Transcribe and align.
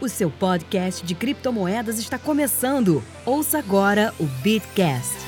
O 0.00 0.08
seu 0.08 0.30
podcast 0.30 1.04
de 1.04 1.14
criptomoedas 1.14 1.98
está 1.98 2.18
começando. 2.18 3.02
Ouça 3.24 3.58
agora 3.58 4.12
o 4.20 4.24
Bitcast. 4.24 5.25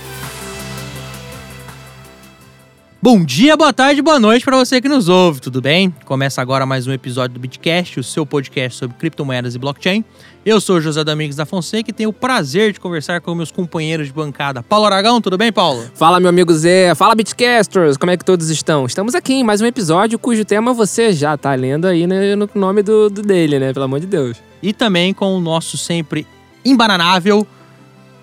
Bom 3.00 3.24
dia, 3.24 3.56
boa 3.56 3.72
tarde, 3.72 4.02
boa 4.02 4.18
noite 4.18 4.44
para 4.44 4.56
você 4.56 4.80
que 4.80 4.88
nos 4.88 5.08
ouve, 5.08 5.40
tudo 5.40 5.62
bem? 5.62 5.94
Começa 6.04 6.42
agora 6.42 6.66
mais 6.66 6.88
um 6.88 6.92
episódio 6.92 7.34
do 7.34 7.38
Bitcast, 7.38 8.00
o 8.00 8.02
seu 8.02 8.26
podcast 8.26 8.76
sobre 8.76 8.96
criptomoedas 8.96 9.54
e 9.54 9.58
blockchain. 9.58 10.04
Eu 10.44 10.60
sou 10.60 10.80
José 10.80 11.04
Domingos 11.04 11.36
da 11.36 11.46
Fonseca 11.46 11.90
e 11.90 11.92
tenho 11.92 12.10
o 12.10 12.12
prazer 12.12 12.72
de 12.72 12.80
conversar 12.80 13.20
com 13.20 13.36
meus 13.36 13.52
companheiros 13.52 14.08
de 14.08 14.12
bancada. 14.12 14.64
Paulo 14.64 14.86
Aragão, 14.86 15.20
tudo 15.20 15.38
bem, 15.38 15.52
Paulo? 15.52 15.88
Fala, 15.94 16.18
meu 16.18 16.28
amigo 16.28 16.52
Zé. 16.52 16.92
Fala, 16.96 17.14
Bitcasters. 17.14 17.96
Como 17.96 18.10
é 18.10 18.16
que 18.16 18.24
todos 18.24 18.50
estão? 18.50 18.84
Estamos 18.84 19.14
aqui 19.14 19.34
em 19.34 19.44
mais 19.44 19.60
um 19.60 19.66
episódio 19.66 20.18
cujo 20.18 20.44
tema 20.44 20.72
você 20.72 21.12
já 21.12 21.36
tá 21.36 21.54
lendo 21.54 21.86
aí 21.86 22.04
né, 22.04 22.34
no 22.34 22.50
nome 22.52 22.82
do, 22.82 23.08
do 23.08 23.22
dele, 23.22 23.60
né? 23.60 23.72
Pelo 23.72 23.84
amor 23.84 24.00
de 24.00 24.08
Deus. 24.08 24.38
E 24.60 24.72
também 24.72 25.14
com 25.14 25.36
o 25.36 25.40
nosso 25.40 25.78
sempre 25.78 26.26
imbananável 26.64 27.46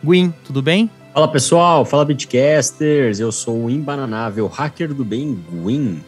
Gwyn, 0.03 0.33
tudo 0.43 0.61
bem? 0.61 0.89
Fala 1.15 1.29
pessoal, 1.29 1.85
fala 1.85 2.03
Bitcasters, 2.03 3.21
eu 3.21 3.31
sou 3.31 3.67
o 3.67 3.69
imbananável 3.69 4.47
hacker 4.47 4.93
do 4.93 5.05
bem 5.05 5.39
Gwyn. 5.49 6.03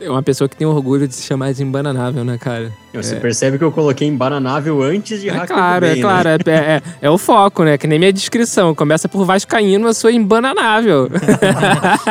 É 0.00 0.10
uma 0.10 0.20
pessoa 0.20 0.48
que 0.48 0.56
tem 0.56 0.66
orgulho 0.66 1.06
de 1.06 1.14
se 1.14 1.22
chamar 1.22 1.52
de 1.52 1.62
imbananável, 1.62 2.24
né, 2.24 2.36
cara? 2.38 2.72
Você 2.92 3.14
é. 3.14 3.20
percebe 3.20 3.56
que 3.56 3.62
eu 3.62 3.70
coloquei 3.70 4.08
imbananável 4.08 4.82
antes 4.82 5.20
de 5.20 5.28
é 5.28 5.32
hacker 5.32 5.54
claro, 5.54 5.86
do 5.86 5.88
bem, 5.88 5.98
É 5.98 6.02
claro, 6.02 6.28
né? 6.28 6.38
é, 6.44 6.52
é, 6.52 6.82
é, 7.02 7.08
o 7.08 7.16
foco, 7.16 7.62
né? 7.62 7.78
Que 7.78 7.86
nem 7.86 8.00
minha 8.00 8.12
descrição. 8.12 8.74
Começa 8.74 9.08
por 9.08 9.24
Vascaíno, 9.24 9.86
eu 9.86 9.94
sou 9.94 10.10
imbananável. 10.10 11.08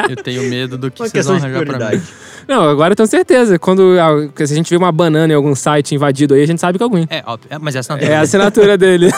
eu 0.09 0.16
tenho 0.16 0.44
medo 0.44 0.78
do 0.78 0.90
que 0.90 1.02
Uma 1.02 1.09
vocês 1.09 1.26
vão 1.26 1.36
arranjar 1.36 1.66
pra 1.66 1.90
mim. 1.90 2.02
Não, 2.48 2.70
agora 2.70 2.94
eu 2.94 2.95
tenho 2.95 3.08
certeza. 3.08 3.59
Quando 3.59 3.95
se 4.38 4.54
a 4.54 4.56
gente 4.56 4.70
vê 4.70 4.78
uma 4.78 4.94
banana 4.94 5.34
em 5.34 5.36
algum 5.36 5.54
site 5.54 5.94
invadido 5.94 6.34
aí, 6.34 6.44
a 6.44 6.48
gente 6.48 6.62
sabe 6.62 6.78
que 6.78 6.84
é 6.84 6.86
alguém. 6.86 7.08
É, 7.09 7.22
óbvio, 7.26 7.50
é, 7.50 7.59
mas 7.59 7.76
essa 7.76 7.94
não 7.94 8.02
É 8.02 8.16
a 8.16 8.22
assinatura 8.22 8.78
dele. 8.78 9.09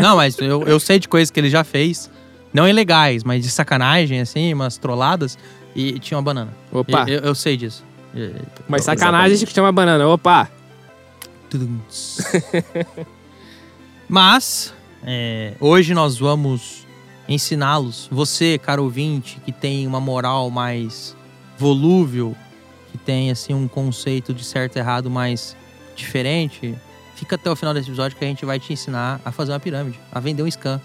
Não, 0.00 0.16
mas 0.16 0.38
eu, 0.38 0.62
eu 0.62 0.80
sei 0.80 0.98
de 0.98 1.06
coisas 1.06 1.30
que 1.30 1.38
ele 1.38 1.50
já 1.50 1.62
fez, 1.62 2.10
não 2.54 2.66
ilegais, 2.68 3.22
mas 3.24 3.42
de 3.42 3.50
sacanagem, 3.50 4.20
assim, 4.20 4.54
umas 4.54 4.78
trolladas, 4.78 5.36
e 5.76 5.98
tinha 5.98 6.16
uma 6.16 6.22
banana. 6.22 6.52
Opa. 6.72 7.04
E- 7.08 7.12
Eu, 7.14 7.20
eu 7.20 7.34
sei 7.34 7.56
disso. 7.56 7.84
E- 8.14 8.30
Mas 8.68 8.84
sacanagem 8.84 9.36
que 9.46 9.52
chama 9.52 9.70
banana. 9.72 10.06
Opa! 10.08 10.48
Mas, 14.08 14.72
é, 15.02 15.54
hoje 15.60 15.94
nós 15.94 16.18
vamos 16.18 16.84
ensiná-los, 17.28 18.08
você, 18.12 18.58
caro 18.58 18.82
ouvinte, 18.84 19.40
que 19.44 19.50
tem 19.52 19.86
uma 19.86 20.00
moral 20.00 20.50
mais 20.50 21.16
volúvel, 21.58 22.36
que 22.92 22.98
tem, 22.98 23.30
assim, 23.30 23.54
um 23.54 23.66
conceito 23.66 24.34
de 24.34 24.44
certo 24.44 24.76
e 24.76 24.78
errado 24.78 25.10
mais 25.10 25.56
diferente, 25.96 26.74
fica 27.16 27.36
até 27.36 27.50
o 27.50 27.56
final 27.56 27.72
desse 27.72 27.88
episódio 27.88 28.16
que 28.16 28.24
a 28.24 28.28
gente 28.28 28.44
vai 28.44 28.60
te 28.60 28.72
ensinar 28.72 29.20
a 29.24 29.32
fazer 29.32 29.52
uma 29.52 29.60
pirâmide, 29.60 29.98
a 30.12 30.20
vender 30.20 30.42
um 30.42 30.48
scan. 30.50 30.80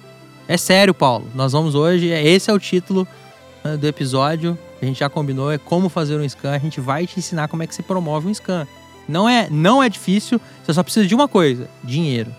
É 0.50 0.58
sério, 0.58 0.96
Paulo. 0.96 1.28
Nós 1.36 1.52
vamos 1.52 1.76
hoje, 1.76 2.08
esse 2.08 2.50
é 2.50 2.54
o 2.54 2.58
título 2.58 3.08
né, 3.64 3.78
do 3.78 3.86
episódio, 3.86 4.58
a 4.82 4.86
gente 4.86 5.00
já 5.00 5.08
combinou, 5.08 5.52
é 5.52 5.60
como 5.60 5.90
fazer 5.90 6.20
um 6.20 6.28
scan. 6.28 6.52
A 6.52 6.58
gente 6.58 6.82
vai 6.82 7.06
te 7.06 7.20
ensinar 7.20 7.48
como 7.48 7.62
é 7.62 7.68
que 7.68 7.76
se 7.76 7.84
promove 7.84 8.28
um 8.28 8.34
scan. 8.34 8.68
Não 9.08 9.30
é, 9.30 9.48
não 9.52 9.84
é 9.84 9.88
difícil, 9.88 10.42
você 10.64 10.74
só 10.74 10.82
precisa 10.82 11.06
de 11.06 11.14
uma 11.14 11.28
coisa: 11.28 11.70
dinheiro. 11.84 12.36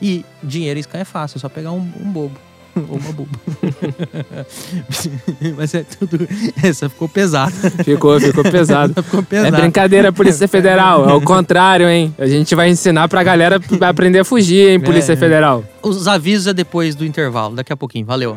E 0.00 0.24
dinheiro 0.42 0.80
em 0.80 0.82
scan 0.82 1.00
é 1.00 1.04
fácil, 1.04 1.36
é 1.36 1.40
só 1.40 1.50
pegar 1.50 1.72
um, 1.72 1.86
um 2.00 2.10
bobo. 2.10 2.40
Ou 2.76 2.96
uma 2.98 3.12
boba. 3.12 3.28
Mas 5.56 5.74
é 5.74 5.84
tudo. 5.84 6.26
Essa 6.62 6.88
ficou 6.88 7.08
pesada. 7.08 7.50
Ficou, 7.84 8.20
ficou 8.20 8.44
pesado. 8.44 8.94
Ficou 9.02 9.20
É 9.20 9.22
pesada. 9.22 9.56
brincadeira, 9.58 10.12
Polícia 10.12 10.46
Federal. 10.48 11.08
É 11.08 11.12
o 11.14 11.20
contrário, 11.20 11.88
hein? 11.88 12.14
A 12.18 12.26
gente 12.26 12.54
vai 12.54 12.68
ensinar 12.70 13.08
pra 13.08 13.22
galera 13.22 13.60
aprender 13.80 14.20
a 14.20 14.24
fugir, 14.24 14.70
hein, 14.70 14.80
Polícia 14.80 15.12
É. 15.12 15.16
Federal. 15.16 15.64
Os 15.82 16.06
avisos 16.06 16.46
é 16.46 16.52
depois 16.54 16.94
do 16.94 17.04
intervalo, 17.04 17.54
daqui 17.56 17.72
a 17.72 17.76
pouquinho. 17.76 18.06
Valeu. 18.06 18.36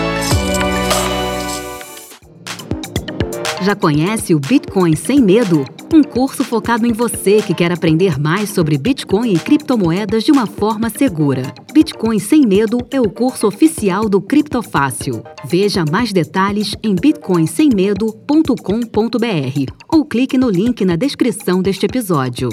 Já 3.63 3.75
conhece 3.75 4.33
o 4.33 4.39
Bitcoin 4.39 4.95
Sem 4.95 5.21
Medo? 5.21 5.63
Um 5.93 6.01
curso 6.01 6.43
focado 6.43 6.87
em 6.87 6.91
você 6.91 7.43
que 7.43 7.53
quer 7.53 7.71
aprender 7.71 8.19
mais 8.19 8.49
sobre 8.49 8.75
Bitcoin 8.75 9.35
e 9.35 9.39
criptomoedas 9.39 10.23
de 10.23 10.31
uma 10.31 10.47
forma 10.47 10.89
segura. 10.89 11.43
Bitcoin 11.71 12.17
Sem 12.17 12.41
Medo 12.41 12.79
é 12.89 12.99
o 12.99 13.07
curso 13.07 13.45
oficial 13.45 14.09
do 14.09 14.19
Criptofácil. 14.19 15.21
Veja 15.45 15.85
mais 15.85 16.11
detalhes 16.11 16.75
em 16.81 16.95
bitcoinsemmedo.com.br 16.95 19.73
ou 19.87 20.05
clique 20.05 20.39
no 20.39 20.49
link 20.49 20.83
na 20.83 20.95
descrição 20.95 21.61
deste 21.61 21.85
episódio. 21.85 22.49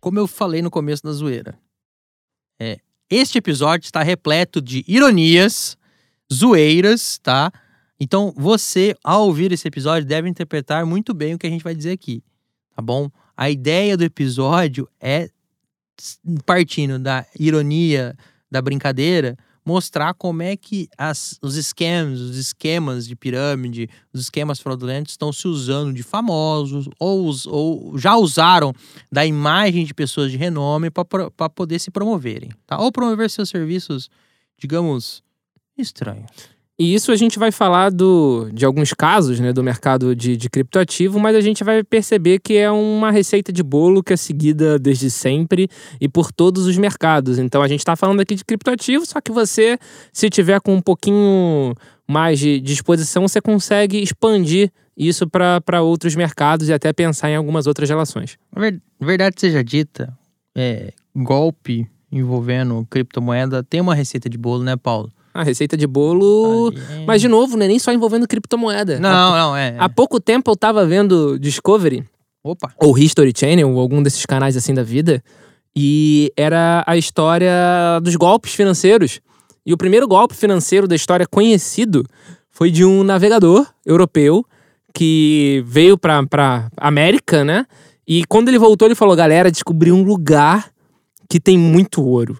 Como 0.00 0.18
eu 0.18 0.26
falei 0.26 0.60
no 0.60 0.72
começo 0.72 1.04
da 1.04 1.12
zoeira, 1.12 1.56
é, 2.60 2.80
este 3.08 3.38
episódio 3.38 3.84
está 3.84 4.02
repleto 4.02 4.60
de 4.60 4.84
ironias, 4.88 5.78
zoeiras, 6.32 7.20
tá? 7.22 7.52
Então 7.98 8.32
você, 8.36 8.94
ao 9.02 9.26
ouvir 9.26 9.52
esse 9.52 9.66
episódio, 9.66 10.06
deve 10.06 10.28
interpretar 10.28 10.84
muito 10.84 11.14
bem 11.14 11.34
o 11.34 11.38
que 11.38 11.46
a 11.46 11.50
gente 11.50 11.64
vai 11.64 11.74
dizer 11.74 11.92
aqui, 11.92 12.22
tá 12.74 12.82
bom? 12.82 13.10
A 13.36 13.50
ideia 13.50 13.96
do 13.96 14.04
episódio 14.04 14.88
é, 15.00 15.28
partindo 16.44 16.98
da 16.98 17.24
ironia, 17.38 18.16
da 18.50 18.60
brincadeira, 18.60 19.36
mostrar 19.64 20.14
como 20.14 20.42
é 20.42 20.56
que 20.56 20.88
as- 20.96 21.38
os 21.42 21.56
scams, 21.56 22.20
os 22.20 22.36
esquemas 22.36 23.06
de 23.06 23.16
pirâmide, 23.16 23.88
os 24.12 24.20
esquemas 24.20 24.60
fraudulentos 24.60 25.12
estão 25.14 25.32
se 25.32 25.48
usando 25.48 25.92
de 25.92 26.02
famosos 26.04 26.88
ou, 27.00 27.32
ou 27.48 27.98
já 27.98 28.16
usaram 28.16 28.72
da 29.10 29.26
imagem 29.26 29.84
de 29.84 29.92
pessoas 29.92 30.30
de 30.30 30.36
renome 30.36 30.88
para 30.90 31.48
poder 31.50 31.80
se 31.80 31.90
promoverem, 31.90 32.50
tá? 32.66 32.78
Ou 32.78 32.92
promover 32.92 33.28
seus 33.28 33.48
serviços, 33.48 34.08
digamos, 34.56 35.22
estranhos. 35.76 36.30
E 36.78 36.94
isso 36.94 37.10
a 37.10 37.16
gente 37.16 37.38
vai 37.38 37.50
falar 37.50 37.90
do, 37.90 38.50
de 38.52 38.66
alguns 38.66 38.92
casos 38.92 39.40
né, 39.40 39.50
do 39.50 39.62
mercado 39.62 40.14
de, 40.14 40.36
de 40.36 40.50
criptoativo, 40.50 41.18
mas 41.18 41.34
a 41.34 41.40
gente 41.40 41.64
vai 41.64 41.82
perceber 41.82 42.38
que 42.38 42.54
é 42.54 42.70
uma 42.70 43.10
receita 43.10 43.50
de 43.50 43.62
bolo 43.62 44.02
que 44.02 44.12
é 44.12 44.16
seguida 44.16 44.78
desde 44.78 45.10
sempre 45.10 45.68
e 45.98 46.06
por 46.06 46.30
todos 46.30 46.66
os 46.66 46.76
mercados. 46.76 47.38
Então 47.38 47.62
a 47.62 47.68
gente 47.68 47.80
está 47.80 47.96
falando 47.96 48.20
aqui 48.20 48.34
de 48.34 48.44
criptoativo, 48.44 49.06
só 49.06 49.22
que 49.22 49.32
você, 49.32 49.78
se 50.12 50.28
tiver 50.28 50.60
com 50.60 50.74
um 50.74 50.82
pouquinho 50.82 51.74
mais 52.06 52.38
de 52.38 52.60
disposição, 52.60 53.26
você 53.26 53.40
consegue 53.40 54.02
expandir 54.02 54.70
isso 54.94 55.26
para 55.26 55.80
outros 55.80 56.14
mercados 56.14 56.68
e 56.68 56.74
até 56.74 56.92
pensar 56.92 57.30
em 57.30 57.36
algumas 57.36 57.66
outras 57.66 57.88
relações. 57.88 58.38
Verdade 59.00 59.40
seja 59.40 59.64
dita, 59.64 60.14
é, 60.54 60.92
golpe 61.14 61.88
envolvendo 62.12 62.86
criptomoeda 62.90 63.62
tem 63.62 63.80
uma 63.80 63.94
receita 63.94 64.28
de 64.28 64.36
bolo, 64.36 64.62
né, 64.62 64.76
Paulo? 64.76 65.10
A 65.40 65.42
receita 65.42 65.76
de 65.76 65.86
bolo. 65.86 66.72
É- 66.72 67.04
Mas, 67.06 67.20
de 67.20 67.28
novo, 67.28 67.56
não 67.56 67.64
é 67.64 67.68
nem 67.68 67.78
só 67.78 67.92
envolvendo 67.92 68.26
criptomoeda. 68.26 68.98
Não, 68.98 69.36
não, 69.36 69.56
é. 69.56 69.68
é. 69.70 69.76
Há 69.78 69.88
pouco 69.88 70.18
tempo 70.20 70.50
eu 70.50 70.56
tava 70.56 70.84
vendo 70.86 71.38
Discovery, 71.38 72.04
Opa. 72.42 72.72
ou 72.78 72.96
History 72.96 73.32
Channel, 73.36 73.70
ou 73.70 73.80
algum 73.80 74.02
desses 74.02 74.24
canais 74.26 74.56
assim 74.56 74.72
da 74.74 74.82
vida, 74.82 75.22
e 75.74 76.32
era 76.36 76.82
a 76.86 76.96
história 76.96 77.52
dos 78.02 78.16
golpes 78.16 78.54
financeiros. 78.54 79.20
E 79.64 79.72
o 79.72 79.76
primeiro 79.76 80.06
golpe 80.06 80.34
financeiro 80.34 80.86
da 80.86 80.94
história 80.94 81.26
conhecido 81.26 82.04
foi 82.50 82.70
de 82.70 82.84
um 82.84 83.02
navegador 83.02 83.66
europeu 83.84 84.44
que 84.94 85.62
veio 85.66 85.98
pra, 85.98 86.24
pra 86.26 86.70
América, 86.76 87.44
né? 87.44 87.66
E 88.08 88.24
quando 88.26 88.48
ele 88.48 88.58
voltou, 88.58 88.86
ele 88.88 88.94
falou: 88.94 89.14
galera, 89.16 89.50
descobri 89.50 89.92
um 89.92 90.02
lugar 90.02 90.70
que 91.28 91.38
tem 91.40 91.58
muito 91.58 92.02
ouro. 92.02 92.38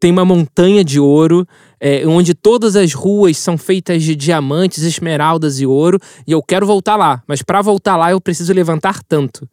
Tem 0.00 0.10
uma 0.10 0.24
montanha 0.24 0.82
de 0.82 0.98
ouro, 0.98 1.46
é, 1.80 2.06
onde 2.06 2.34
todas 2.34 2.74
as 2.76 2.92
ruas 2.92 3.36
são 3.38 3.56
feitas 3.58 4.02
de 4.02 4.14
diamantes, 4.16 4.82
esmeraldas 4.82 5.60
e 5.60 5.66
ouro, 5.66 6.00
e 6.26 6.32
eu 6.32 6.42
quero 6.42 6.66
voltar 6.66 6.96
lá. 6.96 7.22
Mas 7.26 7.42
pra 7.42 7.60
voltar 7.62 7.96
lá, 7.96 8.10
eu 8.10 8.20
preciso 8.20 8.52
levantar 8.52 9.02
tanto. 9.04 9.48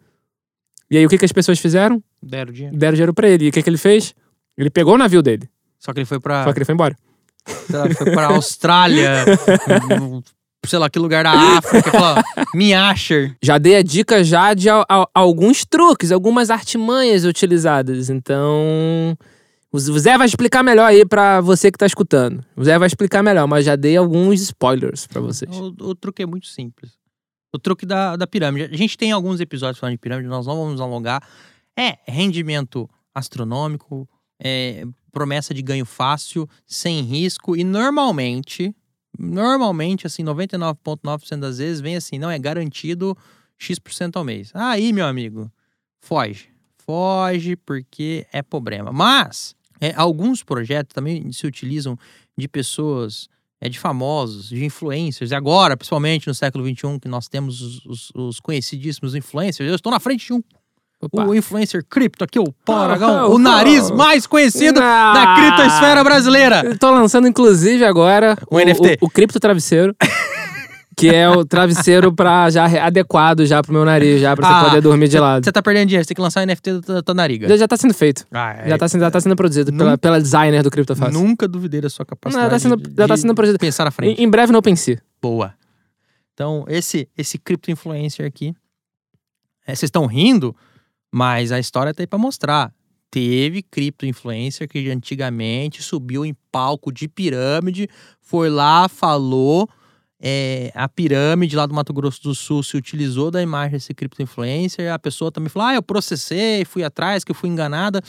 E 0.89 0.97
aí, 0.97 1.05
o 1.05 1.09
que, 1.09 1.17
que 1.17 1.25
as 1.25 1.31
pessoas 1.31 1.59
fizeram? 1.59 2.01
Deram 2.21 2.51
dinheiro. 2.53 2.77
Deram 2.77 2.93
dinheiro 2.93 3.13
pra 3.13 3.27
ele. 3.27 3.45
E 3.45 3.49
o 3.49 3.51
que, 3.51 3.61
que 3.63 3.69
ele 3.69 3.77
fez? 3.77 4.13
Ele 4.57 4.69
pegou 4.69 4.93
o 4.93 4.97
navio 4.97 5.21
dele, 5.21 5.49
Só 5.79 5.91
que 5.93 5.99
ele 5.99 6.05
foi 6.05 6.19
pra, 6.19 6.43
só 6.43 6.53
que 6.53 6.59
ele 6.59 6.65
foi 6.65 6.73
embora. 6.73 6.95
lá, 7.69 7.89
foi 7.93 8.11
pra 8.11 8.27
Austrália, 8.27 9.25
sei 10.65 10.79
lá, 10.79 10.89
que 10.89 10.97
lugar 10.97 11.23
da 11.23 11.31
África. 11.57 11.91
Falou, 11.91 12.23
Miasher. 12.53 13.35
Já 13.43 13.57
dei 13.57 13.75
a 13.75 13.83
dica 13.83 14.23
já 14.23 14.53
de 14.53 14.69
al- 14.69 14.85
al- 14.89 15.09
alguns 15.13 15.63
truques, 15.65 16.11
algumas 16.11 16.49
artimanhas 16.49 17.23
utilizadas. 17.25 18.09
Então, 18.09 19.15
O 19.75 19.99
Zé 19.99 20.17
vai 20.17 20.25
explicar 20.27 20.63
melhor 20.63 20.85
aí 20.85 21.05
pra 21.05 21.41
você 21.41 21.71
que 21.71 21.77
tá 21.77 21.85
escutando. 21.85 22.43
O 22.55 22.63
Zé 22.63 22.79
vai 22.79 22.87
explicar 22.87 23.21
melhor, 23.21 23.47
mas 23.47 23.65
já 23.65 23.75
dei 23.75 23.97
alguns 23.97 24.41
spoilers 24.41 25.05
pra 25.07 25.19
vocês. 25.19 25.53
O, 25.55 25.75
o 25.79 25.95
truque 25.95 26.23
é 26.23 26.25
muito 26.25 26.47
simples. 26.47 26.93
O 27.53 27.59
truque 27.59 27.85
da, 27.85 28.15
da 28.15 28.25
pirâmide. 28.25 28.73
A 28.73 28.77
gente 28.77 28.97
tem 28.97 29.11
alguns 29.11 29.39
episódios 29.39 29.79
falando 29.79 29.93
de 29.93 29.99
pirâmide, 29.99 30.27
nós 30.29 30.45
não 30.45 30.55
vamos 30.55 30.81
alongar. 30.81 31.21
É 31.77 31.97
rendimento 32.05 32.89
astronômico, 33.13 34.07
é 34.39 34.85
promessa 35.11 35.53
de 35.53 35.61
ganho 35.61 35.85
fácil, 35.85 36.47
sem 36.67 37.01
risco 37.01 37.55
e 37.55 37.63
normalmente, 37.63 38.75
normalmente, 39.17 40.05
assim, 40.05 40.23
99,9% 40.23 41.39
das 41.39 41.57
vezes 41.57 41.79
vem 41.79 41.95
assim, 41.95 42.19
não 42.19 42.29
é 42.29 42.37
garantido 42.37 43.17
X% 43.57 44.17
ao 44.17 44.23
mês. 44.25 44.51
Aí, 44.53 44.91
meu 44.91 45.05
amigo, 45.05 45.49
foge. 46.01 46.49
Foge 46.85 47.55
porque 47.55 48.27
é 48.31 48.41
problema. 48.41 48.91
Mas, 48.91 49.55
é, 49.81 49.93
alguns 49.95 50.43
projetos 50.43 50.93
também 50.93 51.31
se 51.31 51.45
utilizam 51.47 51.97
de 52.37 52.47
pessoas, 52.47 53.27
é, 53.61 53.67
de 53.69 53.79
famosos, 53.79 54.49
de 54.49 54.63
influencers. 54.65 55.31
E 55.31 55.35
agora, 55.35 55.75
principalmente 55.77 56.27
no 56.27 56.33
século 56.33 56.63
XXI, 56.65 56.99
que 57.01 57.07
nós 57.07 57.27
temos 57.27 57.61
os, 57.61 57.85
os, 57.85 58.11
os 58.15 58.39
conhecidíssimos 58.39 59.15
influencers. 59.15 59.69
Eu 59.69 59.75
estou 59.75 59.91
na 59.91 59.99
frente 59.99 60.25
de 60.27 60.33
um 60.33 60.43
Opa. 61.01 61.25
o 61.25 61.35
influencer 61.35 61.83
cripto 61.87 62.23
aqui, 62.23 62.39
o 62.39 62.51
Paulo 62.65 62.81
Ah, 62.81 62.85
Aragão, 62.85 63.31
o 63.35 63.37
nariz 63.37 63.91
mais 63.91 64.25
conhecido 64.25 64.79
Ah. 64.81 65.13
da 65.13 65.35
criptosfera 65.35 66.03
brasileira. 66.03 66.75
Tô 66.77 66.89
lançando, 66.91 67.27
inclusive, 67.27 67.83
agora 67.85 68.37
O 68.49 68.57
NFT. 68.59 68.97
O, 69.01 69.09
cripto 69.09 69.39
travesseiro. 69.39 69.95
que 70.95 71.09
é 71.09 71.29
o 71.29 71.43
travesseiro 71.45 72.13
pra 72.13 72.49
já 72.49 72.65
adequado 72.85 73.45
já 73.45 73.61
pro 73.61 73.73
meu 73.73 73.83
nariz, 73.85 74.21
já 74.21 74.35
pra 74.35 74.47
você 74.47 74.53
Ah, 74.53 74.63
poder 74.69 74.81
dormir 74.81 75.07
de 75.07 75.19
lado. 75.19 75.43
Você 75.43 75.51
tá 75.51 75.61
perdendo 75.61 75.87
dinheiro, 75.87 76.03
você 76.03 76.07
tem 76.09 76.15
que 76.15 76.21
lançar 76.21 76.41
o 76.41 76.45
NFT 76.47 76.79
da 76.81 77.01
tua 77.01 77.13
nariga. 77.15 77.47
Já, 77.49 77.57
já 77.57 77.67
tá 77.67 77.75
sendo 77.77 77.93
feito. 77.93 78.25
Ah, 78.31 78.53
é. 78.53 78.69
Já 78.69 78.77
tá 78.77 78.87
sendo, 78.87 79.01
já 79.01 79.11
tá 79.11 79.19
sendo 79.19 79.35
produzido 79.35 79.71
Nunca- 79.71 79.83
pela, 79.83 79.97
pela 79.97 80.21
designer 80.21 80.63
do 80.63 80.71
CryptoFast. 80.71 81.13
Nunca 81.13 81.47
duvidei 81.47 81.81
da 81.81 81.89
sua 81.89 82.05
capacidade 82.05 82.35
Não, 82.43 82.49
já 82.49 82.55
tá 82.55 82.59
sendo- 82.59 82.77
de, 82.89 82.95
já 82.95 83.07
tá 83.07 83.17
sendo 83.17 83.35
projeto- 83.35 83.59
pensar 83.59 83.85
na 83.85 83.91
frente. 83.91 84.21
Em, 84.21 84.23
em 84.25 84.29
breve 84.29 84.51
no 84.51 84.59
OpenSea. 84.59 85.01
Boa. 85.21 85.53
Então, 86.33 86.65
esse 86.67 87.07
esse 87.17 87.37
cripto 87.37 87.71
influencer 87.71 88.25
aqui, 88.25 88.53
é, 89.65 89.73
vocês 89.73 89.83
estão 89.87 90.05
rindo, 90.05 90.55
mas 91.11 91.51
a 91.51 91.59
história 91.59 91.93
tá 91.93 92.03
aí 92.03 92.07
pra 92.07 92.19
mostrar. 92.19 92.71
Teve 93.09 93.61
cripto 93.63 94.05
influencer 94.05 94.67
que 94.67 94.89
antigamente 94.91 95.81
subiu 95.81 96.25
em 96.25 96.35
palco 96.51 96.91
de 96.91 97.07
pirâmide, 97.07 97.87
foi 98.19 98.49
lá, 98.49 98.89
falou, 98.89 99.69
é, 100.21 100.71
a 100.73 100.87
pirâmide 100.87 101.55
lá 101.55 101.65
do 101.65 101.73
Mato 101.73 101.93
Grosso 101.93 102.21
do 102.23 102.33
Sul 102.33 102.63
se 102.63 102.77
utilizou 102.77 103.29
da 103.29 103.41
imagem 103.41 103.73
desse 103.73 103.93
cripto 103.93 104.21
influencer, 104.21 104.91
a 104.91 104.99
pessoa 104.99 105.31
também 105.31 105.49
falou, 105.49 105.67
ah, 105.67 105.75
eu 105.75 105.83
processei, 105.83 106.63
fui 106.65 106.83
atrás, 106.83 107.23
que 107.23 107.31
eu 107.31 107.35
fui 107.35 107.49
enganada. 107.49 108.01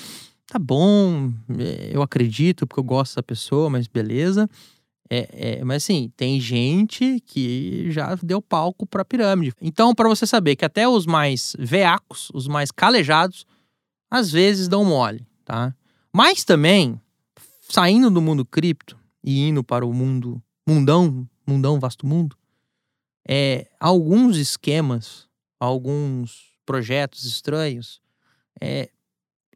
Tá 0.46 0.58
bom, 0.58 1.32
é, 1.58 1.90
eu 1.92 2.02
acredito 2.02 2.66
porque 2.66 2.78
eu 2.78 2.84
gosto 2.84 3.12
dessa 3.12 3.22
pessoa, 3.22 3.68
mas 3.68 3.88
beleza. 3.88 4.48
É, 5.08 5.58
é, 5.58 5.64
mas 5.64 5.84
assim, 5.84 6.10
tem 6.16 6.40
gente 6.40 7.20
que 7.26 7.90
já 7.90 8.14
deu 8.16 8.42
palco 8.42 8.86
pra 8.86 9.04
pirâmide. 9.04 9.52
Então, 9.60 9.94
pra 9.94 10.08
você 10.08 10.26
saber 10.26 10.56
que 10.56 10.64
até 10.64 10.88
os 10.88 11.06
mais 11.06 11.54
veacos, 11.58 12.28
os 12.34 12.48
mais 12.48 12.70
calejados, 12.70 13.46
às 14.10 14.30
vezes 14.30 14.68
dão 14.68 14.84
mole, 14.84 15.26
tá? 15.44 15.74
Mas 16.12 16.44
também, 16.44 17.00
saindo 17.60 18.10
do 18.10 18.22
mundo 18.22 18.44
cripto 18.44 18.96
e 19.22 19.48
indo 19.48 19.62
para 19.62 19.84
o 19.84 19.92
mundo 19.92 20.42
mundão, 20.68 21.28
mundão, 21.46 21.78
vasto 21.80 22.06
mundo, 22.06 22.36
é, 23.28 23.68
alguns 23.80 24.36
esquemas, 24.36 25.26
alguns 25.58 26.52
projetos 26.64 27.24
estranhos 27.24 28.00
é, 28.60 28.90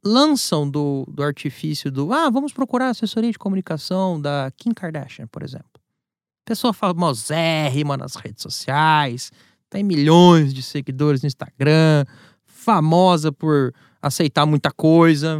lançam 0.04 0.68
do, 0.68 1.04
do 1.08 1.22
artifício 1.22 1.90
do 1.90 2.12
ah, 2.12 2.30
vamos 2.30 2.52
procurar 2.52 2.90
assessoria 2.90 3.30
de 3.30 3.38
comunicação 3.38 4.20
da 4.20 4.50
Kim 4.56 4.72
Kardashian, 4.72 5.26
por 5.26 5.42
exemplo. 5.42 5.66
Pessoa 6.44 6.72
famosérrima 6.72 7.96
nas 7.96 8.16
redes 8.16 8.42
sociais, 8.42 9.30
tem 9.68 9.84
milhões 9.84 10.52
de 10.52 10.62
seguidores 10.62 11.22
no 11.22 11.26
Instagram, 11.26 12.04
famosa 12.44 13.30
por 13.30 13.72
aceitar 14.02 14.46
muita 14.46 14.70
coisa. 14.70 15.38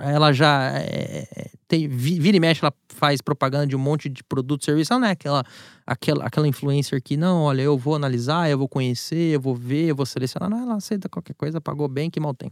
Ela 0.00 0.32
já 0.32 0.72
é, 0.78 1.28
é, 1.36 1.50
tem, 1.68 1.86
vi- 1.86 2.18
vira 2.18 2.36
e 2.36 2.40
mexe, 2.40 2.64
ela 2.64 2.72
faz 2.88 3.20
propaganda 3.20 3.66
de 3.66 3.76
um 3.76 3.78
monte 3.78 4.08
de 4.08 4.24
produto 4.24 4.64
serviço. 4.64 4.92
Ela 4.92 5.00
não 5.00 5.08
é 5.08 5.10
aquela, 5.12 5.44
aquela, 5.86 6.24
aquela 6.24 6.48
influencer 6.48 7.00
que, 7.02 7.16
não, 7.16 7.42
olha, 7.42 7.60
eu 7.60 7.76
vou 7.76 7.94
analisar, 7.94 8.50
eu 8.50 8.56
vou 8.56 8.68
conhecer, 8.68 9.34
eu 9.34 9.40
vou 9.40 9.54
ver, 9.54 9.88
eu 9.88 9.94
vou 9.94 10.06
selecionar. 10.06 10.48
Não, 10.48 10.62
ela 10.62 10.76
aceita 10.76 11.08
qualquer 11.08 11.34
coisa, 11.34 11.60
pagou 11.60 11.86
bem, 11.86 12.10
que 12.10 12.18
mal 12.18 12.34
tem. 12.34 12.50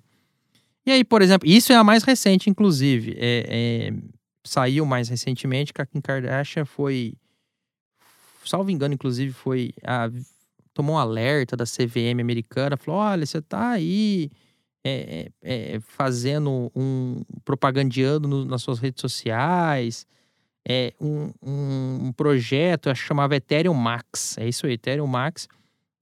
E 0.84 0.92
aí, 0.92 1.02
por 1.02 1.22
exemplo, 1.22 1.48
isso 1.48 1.72
é 1.72 1.76
a 1.76 1.82
mais 1.82 2.04
recente, 2.04 2.50
inclusive. 2.50 3.16
É, 3.18 3.46
é, 3.48 3.92
saiu 4.44 4.84
mais 4.84 5.08
recentemente 5.08 5.72
que 5.72 5.80
a 5.80 5.86
Kim 5.86 6.00
Kardashian 6.00 6.64
foi. 6.64 7.14
Salvo 8.44 8.70
engano, 8.70 8.94
inclusive, 8.94 9.32
foi. 9.32 9.72
A, 9.82 10.08
tomou 10.72 10.94
um 10.94 10.98
alerta 10.98 11.56
da 11.56 11.64
CVM 11.64 12.20
americana, 12.20 12.76
falou: 12.76 13.00
olha, 13.00 13.24
você 13.26 13.40
tá 13.40 13.70
aí 13.70 14.30
é, 14.88 15.28
é, 15.42 15.74
é, 15.74 15.80
fazendo 15.80 16.70
um. 16.74 17.22
propagandeando 17.44 18.28
no- 18.28 18.44
nas 18.44 18.62
suas 18.62 18.78
redes 18.78 19.00
sociais. 19.00 20.06
É, 20.68 20.92
um, 21.00 21.30
um, 21.42 22.12
projeto, 22.12 22.90
acho 22.90 23.02
que 23.02 23.08
chamava 23.08 23.36
Ethereum 23.36 23.74
Max. 23.74 24.36
É 24.36 24.48
isso 24.48 24.66
aí, 24.66 24.72
Ethereum 24.72 25.06
Max 25.06 25.46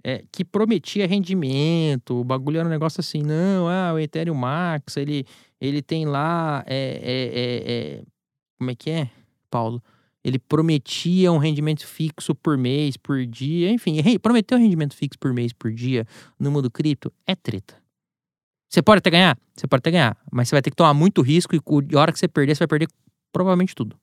é, 0.05 0.23
que 0.31 0.45
prometia 0.45 1.07
rendimento, 1.07 2.21
o 2.21 2.25
bagulho 2.25 2.59
era 2.59 2.69
um 2.69 2.71
negócio 2.71 3.01
assim, 3.01 3.23
não, 3.23 3.67
ah, 3.67 3.95
o 3.95 3.99
Ethereum 3.99 4.35
Max, 4.35 4.99
ele, 4.99 5.25
ele 5.59 5.81
tem 5.81 6.05
lá, 6.05 6.63
é, 6.67 7.01
é, 7.03 7.73
é, 7.73 8.03
como 8.59 8.71
é 8.71 8.75
que 8.75 8.91
é, 8.91 9.11
Paulo? 9.51 9.83
Ele 10.23 10.39
prometia 10.39 11.33
um 11.33 11.39
rendimento 11.39 11.87
fixo 11.87 12.35
por 12.35 12.59
mês, 12.59 12.99
por 12.99 13.25
dia, 13.25 13.71
enfim, 13.71 13.97
prometeu 14.21 14.59
um 14.59 14.61
rendimento 14.61 14.95
fixo 14.95 15.19
por 15.19 15.33
mês, 15.33 15.55
por 15.55 15.73
dia, 15.73 16.07
no 16.39 16.51
mundo 16.51 16.71
cripto, 16.71 17.11
é 17.27 17.35
treta. 17.35 17.83
Você 18.75 18.83
pode 18.83 18.99
até 18.99 19.09
ganhar? 19.11 19.39
Você 19.55 19.69
pode 19.69 19.79
até 19.79 19.93
ganhar, 19.93 20.17
mas 20.33 20.49
você 20.49 20.57
vai 20.57 20.63
ter 20.63 20.71
que 20.71 20.77
tomar 20.77 20.93
muito 20.93 21.23
risco 21.23 21.55
e 21.55 21.61
a 21.97 22.01
hora 22.01 22.13
que 22.13 22.19
você 22.19 22.27
perder, 22.27 22.57
você 22.57 22.59
vai 22.61 22.67
perder 22.69 22.89
provavelmente 23.33 23.73
tudo. 23.73 23.97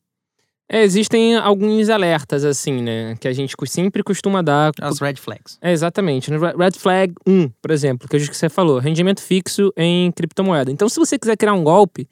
É, 0.69 0.81
existem 0.83 1.35
alguns 1.35 1.89
alertas, 1.89 2.45
assim, 2.45 2.81
né? 2.81 3.17
Que 3.19 3.27
a 3.27 3.33
gente 3.33 3.53
sempre 3.67 4.01
costuma 4.01 4.41
dar. 4.41 4.71
As 4.79 4.99
red 4.99 5.15
flags. 5.15 5.57
É, 5.61 5.73
exatamente. 5.73 6.31
Re- 6.31 6.55
Red 6.57 6.79
Flag 6.79 7.13
1, 7.27 7.49
por 7.61 7.71
exemplo, 7.71 8.07
que 8.07 8.15
é 8.15 8.19
o 8.19 8.21
que 8.29 8.33
você 8.37 8.47
falou, 8.47 8.79
rendimento 8.79 9.21
fixo 9.21 9.73
em 9.75 10.09
criptomoeda. 10.13 10.71
Então, 10.71 10.87
se 10.87 10.97
você 10.97 11.19
quiser 11.19 11.35
criar 11.35 11.51
um 11.53 11.65
golpe, 11.65 12.07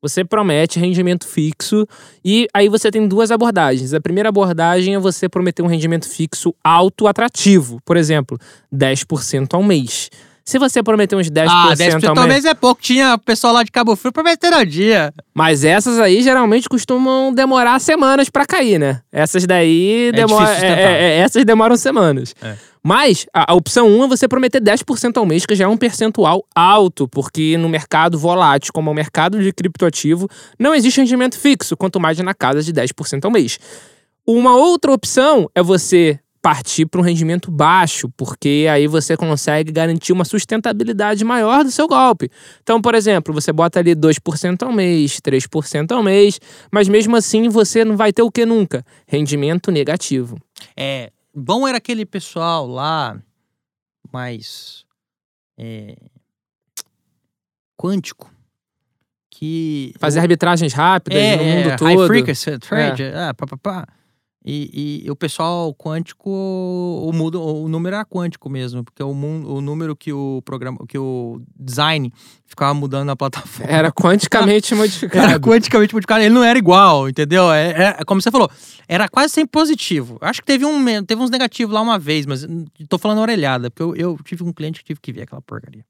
você 0.00 0.24
promete 0.24 0.78
rendimento 0.78 1.26
fixo 1.26 1.84
e 2.24 2.46
aí 2.54 2.68
você 2.68 2.92
tem 2.92 3.08
duas 3.08 3.32
abordagens. 3.32 3.92
A 3.92 4.00
primeira 4.00 4.28
abordagem 4.28 4.94
é 4.94 4.98
você 5.00 5.28
prometer 5.28 5.62
um 5.62 5.66
rendimento 5.66 6.08
fixo 6.08 6.54
alto 6.62 7.08
atrativo, 7.08 7.80
por 7.84 7.96
exemplo, 7.96 8.38
10% 8.72 9.54
ao 9.54 9.62
mês. 9.64 10.08
Se 10.44 10.58
você 10.58 10.82
prometer 10.82 11.16
uns 11.16 11.30
10%, 11.30 11.46
Ah, 11.48 11.72
10% 11.74 12.18
ao 12.18 12.26
mês, 12.28 12.44
é 12.44 12.52
pouco. 12.52 12.82
Tinha 12.82 13.16
pessoal 13.16 13.54
lá 13.54 13.62
de 13.62 13.70
Cabo 13.72 13.96
Frio 13.96 14.12
prometendo 14.12 14.54
ao 14.54 14.64
dia. 14.64 15.12
mas 15.34 15.64
essas 15.64 15.98
aí 15.98 16.22
geralmente 16.22 16.68
costumam 16.68 17.32
demorar 17.32 17.80
semanas 17.80 18.28
pra 18.28 18.44
cair, 18.44 18.78
né? 18.78 19.00
Essas 19.10 19.46
daí 19.46 20.10
É 20.12 20.20
sustentar. 20.28 20.78
é- 20.78 21.02
é- 21.02 21.18
essas 21.20 21.44
demoram 21.46 21.76
semanas. 21.76 22.34
É. 22.42 22.54
Mas 22.86 23.24
a, 23.32 23.52
a 23.52 23.54
opção 23.54 23.88
1 23.88 24.04
é 24.04 24.08
você 24.08 24.28
prometer 24.28 24.60
10% 24.60 25.16
ao 25.16 25.24
mês, 25.24 25.46
que 25.46 25.54
já 25.54 25.64
é 25.64 25.68
um 25.68 25.78
percentual 25.78 26.44
alto, 26.54 27.08
porque 27.08 27.56
no 27.56 27.66
mercado 27.70 28.18
volátil, 28.18 28.70
como 28.74 28.90
é 28.90 28.92
o 28.92 28.94
mercado 28.94 29.42
de 29.42 29.50
criptoativo, 29.50 30.28
não 30.58 30.74
existe 30.74 31.00
rendimento 31.00 31.38
fixo, 31.38 31.74
quanto 31.74 31.98
mais 31.98 32.18
na 32.18 32.34
casa 32.34 32.62
de 32.62 32.70
10% 32.74 33.24
ao 33.24 33.30
mês. 33.30 33.58
Uma 34.26 34.54
outra 34.56 34.92
opção 34.92 35.48
é 35.54 35.62
você 35.62 36.18
partir 36.44 36.84
para 36.84 37.00
um 37.00 37.02
rendimento 37.02 37.50
baixo, 37.50 38.06
porque 38.18 38.66
aí 38.70 38.86
você 38.86 39.16
consegue 39.16 39.72
garantir 39.72 40.12
uma 40.12 40.26
sustentabilidade 40.26 41.24
maior 41.24 41.64
do 41.64 41.70
seu 41.70 41.88
golpe. 41.88 42.30
Então, 42.62 42.82
por 42.82 42.94
exemplo, 42.94 43.32
você 43.32 43.50
bota 43.50 43.78
ali 43.78 43.96
2% 43.96 44.62
ao 44.62 44.70
mês, 44.70 45.18
3% 45.22 45.92
ao 45.92 46.02
mês, 46.02 46.38
mas 46.70 46.86
mesmo 46.86 47.16
assim 47.16 47.48
você 47.48 47.82
não 47.82 47.96
vai 47.96 48.12
ter 48.12 48.20
o 48.20 48.30
que 48.30 48.44
nunca? 48.44 48.84
Rendimento 49.06 49.70
negativo. 49.70 50.36
É, 50.76 51.10
bom 51.34 51.66
era 51.66 51.78
aquele 51.78 52.04
pessoal 52.04 52.66
lá 52.66 53.18
mais 54.12 54.84
é, 55.56 55.96
quântico 57.74 58.30
que 59.30 59.94
Fazer 59.98 60.20
arbitragens 60.20 60.74
rápidas 60.74 61.18
é, 61.18 61.36
no 61.36 61.42
é, 61.42 61.56
mundo 61.56 61.68
high 61.70 61.96
todo. 61.96 62.06
frequency 62.06 62.58
trade, 62.58 63.04
ah, 63.14 63.32
pá, 63.32 63.46
pá, 63.46 63.56
pá. 63.56 63.88
E, 64.46 65.02
e 65.06 65.10
o 65.10 65.16
pessoal 65.16 65.74
quântico, 65.74 66.28
o, 66.30 67.10
mudo, 67.14 67.42
o 67.42 67.66
número 67.66 67.96
era 67.96 68.04
quântico 68.04 68.50
mesmo, 68.50 68.84
porque 68.84 69.02
o, 69.02 69.08
o 69.08 69.60
número 69.62 69.96
que 69.96 70.12
o 70.12 70.42
programa, 70.44 70.78
que 70.86 70.98
o 70.98 71.40
design 71.58 72.12
ficava 72.44 72.74
mudando 72.74 73.06
na 73.06 73.16
plataforma. 73.16 73.72
Era 73.72 73.90
quanticamente 73.90 74.68
Era 74.74 74.82
modificado. 74.82 75.40
quanticamente 75.40 75.94
modificado, 75.94 76.20
ele 76.22 76.34
não 76.34 76.44
era 76.44 76.58
igual, 76.58 77.08
entendeu? 77.08 77.50
É, 77.50 77.96
é- 77.98 78.04
como 78.04 78.20
você 78.20 78.30
falou, 78.30 78.50
era 78.86 79.08
quase 79.08 79.32
sempre 79.32 79.50
positivo. 79.50 80.18
Acho 80.20 80.42
que 80.42 80.46
teve, 80.46 80.66
um, 80.66 80.84
teve 81.04 81.22
uns 81.22 81.30
negativos 81.30 81.72
lá 81.74 81.80
uma 81.80 81.98
vez, 81.98 82.26
mas 82.26 82.46
tô 82.86 82.98
falando 82.98 83.22
orelhada, 83.22 83.70
porque 83.70 83.82
eu, 83.82 83.96
eu 83.96 84.18
tive 84.22 84.44
um 84.44 84.52
cliente 84.52 84.80
que 84.80 84.84
tive 84.84 85.00
que 85.00 85.10
ver 85.10 85.22
aquela 85.22 85.40
porcaria. 85.40 85.86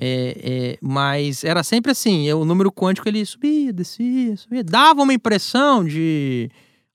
É, 0.00 0.38
é, 0.42 0.78
mas 0.80 1.44
era 1.44 1.62
sempre 1.62 1.90
assim, 1.92 2.32
o 2.32 2.44
número 2.44 2.72
quântico 2.72 3.08
ele 3.08 3.26
subia, 3.26 3.72
descia, 3.72 4.36
subia. 4.36 4.64
Dava 4.64 5.02
uma 5.02 5.12
impressão 5.12 5.84
de. 5.84 6.48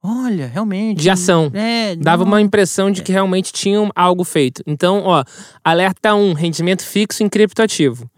Olha, 0.03 0.47
realmente. 0.47 0.99
De 1.01 1.09
ação. 1.09 1.49
É, 1.53 1.95
Dava 1.95 2.23
não- 2.25 2.31
uma 2.31 2.41
impressão 2.41 2.91
de 2.91 3.01
que 3.01 3.11
realmente 3.11 3.53
tinham 3.53 3.89
algo 3.95 4.23
feito. 4.25 4.61
Então, 4.67 5.01
ó, 5.05 5.23
alerta 5.63 6.13
1, 6.13 6.33
rendimento 6.33 6.83
fixo 6.85 7.23
em 7.23 7.29
criptoativo. 7.29 8.09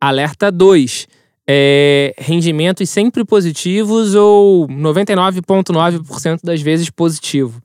Alerta 0.00 0.52
2, 0.52 1.08
é, 1.48 2.14
rendimentos 2.18 2.88
sempre 2.88 3.24
positivos 3.24 4.14
ou 4.14 4.68
99,9% 4.68 6.40
das 6.44 6.60
vezes 6.62 6.88
positivo. 6.90 7.60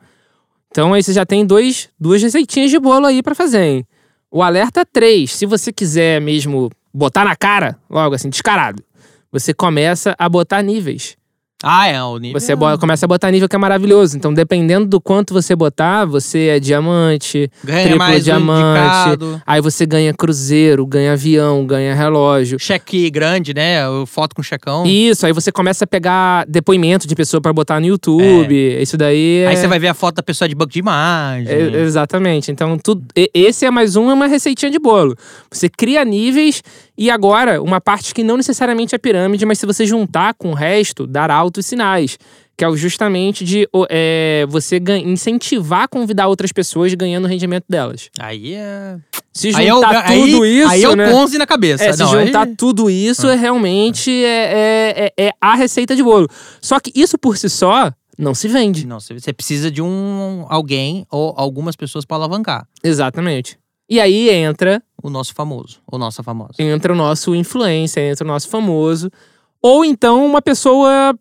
Então 0.72 0.94
aí 0.94 1.04
você 1.04 1.14
já 1.14 1.26
tem 1.26 1.46
dois, 1.46 1.90
duas 2.00 2.22
receitinhas 2.22 2.72
de 2.72 2.80
bolo 2.80 3.06
aí 3.06 3.22
pra 3.22 3.36
fazer, 3.36 3.64
hein? 3.64 3.86
O 4.32 4.42
alerta 4.44 4.86
3, 4.86 5.32
se 5.32 5.46
você 5.46 5.72
quiser 5.74 6.22
mesmo 6.22 6.70
botar 6.94 7.24
na 7.26 7.36
cara, 7.36 7.78
logo 7.90 8.14
assim, 8.16 8.30
descarado, 8.30 8.84
você 9.32 9.54
começa 9.54 10.16
a 10.18 10.30
botar 10.30 10.62
níveis. 10.62 11.18
Ah, 11.62 11.88
é, 11.88 12.02
o 12.02 12.18
nível. 12.18 12.40
Você 12.40 12.56
começa 12.80 13.06
a 13.06 13.08
botar 13.08 13.30
nível 13.32 13.50
que 13.50 13.56
é 13.56 13.60
maravilhoso. 13.60 14.16
Então, 14.16 14.34
dependendo 14.34 14.86
do 14.86 15.02
quanto 15.02 15.34
você 15.34 15.54
botar, 15.56 16.06
você 16.06 16.48
é 16.48 16.60
diamante, 16.60 17.52
ganha 17.62 17.82
triplo 17.84 18.00
mais 18.00 18.22
um 18.22 18.24
diamante. 18.24 19.10
indicado. 19.10 19.42
aí 19.46 19.62
você 19.62 19.86
ganha 19.86 20.14
cruzeiro, 20.14 20.86
ganha 20.88 21.14
avião, 21.14 21.66
ganha 21.66 21.94
relógio. 21.94 22.58
Cheque 22.58 23.10
grande, 23.10 23.54
né? 23.54 23.82
Foto 24.08 24.36
com 24.36 24.42
checão. 24.42 24.86
Isso, 24.86 25.26
aí 25.26 25.34
você 25.34 25.52
começa 25.52 25.84
a 25.84 25.88
pegar 25.88 26.46
depoimento 26.48 27.06
de 27.06 27.14
pessoa 27.14 27.42
pra 27.42 27.52
botar 27.52 27.82
no 27.82 27.88
YouTube. 27.88 28.82
Isso 28.82 28.96
daí 28.96 29.40
é. 29.40 29.48
Aí 29.48 29.58
você 29.58 29.68
vai 29.68 29.80
ver 29.80 29.90
a 29.90 29.94
foto 29.94 30.16
da 30.16 30.24
pessoa 30.24 30.48
de 30.48 30.56
banco 30.56 30.72
de 30.72 30.80
imagem. 30.80 31.52
É, 31.52 31.82
exatamente. 31.82 32.52
Então, 32.52 32.78
tudo, 32.78 33.04
esse 33.34 33.66
é 33.66 33.72
mais 33.72 33.98
um, 33.98 34.10
é 34.10 34.14
uma 34.14 34.28
receitinha 34.28 34.72
de 34.72 34.80
bolo. 34.80 35.14
Você 35.52 35.68
cria 35.68 36.06
níveis 36.06 36.64
e 36.98 37.10
agora, 37.10 37.62
uma 37.62 37.80
parte 37.80 38.14
que 38.14 38.24
não 38.24 38.36
necessariamente 38.36 38.94
é 38.94 38.98
pirâmide, 38.98 39.46
mas 39.46 39.58
se 39.58 39.66
você 39.66 39.86
juntar 39.86 40.34
com 40.34 40.52
o 40.52 40.54
resto, 40.54 41.08
dar 41.08 41.32
altos 41.50 41.66
sinais. 41.66 42.18
Que 42.56 42.66
é 42.66 42.68
o 42.68 42.76
justamente 42.76 43.46
de 43.46 43.70
o- 43.74 43.86
é, 43.90 44.46
você 44.50 44.82
incentivar 45.06 45.84
a 45.84 45.88
convidar 45.88 46.28
outras 46.28 46.52
pessoas 46.52 46.94
ganhando 46.94 47.24
o 47.24 47.28
rendimento 47.28 47.64
delas. 47.70 48.10
Aí 48.20 48.54
é. 48.54 48.98
Se 49.34 49.48
Aí 49.56 49.68
juntar 49.70 49.94
é 49.94 49.98
o, 49.98 50.02
aí, 50.12 50.32
tudo 50.32 50.46
isso, 50.46 50.68
aí 50.70 50.84
é 50.84 50.90
o 50.90 50.96
né? 50.96 51.10
Ponzi 51.10 51.38
na 51.38 51.48
cabeça. 51.48 51.86
É, 51.86 51.94
se 51.94 52.00
Não, 52.00 52.12
aí- 52.14 52.26
juntar 52.26 52.48
tudo 52.58 52.90
isso, 52.90 53.28
Ah. 53.30 53.34
é 53.34 53.36
realmente 53.38 54.12
é, 54.12 54.28
é, 55.08 55.14
é- 55.18 55.28
é 55.28 55.32
a 55.40 55.56
receita 55.56 55.96
de 55.96 56.04
bolo. 56.04 56.28
Só 56.62 56.82
que 56.82 56.92
isso 56.94 57.18
por 57.18 57.38
si 57.38 57.50
só 57.50 57.94
não 58.18 58.36
se 58.36 58.50
vende. 58.50 58.86
Não, 58.86 59.00
você 59.00 59.14
você 59.18 59.32
precisa 59.32 59.72
de 59.72 59.82
um 59.82 60.46
alguém 60.50 61.06
ou 61.10 61.34
algumas 61.38 61.78
pessoas 61.78 62.04
para 62.04 62.18
alavancar. 62.18 62.68
Exatamente. 62.84 63.58
E 63.90 64.02
aí 64.02 64.30
entra 64.30 64.84
O 65.02 65.10
nosso 65.10 65.34
famoso, 65.34 65.78
ou 65.90 65.98
nossa 65.98 66.22
famosa. 66.22 66.56
entra 66.60 66.92
o 66.92 66.96
nosso 66.96 67.34
influencer, 67.34 68.04
entra 68.12 68.26
o 68.26 68.28
nosso 68.28 68.50
famoso. 68.50 69.10
Ou 69.62 69.86
então 69.86 70.26
uma 70.26 70.42
pessoa 70.42 71.18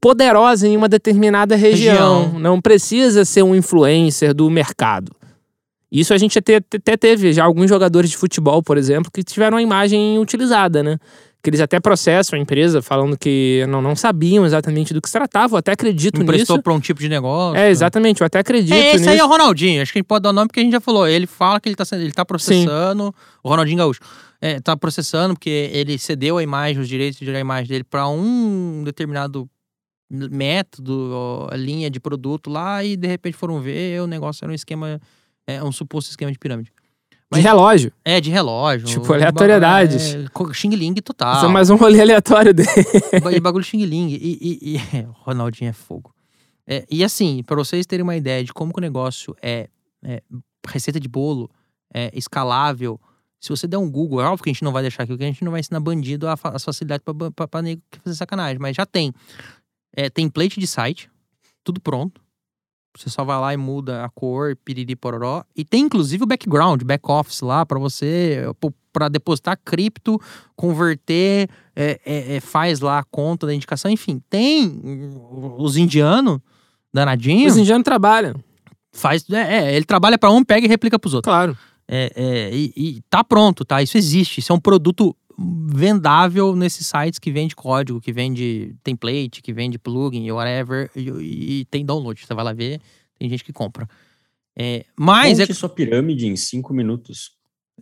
poderosa 0.00 0.66
em 0.68 0.76
uma 0.76 0.88
determinada 0.88 1.56
região. 1.56 2.24
Região. 2.24 2.38
Não 2.40 2.60
precisa 2.60 3.24
ser 3.24 3.42
um 3.42 3.54
influencer 3.54 4.34
do 4.34 4.48
mercado. 4.50 5.12
Isso 5.90 6.12
a 6.12 6.18
gente 6.18 6.38
até, 6.38 6.56
até 6.56 6.96
teve 6.96 7.32
já 7.32 7.44
alguns 7.44 7.68
jogadores 7.68 8.10
de 8.10 8.16
futebol, 8.16 8.62
por 8.62 8.76
exemplo, 8.76 9.10
que 9.12 9.22
tiveram 9.24 9.56
a 9.56 9.62
imagem 9.62 10.18
utilizada, 10.18 10.82
né? 10.82 10.98
Que 11.42 11.48
eles 11.50 11.60
até 11.60 11.78
processam 11.80 12.38
a 12.38 12.42
empresa 12.42 12.82
falando 12.82 13.16
que 13.16 13.64
não, 13.68 13.80
não 13.80 13.94
sabiam 13.96 14.44
exatamente 14.44 14.92
do 14.92 15.00
que 15.00 15.08
se 15.08 15.12
tratava. 15.12 15.54
Eu 15.54 15.58
até 15.58 15.72
acredito 15.72 16.20
Emprestou 16.20 16.56
nisso. 16.56 16.62
para 16.62 16.74
um 16.74 16.80
tipo 16.80 17.00
de 17.00 17.08
negócio. 17.08 17.56
É, 17.56 17.70
exatamente, 17.70 18.20
eu 18.20 18.26
até 18.26 18.40
acredito 18.40 18.74
É, 18.74 18.88
esse 18.88 18.98
nisso. 18.98 19.10
aí 19.10 19.18
é 19.18 19.24
o 19.24 19.28
Ronaldinho. 19.28 19.80
Acho 19.80 19.92
que 19.92 19.98
a 19.98 20.00
gente 20.00 20.08
pode 20.08 20.24
dar 20.24 20.30
o 20.30 20.32
nome 20.32 20.48
porque 20.48 20.60
a 20.60 20.62
gente 20.62 20.72
já 20.72 20.80
falou. 20.80 21.06
Ele 21.08 21.26
fala 21.26 21.58
que 21.60 21.68
ele 21.68 21.76
tá, 21.76 21.84
sendo- 21.84 22.02
ele 22.02 22.12
tá 22.12 22.24
processando. 22.24 23.14
O 23.42 23.48
Ronaldinho 23.48 23.78
Gaúcho. 23.78 24.00
É, 24.40 24.60
tá 24.60 24.76
processando 24.76 25.34
porque 25.34 25.70
ele 25.72 25.96
cedeu 25.98 26.38
a 26.38 26.42
imagem, 26.42 26.80
os 26.82 26.88
direitos 26.88 27.18
de 27.18 27.30
a 27.34 27.40
imagem 27.40 27.68
dele 27.68 27.84
para 27.84 28.08
um 28.08 28.82
determinado 28.84 29.48
método, 30.10 31.48
linha 31.54 31.90
de 31.90 32.00
produto 32.00 32.48
lá 32.50 32.82
e 32.84 32.96
de 32.96 33.06
repente 33.06 33.36
foram 33.36 33.60
ver 33.60 34.00
o 34.02 34.06
negócio 34.06 34.44
era 34.44 34.50
um 34.50 34.54
esquema, 34.54 35.00
é, 35.46 35.62
um 35.62 35.72
suposto 35.72 36.10
esquema 36.10 36.32
de 36.32 36.38
pirâmide. 36.38 36.72
De 37.30 37.40
relógio. 37.40 37.92
É, 38.02 38.20
de 38.22 38.30
relógio. 38.30 38.86
Tipo, 38.86 39.12
aleatoriedades. 39.12 40.14
É, 40.14 40.54
Xing 40.54 40.70
Ling 40.74 40.94
total. 40.94 41.36
Isso 41.36 41.44
é 41.44 41.48
mais 41.48 41.68
um 41.68 41.76
rolê 41.76 42.00
aleatório 42.00 42.54
dele. 42.54 42.70
E 43.34 43.38
bagulho 43.38 43.62
Xing 43.62 43.84
Ling. 43.84 44.08
E, 44.12 44.38
e, 44.40 44.76
e- 44.76 45.06
Ronaldinho 45.24 45.68
é 45.68 45.72
fogo. 45.74 46.14
É, 46.66 46.86
e 46.90 47.04
assim, 47.04 47.42
para 47.42 47.56
vocês 47.56 47.84
terem 47.84 48.02
uma 48.02 48.16
ideia 48.16 48.42
de 48.42 48.52
como 48.54 48.72
que 48.72 48.78
o 48.78 48.80
negócio 48.80 49.36
é, 49.42 49.68
é 50.02 50.22
receita 50.66 50.98
de 50.98 51.06
bolo, 51.08 51.50
é 51.92 52.10
escalável. 52.14 52.98
Se 53.38 53.50
você 53.50 53.66
der 53.66 53.76
um 53.76 53.90
Google, 53.90 54.22
é 54.22 54.24
óbvio 54.24 54.42
que 54.44 54.50
a 54.50 54.52
gente 54.54 54.64
não 54.64 54.72
vai 54.72 54.80
deixar 54.82 55.02
aqui, 55.02 55.12
porque 55.12 55.24
a 55.24 55.28
gente 55.28 55.44
não 55.44 55.52
vai 55.52 55.60
ensinar 55.60 55.80
bandido 55.80 56.26
a, 56.28 56.36
fa- 56.36 56.50
as 56.54 56.64
facilidades 56.64 57.04
pra 57.50 57.62
nego 57.62 57.82
que 57.90 58.00
fazer 58.00 58.16
sacanagem. 58.16 58.58
Mas 58.58 58.74
já 58.74 58.86
tem. 58.86 59.12
É, 59.96 60.08
template 60.08 60.60
de 60.60 60.66
site, 60.66 61.10
tudo 61.64 61.80
pronto. 61.80 62.20
Você 62.96 63.08
só 63.10 63.22
vai 63.22 63.38
lá 63.38 63.54
e 63.54 63.56
muda 63.56 64.04
a 64.04 64.08
cor, 64.08 64.56
piriri 64.64 64.96
pororó. 64.96 65.44
E 65.54 65.64
tem 65.64 65.84
inclusive 65.84 66.24
o 66.24 66.26
background, 66.26 66.82
back 66.82 67.04
office 67.08 67.42
lá 67.42 67.64
pra 67.64 67.78
você, 67.78 68.44
para 68.92 69.08
depositar 69.08 69.58
cripto, 69.64 70.20
converter, 70.56 71.48
é, 71.76 72.00
é, 72.04 72.36
é, 72.36 72.40
faz 72.40 72.80
lá 72.80 72.98
a 72.98 73.04
conta 73.04 73.46
da 73.46 73.54
indicação. 73.54 73.90
Enfim, 73.90 74.20
tem 74.28 74.80
os 75.58 75.76
indianos, 75.76 76.40
danadinhos, 76.92 77.52
Os 77.52 77.58
indianos 77.58 77.84
trabalham, 77.84 78.34
faz. 78.92 79.24
É, 79.30 79.58
é, 79.58 79.76
ele 79.76 79.84
trabalha 79.84 80.18
pra 80.18 80.30
um, 80.30 80.42
pega 80.42 80.66
e 80.66 80.68
replica 80.68 80.98
pros 80.98 81.14
outros. 81.14 81.30
claro. 81.30 81.56
É, 81.90 82.12
é, 82.14 82.54
e, 82.54 82.72
e 82.76 83.00
tá 83.08 83.24
pronto, 83.24 83.64
tá? 83.64 83.80
Isso 83.82 83.96
existe. 83.96 84.40
Isso 84.40 84.52
é 84.52 84.54
um 84.54 84.60
produto 84.60 85.16
vendável 85.38 86.56
nesses 86.56 86.86
sites 86.86 87.18
que 87.18 87.30
vende 87.30 87.54
código, 87.54 88.00
que 88.00 88.12
vende 88.12 88.74
template, 88.82 89.40
que 89.42 89.52
vende 89.52 89.78
plugin, 89.78 90.30
whatever, 90.32 90.90
e, 90.96 91.60
e 91.60 91.64
tem 91.66 91.84
download. 91.84 92.20
Você 92.24 92.34
vai 92.34 92.44
lá 92.44 92.52
ver, 92.52 92.80
tem 93.18 93.28
gente 93.28 93.44
que 93.44 93.52
compra. 93.52 93.86
É, 94.58 94.84
mas 94.98 95.38
é 95.38 95.42
Monte 95.42 95.54
sua 95.54 95.68
pirâmide 95.68 96.26
em 96.26 96.34
cinco 96.36 96.74
minutos. 96.74 97.30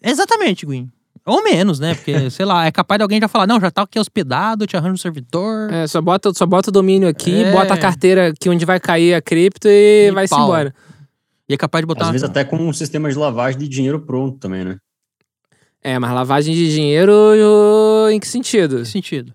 exatamente, 0.02 0.66
Gwyn. 0.66 0.90
Ou 1.25 1.42
menos, 1.42 1.80
né? 1.80 1.94
Porque, 1.94 2.28
sei 2.30 2.44
lá, 2.44 2.66
é 2.66 2.70
capaz 2.70 2.98
de 2.98 3.02
alguém 3.02 3.18
já 3.20 3.26
falar, 3.28 3.46
não, 3.46 3.58
já 3.58 3.70
tá 3.70 3.82
aqui 3.82 3.98
hospedado, 3.98 4.66
te 4.66 4.76
arranjo 4.76 4.94
um 4.94 4.98
servidor. 4.98 5.72
É, 5.72 5.86
só 5.86 6.00
bota, 6.02 6.32
só 6.34 6.44
bota 6.44 6.68
o 6.68 6.72
domínio 6.72 7.08
aqui, 7.08 7.42
É. 7.42 7.52
bota 7.52 7.72
a 7.75 7.78
carteira 7.78 8.28
aqui 8.28 8.48
onde 8.50 8.64
vai 8.66 8.78
cair 8.78 9.14
a 9.14 9.22
cripto 9.22 9.66
e, 9.68 10.08
E 10.08 10.10
vai-se 10.12 10.34
embora. 10.34 10.75
E 11.48 11.54
é 11.54 11.56
capaz 11.56 11.82
de 11.82 11.86
botar. 11.86 12.06
Às 12.06 12.10
vezes 12.12 12.28
até 12.28 12.44
com 12.44 12.56
um 12.56 12.72
sistema 12.72 13.08
de 13.08 13.16
lavagem 13.16 13.58
de 13.58 13.68
dinheiro 13.68 14.00
pronto 14.00 14.38
também, 14.38 14.64
né? 14.64 14.76
É, 15.83 15.99
mas 15.99 16.12
lavagem 16.12 16.54
de 16.54 16.71
dinheiro 16.71 17.12
em 18.11 18.18
que 18.18 18.26
sentido? 18.26 18.78
Que 18.78 18.87
sentido? 18.87 19.35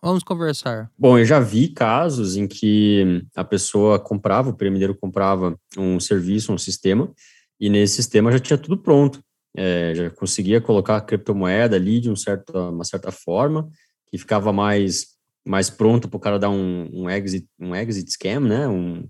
Vamos 0.00 0.22
conversar. 0.24 0.90
Bom, 0.98 1.18
eu 1.18 1.24
já 1.24 1.38
vi 1.38 1.68
casos 1.68 2.36
em 2.36 2.46
que 2.46 3.24
a 3.36 3.44
pessoa 3.44 3.98
comprava, 3.98 4.50
o 4.50 4.54
piramideiro 4.54 4.96
comprava 4.96 5.56
um 5.76 6.00
serviço, 6.00 6.52
um 6.52 6.58
sistema, 6.58 7.12
e 7.60 7.68
nesse 7.68 7.94
sistema 7.94 8.32
já 8.32 8.38
tinha 8.38 8.58
tudo 8.58 8.76
pronto. 8.76 9.20
É, 9.56 9.94
já 9.94 10.10
conseguia 10.10 10.60
colocar 10.60 10.96
a 10.96 11.00
criptomoeda 11.00 11.76
ali 11.76 12.00
de 12.00 12.10
um 12.10 12.16
certo, 12.16 12.52
uma 12.52 12.84
certa 12.84 13.12
forma, 13.12 13.68
que 14.08 14.18
ficava 14.18 14.52
mais, 14.52 15.08
mais 15.46 15.70
pronto 15.70 16.08
para 16.08 16.16
o 16.16 16.20
cara 16.20 16.38
dar 16.38 16.50
um, 16.50 16.88
um, 16.92 17.10
exit, 17.10 17.46
um 17.60 17.74
exit 17.74 18.10
scam, 18.10 18.40
né? 18.40 18.66
Um, 18.66 19.06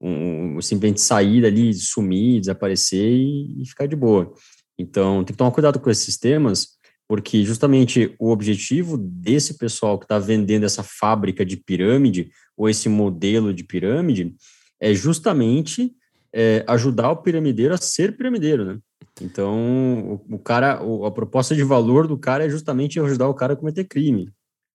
um, 0.00 0.60
simplesmente 0.60 1.00
sair 1.00 1.42
dali, 1.42 1.72
sumir, 1.74 2.40
desaparecer 2.40 3.10
e, 3.10 3.62
e 3.62 3.66
ficar 3.66 3.86
de 3.86 3.96
boa. 3.96 4.32
Então, 4.78 5.24
tem 5.24 5.32
que 5.32 5.38
tomar 5.38 5.50
cuidado 5.50 5.80
com 5.80 5.90
esses 5.90 6.04
sistemas, 6.04 6.76
porque 7.08 7.44
justamente 7.44 8.14
o 8.18 8.30
objetivo 8.30 8.96
desse 8.98 9.56
pessoal 9.56 9.98
que 9.98 10.04
está 10.04 10.18
vendendo 10.18 10.64
essa 10.64 10.82
fábrica 10.82 11.44
de 11.44 11.56
pirâmide 11.56 12.30
ou 12.56 12.68
esse 12.68 12.88
modelo 12.88 13.54
de 13.54 13.64
pirâmide 13.64 14.34
é 14.80 14.92
justamente 14.92 15.92
é, 16.32 16.64
ajudar 16.66 17.10
o 17.10 17.16
piramideiro 17.16 17.74
a 17.74 17.78
ser 17.78 18.16
piramideiro, 18.16 18.64
né? 18.64 18.78
Então, 19.22 20.20
o, 20.28 20.34
o 20.34 20.38
cara, 20.38 20.82
o, 20.82 21.06
a 21.06 21.10
proposta 21.10 21.54
de 21.54 21.62
valor 21.62 22.06
do 22.06 22.18
cara 22.18 22.44
é 22.44 22.50
justamente 22.50 23.00
ajudar 23.00 23.28
o 23.28 23.34
cara 23.34 23.54
a 23.54 23.56
cometer 23.56 23.84
crime. 23.84 24.30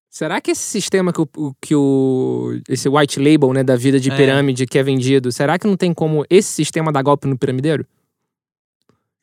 Será 0.09 0.41
que 0.41 0.51
esse 0.51 0.63
sistema 0.63 1.13
que 1.13 1.21
o, 1.21 1.55
que 1.61 1.75
o 1.75 2.59
esse 2.67 2.89
white 2.89 3.19
label, 3.19 3.53
né, 3.53 3.63
da 3.63 3.75
vida 3.75 3.99
de 3.99 4.11
É. 4.11 4.17
pirâmide 4.17 4.65
que 4.65 4.77
é 4.77 4.83
vendido, 4.83 5.31
será 5.31 5.59
que 5.59 5.67
não 5.67 5.77
tem 5.77 5.93
como 5.93 6.25
esse 6.29 6.49
sistema 6.49 6.91
dar 6.91 7.01
golpe 7.01 7.27
no 7.27 7.37
piramideiro? 7.37 7.85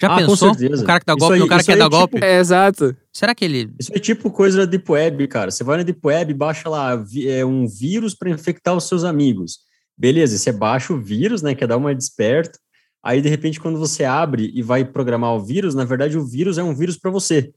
Já 0.00 0.08
Ah, 0.08 0.10
com 0.20 0.26
pensou? 0.28 0.54
certeza. 0.54 0.82
O 0.82 0.86
cara 0.86 1.00
que 1.00 1.06
dá 1.06 1.14
golpe 1.14 1.34
aí- 1.34 1.40
no 1.40 1.48
cara 1.48 1.62
que 1.64 1.72
é 1.72 1.88
golpe? 1.88 2.14
tipo- 2.14 2.24
É, 2.24 2.38
exato. 2.38 2.96
Será 3.12 3.34
que 3.34 3.44
ele. 3.44 3.72
Isso 3.80 3.90
é 3.94 3.98
tipo 3.98 4.30
coisa 4.30 4.58
da 4.58 4.64
Deep 4.64 4.90
Web, 4.90 5.26
cara. 5.26 5.50
Você 5.50 5.64
vai 5.64 5.78
na 5.78 5.82
Deep 5.82 5.98
Web, 6.04 6.34
baixa 6.34 6.68
lá 6.68 7.04
é, 7.26 7.44
um 7.44 7.66
vírus 7.66 8.14
para 8.14 8.30
infectar 8.30 8.76
os 8.76 8.84
seus 8.86 9.02
amigos. 9.02 9.58
Beleza, 9.96 10.38
você 10.38 10.52
baixa 10.52 10.92
o 10.92 11.00
vírus, 11.00 11.42
né? 11.42 11.54
Quer 11.54 11.66
dar 11.66 11.76
uma 11.76 11.92
desperto. 11.94 12.58
Aí, 13.02 13.20
de 13.20 13.28
repente, 13.28 13.58
quando 13.58 13.78
você 13.78 14.04
abre 14.04 14.50
e 14.54 14.62
vai 14.62 14.84
programar 14.84 15.34
o 15.34 15.40
vírus, 15.44 15.74
na 15.74 15.84
verdade, 15.84 16.16
o 16.16 16.24
vírus 16.24 16.58
é 16.58 16.62
um 16.62 16.74
vírus 16.74 16.96
para 16.96 17.10
você. 17.10 17.50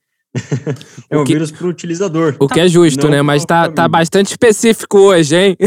É 1.09 1.17
um 1.17 1.21
O 1.21 1.25
que- 1.25 1.33
vírus 1.33 1.51
pro 1.51 1.67
utilizador. 1.67 2.35
O 2.39 2.47
que 2.47 2.59
é 2.59 2.67
justo, 2.67 3.03
Não 3.03 3.11
né? 3.11 3.21
Mas 3.21 3.43
tá, 3.45 3.69
tá 3.69 3.87
bastante 3.87 4.27
específico 4.27 4.97
hoje, 4.97 5.35
hein? 5.35 5.57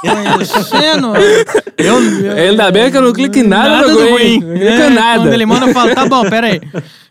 Conhecendo. 0.00 1.12
Eu, 1.76 2.00
eu- 2.24 2.32
Ainda 2.50 2.70
bem 2.70 2.90
que 2.90 2.96
eu 2.96 3.02
não 3.02 3.12
clico 3.12 3.38
em 3.38 3.42
nada 3.42 3.88
no 3.88 3.96
Green. 4.14 4.40
Não 4.40 4.48
clico 4.50 4.64
em 4.64 4.66
É, 4.66 4.90
nada. 4.90 5.22
Quando 5.22 5.32
ele 5.34 5.46
manda, 5.46 5.66
eu 5.66 5.74
falo, 5.74 5.94
tá 5.94 6.06
bom, 6.06 6.28
pera 6.28 6.46
aí. 6.48 6.60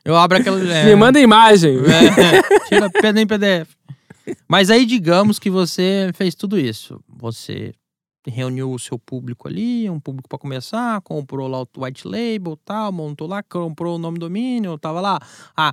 Eu 0.03 0.15
abro 0.15 0.37
aquela... 0.37 0.59
é, 0.73 0.85
Me 0.85 0.95
manda 0.95 1.19
imagem. 1.19 1.77
É, 1.79 2.41
tira 3.01 3.21
em 3.21 3.27
PDF. 3.27 3.67
Mas 4.47 4.69
aí, 4.69 4.85
digamos 4.85 5.37
que 5.39 5.49
você 5.49 6.09
fez 6.15 6.35
tudo 6.35 6.57
isso. 6.59 6.99
Você 7.19 7.73
reuniu 8.27 8.71
o 8.71 8.79
seu 8.79 8.97
público 8.97 9.47
ali, 9.47 9.87
um 9.89 9.99
público 9.99 10.27
para 10.27 10.39
começar, 10.39 10.99
comprou 11.01 11.47
lá 11.47 11.61
o 11.61 11.67
white 11.77 12.07
label 12.07 12.57
tal, 12.65 12.91
montou 12.91 13.27
lá, 13.27 13.43
comprou 13.43 13.95
o 13.95 13.99
nome 13.99 14.17
do 14.17 14.25
domínio, 14.25 14.77
tava 14.79 14.99
lá 14.99 15.19
a 15.55 15.71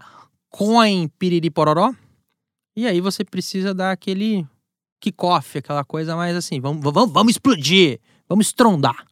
coin 0.52 1.08
piriri 1.18 1.50
pororó. 1.50 1.92
E 2.76 2.86
aí 2.86 3.00
você 3.00 3.24
precisa 3.24 3.74
dar 3.74 3.90
aquele 3.90 4.46
kickoff, 5.00 5.58
aquela 5.58 5.84
coisa 5.84 6.14
mais 6.14 6.36
assim, 6.36 6.60
vamos, 6.60 6.80
vamos, 6.82 7.12
vamos 7.12 7.32
explodir, 7.32 7.98
vamos 8.28 8.46
estrondar. 8.46 9.04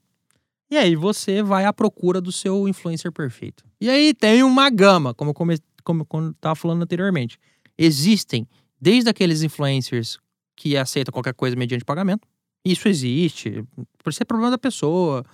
E 0.70 0.76
aí 0.76 0.94
você 0.94 1.42
vai 1.42 1.64
à 1.64 1.72
procura 1.72 2.20
do 2.20 2.30
seu 2.30 2.68
influencer 2.68 3.10
perfeito. 3.10 3.64
E 3.80 3.90
aí 3.90 4.14
tem 4.14 4.44
uma 4.44 4.70
gama, 4.70 5.12
como 5.12 5.30
eu 5.30 5.34
come, 5.34 5.56
como 5.82 6.06
eu 6.12 6.34
tava 6.40 6.54
falando 6.54 6.82
anteriormente. 6.82 7.38
Existem 7.76 8.46
desde 8.80 9.10
aqueles 9.10 9.42
influencers 9.42 10.18
que 10.56 10.76
aceitam 10.76 11.12
qualquer 11.12 11.34
coisa 11.34 11.56
mediante 11.56 11.84
pagamento. 11.84 12.28
Isso 12.64 12.88
existe. 12.88 13.64
Por 14.04 14.12
ser 14.14 14.26
problema 14.26 14.50
da 14.50 14.58
pessoa, 14.58 15.24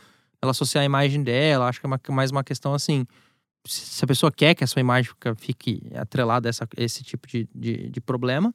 ela 0.40 0.52
associar 0.52 0.82
a 0.82 0.86
imagem 0.86 1.22
dela, 1.22 1.68
acho 1.68 1.80
que 1.80 1.86
é 1.86 1.88
uma- 1.88 2.00
mais 2.10 2.30
uma 2.30 2.42
questão 2.44 2.72
assim. 2.72 3.04
Se 3.66 4.04
a 4.04 4.08
pessoa 4.08 4.30
quer 4.30 4.54
que 4.54 4.64
a 4.64 4.66
sua 4.66 4.80
imagem 4.80 5.10
fique 5.36 5.82
atrelada 5.94 6.48
a 6.48 6.50
essa, 6.50 6.68
esse 6.76 7.02
tipo 7.02 7.26
de, 7.26 7.48
de, 7.54 7.88
de 7.90 8.00
problema. 8.00 8.54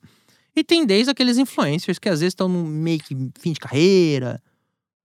E 0.56 0.64
tem 0.64 0.86
desde 0.86 1.12
aqueles 1.12 1.38
influencers 1.38 1.98
que 1.98 2.10
às 2.10 2.20
vezes 2.20 2.32
estão 2.32 2.50
meio 2.50 3.00
que 3.00 3.16
fim 3.40 3.54
de 3.54 3.60
carreira, 3.60 4.42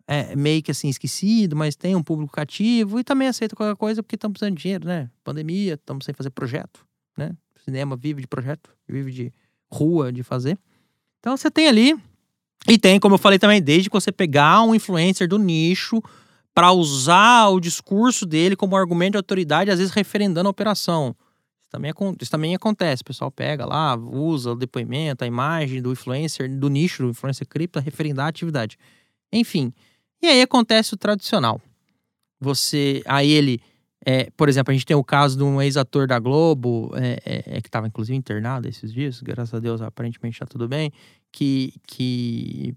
é, 0.07 0.35
meio 0.37 0.63
que 0.63 0.71
assim 0.71 0.89
esquecido, 0.89 1.57
mas 1.57 1.77
tem 1.77 1.95
um 1.95 2.03
público 2.03 2.33
cativo 2.33 2.99
e 2.99 3.05
também 3.05 3.29
aceita 3.29 3.57
qualquer 3.57 3.77
coisa 3.77 4.03
porque 4.03 4.17
estamos 4.17 4.35
precisando 4.35 4.57
de 4.57 4.63
dinheiro, 4.63 4.87
né? 4.87 5.11
Pandemia, 5.25 5.75
estamos 5.75 6.05
sem 6.05 6.15
fazer 6.15 6.31
projeto, 6.31 6.87
né? 7.17 7.37
Cinema 7.65 7.97
vive 7.97 8.21
de 8.21 8.27
projeto, 8.27 8.71
vive 8.89 9.11
de 9.11 9.33
rua, 9.71 10.13
de 10.13 10.23
fazer. 10.23 10.59
Então 11.19 11.37
você 11.37 11.51
tem 11.51 11.67
ali 11.67 11.97
e 12.69 12.79
tem, 12.79 12.99
como 12.99 13.15
eu 13.15 13.19
falei 13.19 13.39
também, 13.39 13.63
desde 13.63 13.89
que 13.89 13.95
você 13.95 14.11
pegar 14.11 14.63
um 14.63 14.75
influencer 14.75 15.29
do 15.29 15.39
nicho 15.39 16.03
para 16.57 16.73
usar 16.73 17.49
o 17.51 17.61
discurso 17.61 18.25
dele 18.25 18.57
como 18.57 18.75
argumento 18.75 19.13
de 19.13 19.19
autoridade, 19.19 19.71
às 19.71 19.79
vezes 19.79 19.93
referendando 19.93 20.49
a 20.49 20.51
operação. 20.51 21.15
Isso 21.61 21.71
também, 21.71 21.91
acon- 21.91 22.17
isso 22.19 22.31
também 22.31 22.55
acontece. 22.55 23.03
O 23.03 23.05
pessoal 23.05 23.31
pega 23.31 23.67
lá, 23.67 23.95
usa 23.95 24.53
o 24.53 24.57
depoimento, 24.57 25.23
a 25.23 25.27
imagem 25.27 25.83
do 25.83 25.93
influencer, 25.93 26.49
do 26.59 26.71
nicho 26.71 27.03
do 27.03 27.11
influencer 27.11 27.47
cripto, 27.47 27.79
referendar 27.79 28.25
a 28.25 28.29
atividade. 28.31 28.79
Enfim. 29.31 29.71
E 30.23 30.29
aí 30.29 30.41
acontece 30.41 30.95
o 30.95 30.97
tradicional. 30.97 31.61
Você. 32.41 33.03
Aí 33.05 33.31
ele. 33.31 33.61
é, 34.07 34.31
por 34.35 34.49
exemplo, 34.49 34.71
a 34.71 34.75
gente 34.75 34.87
tem 34.87 34.97
o 34.97 35.05
caso 35.05 35.37
de 35.37 35.43
um 35.45 35.61
ex-ator 35.61 36.07
da 36.07 36.19
Globo, 36.19 36.91
é, 36.95 37.21
é, 37.25 37.57
é, 37.59 37.61
que 37.61 37.69
estava 37.69 37.87
inclusive 37.87 38.17
internado 38.17 38.67
esses 38.67 38.91
dias, 38.91 39.21
graças 39.21 39.53
a 39.53 39.59
Deus, 39.61 39.83
aparentemente 39.83 40.37
está 40.37 40.47
tudo 40.47 40.67
bem, 40.67 40.91
que, 41.31 41.75
que 41.87 42.75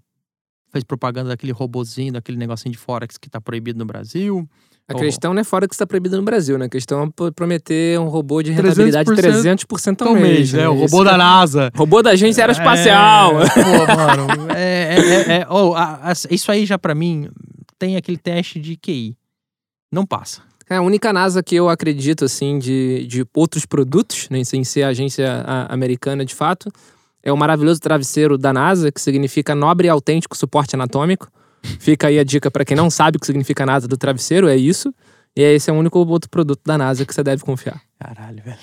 fez 0.70 0.84
propaganda 0.84 1.28
daquele 1.30 1.52
robozinho, 1.52 2.12
daquele 2.12 2.38
negocinho 2.38 2.72
de 2.72 2.78
Forex 2.78 3.16
que 3.18 3.28
está 3.28 3.40
proibido 3.40 3.78
no 3.78 3.84
Brasil. 3.84 4.48
A 4.88 4.94
questão 4.94 5.32
não 5.32 5.40
é 5.40 5.44
fora 5.44 5.68
que 5.68 5.74
está 5.74 5.86
proibido 5.86 6.16
no 6.16 6.22
Brasil, 6.24 6.58
né? 6.58 6.64
A 6.64 6.68
questão 6.68 7.04
é 7.04 7.10
pro- 7.14 7.32
prometer 7.32 7.96
um 8.00 8.08
robô 8.08 8.42
de 8.42 8.50
rentabilidade 8.50 9.08
300% 9.08 9.64
300% 9.64 10.02
ao 10.06 10.14
mês. 10.14 10.52
né? 10.52 10.64
Isso 10.84 10.96
que 11.02 11.08
é- 11.08 11.16
NASA. 11.16 11.70
Robô 11.76 12.02
da 12.02 12.10
agência 12.10 12.42
aeroespacial. 12.42 13.40
É, 13.40 13.48
pô, 13.50 13.94
mano. 14.26 14.50
É, 14.52 14.96
é, 14.96 14.98
é, 14.98 15.36
é- 15.42 15.46
oh, 15.48 15.74
a- 15.74 16.10
a- 16.10 16.12
isso 16.28 16.50
aí 16.50 16.66
já 16.66 16.76
pra 16.76 16.92
mim 16.92 17.28
tem 17.78 17.96
aquele 17.96 18.18
teste 18.18 18.58
de 18.58 18.76
QI. 18.76 19.16
Não 19.92 20.04
passa. 20.04 20.42
É 20.68 20.76
a 20.76 20.82
única 20.82 21.12
NASA 21.12 21.40
que 21.40 21.54
eu 21.54 21.68
acredito, 21.68 22.24
assim, 22.24 22.58
de, 22.58 23.06
de 23.06 23.24
outros 23.34 23.64
produtos, 23.66 24.28
nem 24.28 24.44
sem 24.44 24.64
ser 24.64 24.82
a 24.82 24.88
agência 24.88 25.44
a- 25.46 25.72
americana 25.72 26.24
de 26.24 26.34
fato, 26.34 26.68
é 27.22 27.32
o 27.32 27.36
maravilhoso 27.36 27.80
travesseiro 27.80 28.36
da 28.38 28.52
NASA, 28.52 28.90
que 28.90 29.00
significa 29.00 29.54
nobre 29.54 29.86
e 29.86 29.90
autêntico 29.90 30.36
suporte 30.36 30.74
anatômico. 30.74 31.30
Fica 31.78 32.06
aí 32.08 32.18
a 32.18 32.24
dica 32.24 32.50
pra 32.50 32.64
quem 32.64 32.76
não 32.76 32.88
sabe 32.90 33.16
o 33.16 33.20
que 33.20 33.26
significa 33.26 33.66
NASA 33.66 33.86
do 33.86 33.96
travesseiro, 33.96 34.48
é 34.48 34.56
isso. 34.56 34.94
E 35.36 35.42
esse 35.42 35.68
é 35.70 35.72
o 35.72 35.76
único 35.76 35.98
outro 35.98 36.28
produto 36.30 36.60
da 36.64 36.76
NASA 36.78 37.04
que 37.04 37.14
você 37.14 37.22
deve 37.22 37.42
confiar. 37.44 37.80
Caralho, 37.98 38.42
velho. 38.42 38.58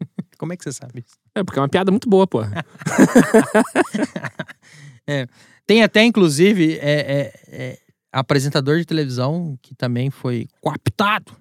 Como 0.38 0.52
é 0.52 0.56
que 0.56 0.64
você 0.64 0.72
sabe 0.72 1.00
isso? 1.00 1.16
É, 1.34 1.42
porque 1.42 1.58
é 1.58 1.62
uma 1.62 1.68
piada 1.68 1.90
muito 1.90 2.08
boa, 2.08 2.26
pô. 2.26 2.40
Tem 5.66 5.82
até, 5.82 6.02
inclusive, 6.04 6.78
é, 6.80 7.00
é, 7.00 7.32
é, 7.48 7.78
apresentador 8.12 8.78
de 8.78 8.84
televisão 8.84 9.56
que 9.62 9.74
também 9.74 10.10
foi 10.10 10.48
cooptado 10.60 11.32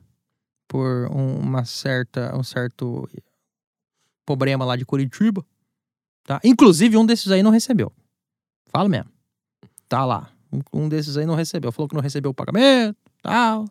por 0.68 1.08
um- 1.12 1.38
uma 1.40 1.66
certa, 1.66 2.36
um 2.36 2.44
certo 2.44 3.08
problema 4.26 4.64
lá 4.66 4.76
de 4.76 4.86
Curitiba. 4.86 5.44
Tá? 6.24 6.40
Inclusive, 6.44 6.98
um 6.98 7.06
desses 7.06 7.32
aí 7.32 7.42
não 7.44 7.52
recebeu. 7.52 7.92
Fala 8.68 8.88
mesmo. 8.88 9.10
Tá 9.90 10.06
lá. 10.06 10.30
Um, 10.52 10.84
um 10.84 10.90
desses 10.90 11.18
aí 11.18 11.26
não 11.26 11.36
recebeu. 11.36 11.72
Falou 11.72 11.88
que 11.90 11.96
não 11.96 12.02
recebeu 12.02 12.32
o 12.32 12.34
pagamento, 12.34 12.98
tal. 13.22 13.66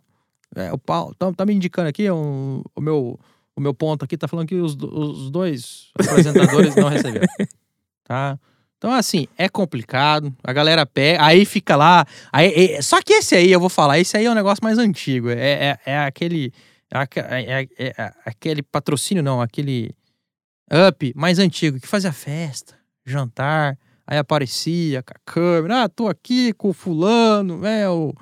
É, 0.57 0.73
o 0.73 0.79
Paulo 0.79 1.15
tá, 1.15 1.33
tá 1.33 1.47
me 1.47 1.55
indicando 1.55 1.89
aqui, 1.89 2.11
um, 2.11 2.63
o, 2.75 2.81
meu, 2.81 3.19
o 3.55 3.61
meu 3.61 3.73
ponto 3.73 4.05
aqui 4.05 4.17
tá 4.17 4.27
falando 4.27 4.49
que 4.49 4.57
os, 4.57 4.75
os 4.75 5.31
dois 5.31 5.91
apresentadores 5.99 6.75
não 6.75 6.89
receberam. 6.89 7.27
Tá? 8.05 8.37
Então, 8.77 8.93
assim, 8.93 9.29
é 9.39 9.49
complicado. 9.49 10.35
A 10.43 10.53
galera 10.53 10.85
pega, 10.85 11.23
aí 11.25 11.45
fica 11.45 11.77
lá. 11.77 12.05
Aí, 12.33 12.73
é- 12.73 12.83
só 12.83 13.01
que 13.01 13.13
esse 13.13 13.37
aí, 13.37 13.53
eu 13.53 13.61
vou 13.61 13.69
falar, 13.69 14.01
esse 14.01 14.17
aí 14.17 14.25
é 14.25 14.31
um 14.31 14.35
negócio 14.35 14.65
mais 14.65 14.79
antigo. 14.79 15.29
É, 15.31 15.37
é, 15.39 15.79
é 15.87 15.99
aquele. 16.01 16.53
É, 16.91 16.99
aque- 16.99 17.21
é- 17.21 17.69
é- 17.79 17.95
é 17.97 18.13
aquele 18.25 18.63
patrocínio, 18.65 19.23
não, 19.23 19.41
aquele 19.41 19.95
up 20.89 21.13
mais 21.17 21.39
antigo, 21.39 21.81
que 21.81 21.87
fazia 21.87 22.13
festa, 22.13 22.75
jantar, 23.05 23.77
aí 24.07 24.19
aparecia 24.19 25.03
com 25.03 25.13
a 25.15 25.21
câmera. 25.33 25.85
Ah, 25.85 25.89
tô 25.89 26.09
aqui 26.09 26.53
com 26.53 26.71
o 26.71 26.73
fulano, 26.73 27.65
é 27.67 27.89
o, 27.89 28.13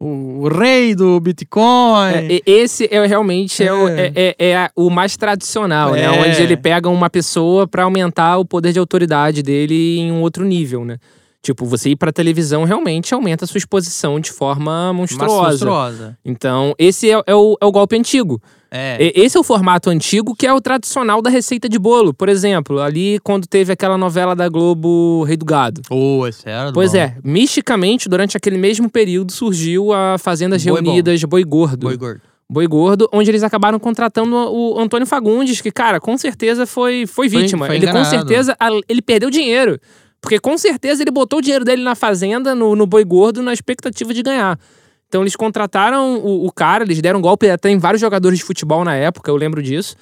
o, 0.00 0.06
o 0.44 0.48
rei 0.48 0.94
do 0.94 1.18
Bitcoin. 1.20 2.12
É, 2.14 2.26
e- 2.34 2.42
esse 2.46 2.88
é 2.90 3.04
realmente 3.06 3.62
é. 3.62 3.72
o, 3.72 3.88
É. 3.88 4.06
é- 4.14 4.36
é- 4.38 4.50
é 4.52 4.70
o 4.76 4.88
mais 4.90 5.16
tradicional, 5.16 5.92
né? 5.92 6.02
É. 6.04 6.10
Onde 6.10 6.42
ele 6.42 6.56
pega 6.56 6.88
uma 6.88 7.10
pessoa 7.10 7.66
pra 7.66 7.84
aumentar 7.84 8.38
o 8.38 8.44
poder 8.44 8.72
de 8.72 8.78
autoridade 8.78 9.42
dele 9.42 9.98
em 9.98 10.12
um 10.12 10.20
outro 10.22 10.44
nível, 10.44 10.84
né? 10.84 10.98
Tipo, 11.40 11.64
você 11.64 11.90
ir 11.90 11.96
pra 11.96 12.10
televisão 12.12 12.64
realmente 12.64 13.14
aumenta 13.14 13.44
a 13.44 13.48
sua 13.48 13.58
exposição 13.58 14.18
de 14.18 14.32
forma 14.32 14.92
monstruosa. 14.92 15.42
monstruosa. 15.50 16.18
Então, 16.24 16.74
esse 16.76 17.08
é, 17.10 17.22
é 17.26 17.34
o, 17.34 17.56
é 17.60 17.64
o 17.64 17.70
golpe 17.70 17.96
antigo. 17.96 18.42
É. 18.70 19.12
Esse 19.14 19.36
é 19.36 19.40
o 19.40 19.42
formato 19.42 19.88
antigo 19.88 20.34
que 20.34 20.46
é 20.46 20.52
o 20.52 20.60
tradicional 20.60 21.22
da 21.22 21.30
receita 21.30 21.68
de 21.68 21.78
bolo. 21.78 22.12
Por 22.12 22.28
exemplo, 22.28 22.80
ali 22.80 23.18
quando 23.20 23.46
teve 23.46 23.72
aquela 23.72 23.96
novela 23.96 24.36
da 24.36 24.48
Globo 24.48 25.22
Rei 25.24 25.36
do 25.36 25.44
Gado. 25.46 25.80
Esse 26.28 26.48
era 26.48 26.66
do 26.70 26.74
Pois 26.74 26.92
bom. 26.92 26.98
é, 26.98 27.16
misticamente, 27.24 28.08
durante 28.08 28.36
aquele 28.36 28.58
mesmo 28.58 28.90
período, 28.90 29.32
surgiu 29.32 29.92
a 29.92 30.18
Fazendas 30.18 30.62
Boi 30.64 30.82
Bom. 30.82 30.90
Reunidas 30.90 31.24
Boi 31.24 31.44
Gordo. 31.44 31.86
Boi 31.86 31.96
gordo. 31.96 32.20
Boi 32.50 32.66
Gordo, 32.66 33.08
onde 33.12 33.30
eles 33.30 33.42
acabaram 33.42 33.78
contratando 33.78 34.34
o 34.34 34.78
Antônio 34.80 35.06
Fagundes, 35.06 35.60
que, 35.60 35.70
cara, 35.70 36.00
com 36.00 36.16
certeza 36.16 36.66
foi, 36.66 37.06
foi 37.06 37.28
Foi- 37.28 37.42
vítima. 37.42 37.66
foi 37.66 37.76
ele 37.76 37.84
com 37.86 37.90
enganado. 37.92 38.08
certeza 38.10 38.56
a- 38.58 38.70
ele 38.88 39.02
perdeu 39.02 39.28
dinheiro. 39.30 39.78
Porque 40.20 40.38
com 40.40 40.56
certeza 40.58 41.02
ele 41.02 41.10
botou 41.10 41.38
o 41.38 41.42
dinheiro 41.42 41.64
dele 41.64 41.82
na 41.82 41.94
fazenda, 41.94 42.54
no, 42.54 42.74
no 42.74 42.86
Boi 42.86 43.04
Gordo, 43.04 43.42
na 43.42 43.52
expectativa 43.52 44.12
de 44.14 44.22
ganhar. 44.22 44.58
Então 45.08 45.22
eles 45.22 45.34
contrataram 45.34 46.18
o, 46.18 46.46
o 46.46 46.52
cara, 46.52 46.84
eles 46.84 47.00
deram 47.00 47.20
golpe 47.20 47.48
até 47.48 47.70
em 47.70 47.78
vários 47.78 48.00
jogadores 48.00 48.38
de 48.38 48.44
futebol 48.44 48.84
na 48.84 48.94
época, 48.94 49.30
eu 49.30 49.36
lembro 49.36 49.62
disso. 49.62 49.96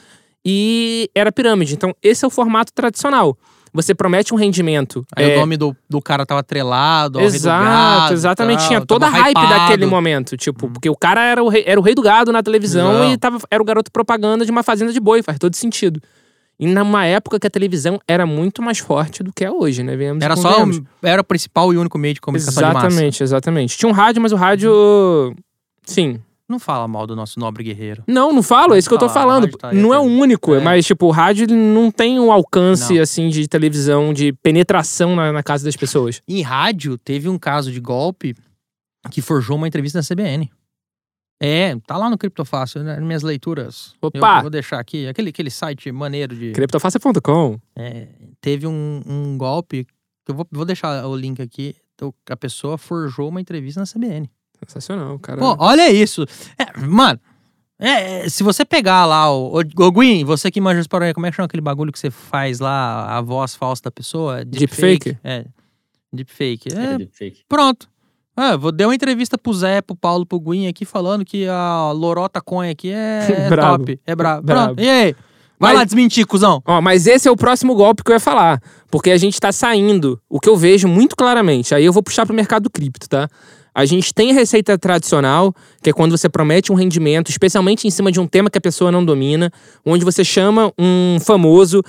E 0.45 1.09
era 1.15 1.31
pirâmide. 1.33 1.75
Então 1.75 1.95
esse 2.03 2.25
é 2.25 2.29
o 2.29 2.31
formato 2.31 2.73
tradicional. 2.73 3.37
Você 3.73 3.95
promete 3.95 4.33
um 4.33 4.39
rendimento. 4.39 5.05
Aí 5.15 5.33
é, 5.33 5.37
o 5.37 5.41
nome 5.41 5.57
do, 5.57 5.77
do 5.89 6.01
cara 6.01 6.25
tava 6.25 6.41
atrelado, 6.41 7.19
ao 7.19 7.23
rei 7.23 7.31
do 7.31 7.37
Exato, 7.37 7.65
gado 7.65 8.15
exatamente. 8.15 8.59
tal, 8.61 8.69
Tinha 8.69 8.81
toda 8.81 9.07
a 9.07 9.11
hype 9.11 9.31
hypado. 9.37 9.49
daquele 9.49 9.85
momento. 9.87 10.37
Tipo, 10.37 10.71
porque 10.71 10.89
o 10.89 10.97
cara 10.97 11.23
era 11.23 11.45
o, 11.45 11.49
rei, 11.49 11.63
era 11.67 11.79
o 11.79 11.83
rei 11.83 11.95
do 11.95 12.01
gado 12.01 12.33
na 12.33 12.43
televisão 12.43 13.01
Não. 13.01 13.13
e 13.13 13.19
tava, 13.19 13.39
era 13.51 13.63
o 13.63 13.67
garoto 13.67 13.93
propaganda 13.93 14.47
de 14.47 14.51
uma 14.51 14.63
fazenda 14.63 14.93
de 14.93 15.01
boi. 15.01 15.23
Faz 15.23 15.39
todo 15.39 15.55
sentido. 15.55 16.01
E 16.59 16.67
numa 16.67 17.05
época 17.05 17.39
que 17.39 17.47
a 17.47 17.51
televisão 17.51 18.01
era 18.09 18.25
muito 18.25 18.63
mais 18.63 18.79
forte 18.79 19.23
do 19.23 19.33
que 19.33 19.45
é 19.45 19.51
hoje, 19.51 19.83
né? 19.83 19.95
E 19.95 20.25
Era 20.25 20.37
só 20.37 20.65
era 21.03 21.21
o 21.21 21.25
principal 21.25 21.73
e 21.73 21.77
único 21.77 21.99
meio 21.99 22.15
de 22.15 22.21
comunicação 22.21 22.67
de 22.69 22.75
massa. 22.75 22.87
Exatamente, 22.87 23.23
exatamente. 23.23 23.77
Tinha 23.79 23.89
um 23.89 23.93
rádio, 23.93 24.23
mas 24.23 24.33
o 24.33 24.37
rádio. 24.37 25.35
Sim. 25.85 26.21
Não 26.49 26.61
fala 26.61 26.87
mal 26.87 27.09
do 27.09 27.17
nosso 27.17 27.41
nobre 27.41 27.65
guerreiro. 27.65 28.05
Não, 28.07 28.33
não 28.33 28.41
falo, 28.43 28.75
é 28.75 28.79
isso 28.79 28.89
que 28.89 28.95
eu 28.95 28.99
tô 29.01 29.09
falando. 29.09 29.49
tá 29.59 29.73
não 29.73 29.93
é 29.93 29.99
o 29.99 30.03
único, 30.03 30.55
É. 30.55 30.61
mas, 30.61 30.87
tipo, 30.87 31.07
o 31.07 31.11
rádio 31.11 31.49
não 31.51 31.91
tem 31.91 32.21
o 32.21 32.31
alcance, 32.31 32.95
Não. 32.95 33.03
assim, 33.03 33.29
de 33.29 33.49
televisão, 33.49 34.13
de 34.15 34.33
penetração 34.33 35.17
na, 35.17 35.33
na 35.33 35.43
casa 35.43 35.65
das 35.65 35.75
pessoas. 35.75 36.23
Em 36.29 36.43
rádio, 36.43 36.97
teve 36.99 37.29
um 37.29 37.37
caso 37.37 37.73
de 37.73 37.81
golpe 37.81 38.35
que 39.11 39.21
forjou 39.21 39.57
uma 39.57 39.67
entrevista 39.67 39.99
na 39.99 40.05
CBN. 40.05 40.49
É, 41.39 41.77
tá 41.87 41.97
lá 41.97 42.09
no 42.09 42.17
Criptofácil, 42.17 42.83
né, 42.83 42.97
nas 42.97 43.05
minhas 43.05 43.23
leituras. 43.23 43.95
Opa! 44.01 44.39
Eu 44.39 44.43
vou 44.43 44.51
deixar 44.51 44.79
aqui, 44.81 45.07
aquele, 45.07 45.31
aquele 45.31 45.51
site 45.51 45.93
maneiro 45.93 46.35
de... 46.35 46.53
Criptofácil.com. 46.53 47.59
É, 47.75 48.09
teve 48.41 48.67
um, 48.67 49.03
um 49.07 49.37
golpe, 49.37 49.85
que 50.25 50.33
eu 50.33 50.35
vou, 50.35 50.47
vou 50.51 50.65
deixar 50.65 51.07
o 51.07 51.15
link 51.15 51.41
aqui, 51.43 51.77
então, 51.95 52.13
a 52.31 52.37
pessoa 52.37 52.77
forjou 52.79 53.29
uma 53.29 53.41
entrevista 53.41 53.81
na 53.81 53.87
CBN. 53.87 54.31
Sensacional, 54.65 55.19
cara. 55.19 55.39
Pô, 55.39 55.57
olha 55.59 55.91
isso. 55.91 56.25
É, 56.59 56.81
mano, 56.81 57.21
é, 57.79 58.27
se 58.29 58.43
você 58.43 58.65
pegar 58.65 59.05
lá 59.05 59.31
o, 59.31 59.59
o, 59.59 59.61
o 59.61 59.93
Gwyn, 59.93 60.25
você 60.25 60.51
que 60.51 60.61
manja 60.61 60.83
para 60.89 61.13
como 61.13 61.27
é 61.27 61.31
que 61.31 61.37
chama 61.37 61.47
aquele 61.47 61.61
bagulho 61.61 61.93
que 61.93 61.99
você 61.99 62.11
faz 62.11 62.59
lá, 62.59 63.17
a 63.17 63.21
voz 63.21 63.55
falsa 63.55 63.83
da 63.85 63.91
pessoa? 63.91 64.45
Deepfake? 64.45 65.19
É, 65.23 65.45
deepfake. 66.13 66.69
É, 66.75 66.95
É, 66.95 66.99
deepfake. 66.99 67.45
pronto. 67.49 67.89
Ah, 68.37 68.57
vou 68.57 68.71
dar 68.71 68.87
uma 68.87 68.95
entrevista 68.95 69.39
pro 69.39 69.53
Zé, 69.55 69.81
pro 69.81 69.97
Paulo, 69.97 70.27
pro 70.27 70.39
Gwyn 70.39 70.69
aqui, 70.69 70.85
falando 70.85 71.25
que 71.25 71.47
a 71.49 71.91
Lorota 71.93 72.41
Coin 72.41 72.69
aqui 72.71 72.91
é 72.93 73.21
Brabo. 73.49 73.79
top. 73.79 74.01
É 74.07 74.15
brabo. 74.15 74.43
Brabo. 74.47 74.65
Pronto. 74.75 74.81
E 74.83 74.89
aí? 74.89 75.15
Vai 75.59 75.71
Mas- 75.73 75.79
lá 75.79 75.85
desmentir, 75.85 76.27
cuzão. 76.27 76.63
Ó, 76.67 76.83
mas 76.83 77.07
esse 77.07 77.27
é 77.27 77.31
o 77.31 77.37
próximo 77.37 77.75
golpe 77.75 78.05
que 78.05 78.11
eu 78.11 78.15
ia 78.17 78.21
falar. 78.21 78.61
Porque 78.91 79.11
a 79.11 79.17
gente 79.17 79.41
tá 79.41 79.51
saindo, 79.51 80.21
o 80.29 80.39
que 80.39 80.49
eu 80.51 80.57
vejo 80.57 80.87
muito 80.87 81.17
claramente. 81.17 81.75
Aí 81.75 81.83
eu 81.85 81.93
vou 81.95 82.03
puxar 82.03 82.27
pro 82.27 82.35
mercado 82.35 82.69
cripto, 82.69 83.09
tá? 83.09 83.27
A 83.75 83.85
gente 83.85 84.15
tem 84.15 84.31
a 84.31 84.35
receita 84.35 84.79
tradicional, 84.79 85.55
que 85.83 85.91
é 85.91 85.93
quando 85.93 86.17
você 86.17 86.31
promete 86.31 86.73
um 86.73 86.75
rendimento, 86.75 87.29
especialmente 87.31 87.87
em 87.87 87.91
cima 87.91 88.11
de 88.11 88.19
um 88.19 88.27
tema 88.27 88.49
que 88.49 88.57
a 88.57 88.61
pessoa 88.61 88.91
não 88.91 89.05
domina, 89.05 89.51
onde 89.85 90.03
você 90.03 90.25
chama 90.25 90.73
um 90.79 91.19
famoso 91.21 91.83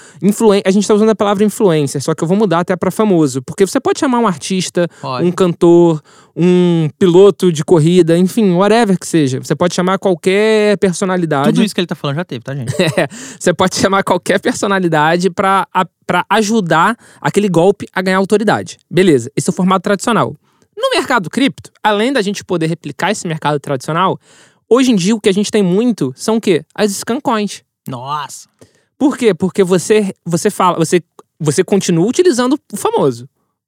A 0.66 0.70
gente 0.72 0.86
tá 0.86 0.94
usando 0.94 1.10
a 1.12 1.16
palavra 1.16 1.46
influencer, 1.46 2.02
só 2.04 2.14
que 2.14 2.22
eu 2.22 2.28
vou 2.28 2.36
mudar 2.36 2.60
até 2.60 2.76
pra 2.76 2.92
famoso. 2.92 3.42
Porque 3.42 3.66
você 3.66 3.80
pode 3.80 4.00
chamar 4.02 4.20
um 4.20 4.28
artista, 4.28 4.86
Pode. 5.02 5.26
um 5.26 5.32
cantor, 5.32 6.02
um 6.39 6.88
piloto 7.00 7.52
de 7.52 7.65
corrida, 7.65 8.15
enfim, 8.17 8.52
whatever 8.54 8.97
que 9.00 9.08
seja. 9.08 9.39
Você 9.39 9.56
pode 9.56 9.73
chamar 9.73 9.97
qualquer 9.97 10.78
personalidade. 10.78 11.50
Tudo 11.50 11.63
isso 11.63 11.73
que 11.73 11.82
ele 11.82 11.88
tá 11.88 11.95
falando 11.95 12.17
já 12.17 12.23
teve, 12.26 12.43
tá, 12.43 12.54
gente? 12.56 12.71
É, 12.97 13.08
você 13.39 13.54
pode 13.54 13.76
chamar 13.76 14.04
qualquer 14.04 14.39
personalidade 14.39 15.30
pra 15.32 15.67
a- 15.73 15.86
pra 16.06 16.26
ajudar 16.30 16.95
aquele 17.19 17.50
golpe 17.50 17.86
a 17.91 18.02
ganhar 18.02 18.17
autoridade. 18.17 18.78
Beleza, 18.89 19.30
esse 19.36 19.50
é 19.50 19.52
o 19.52 19.54
formato 19.54 19.82
tradicional. 19.84 20.36
No 20.78 20.89
mercado 20.93 21.30
cripto, 21.30 21.71
além 21.84 22.13
da 22.13 22.21
gente 22.21 22.45
poder 22.45 22.67
replicar 22.67 23.12
esse 23.12 23.28
mercado 23.28 23.60
tradicional, 23.60 24.19
hoje 24.69 24.91
em 24.91 24.95
dia 24.95 25.15
o 25.15 25.19
que 25.19 25.28
a 25.28 25.34
gente 25.34 25.50
tem 25.52 25.63
muito 25.63 26.13
são 26.15 26.38
o 26.38 26.41
quê? 26.41 26.63
As 26.76 26.91
scam 26.91 27.19
coins. 27.19 27.63
Nossa. 27.89 28.47
Por 28.97 29.17
quê? 29.17 29.34
Porque 29.34 29.63
você 29.63 30.13
você 30.26 30.50
fala, 30.52 30.78
você 30.78 31.02
você 31.39 31.63
continua 31.63 32.06
utilizando 32.08 32.58
o 32.71 32.78
famoso. 32.78 33.28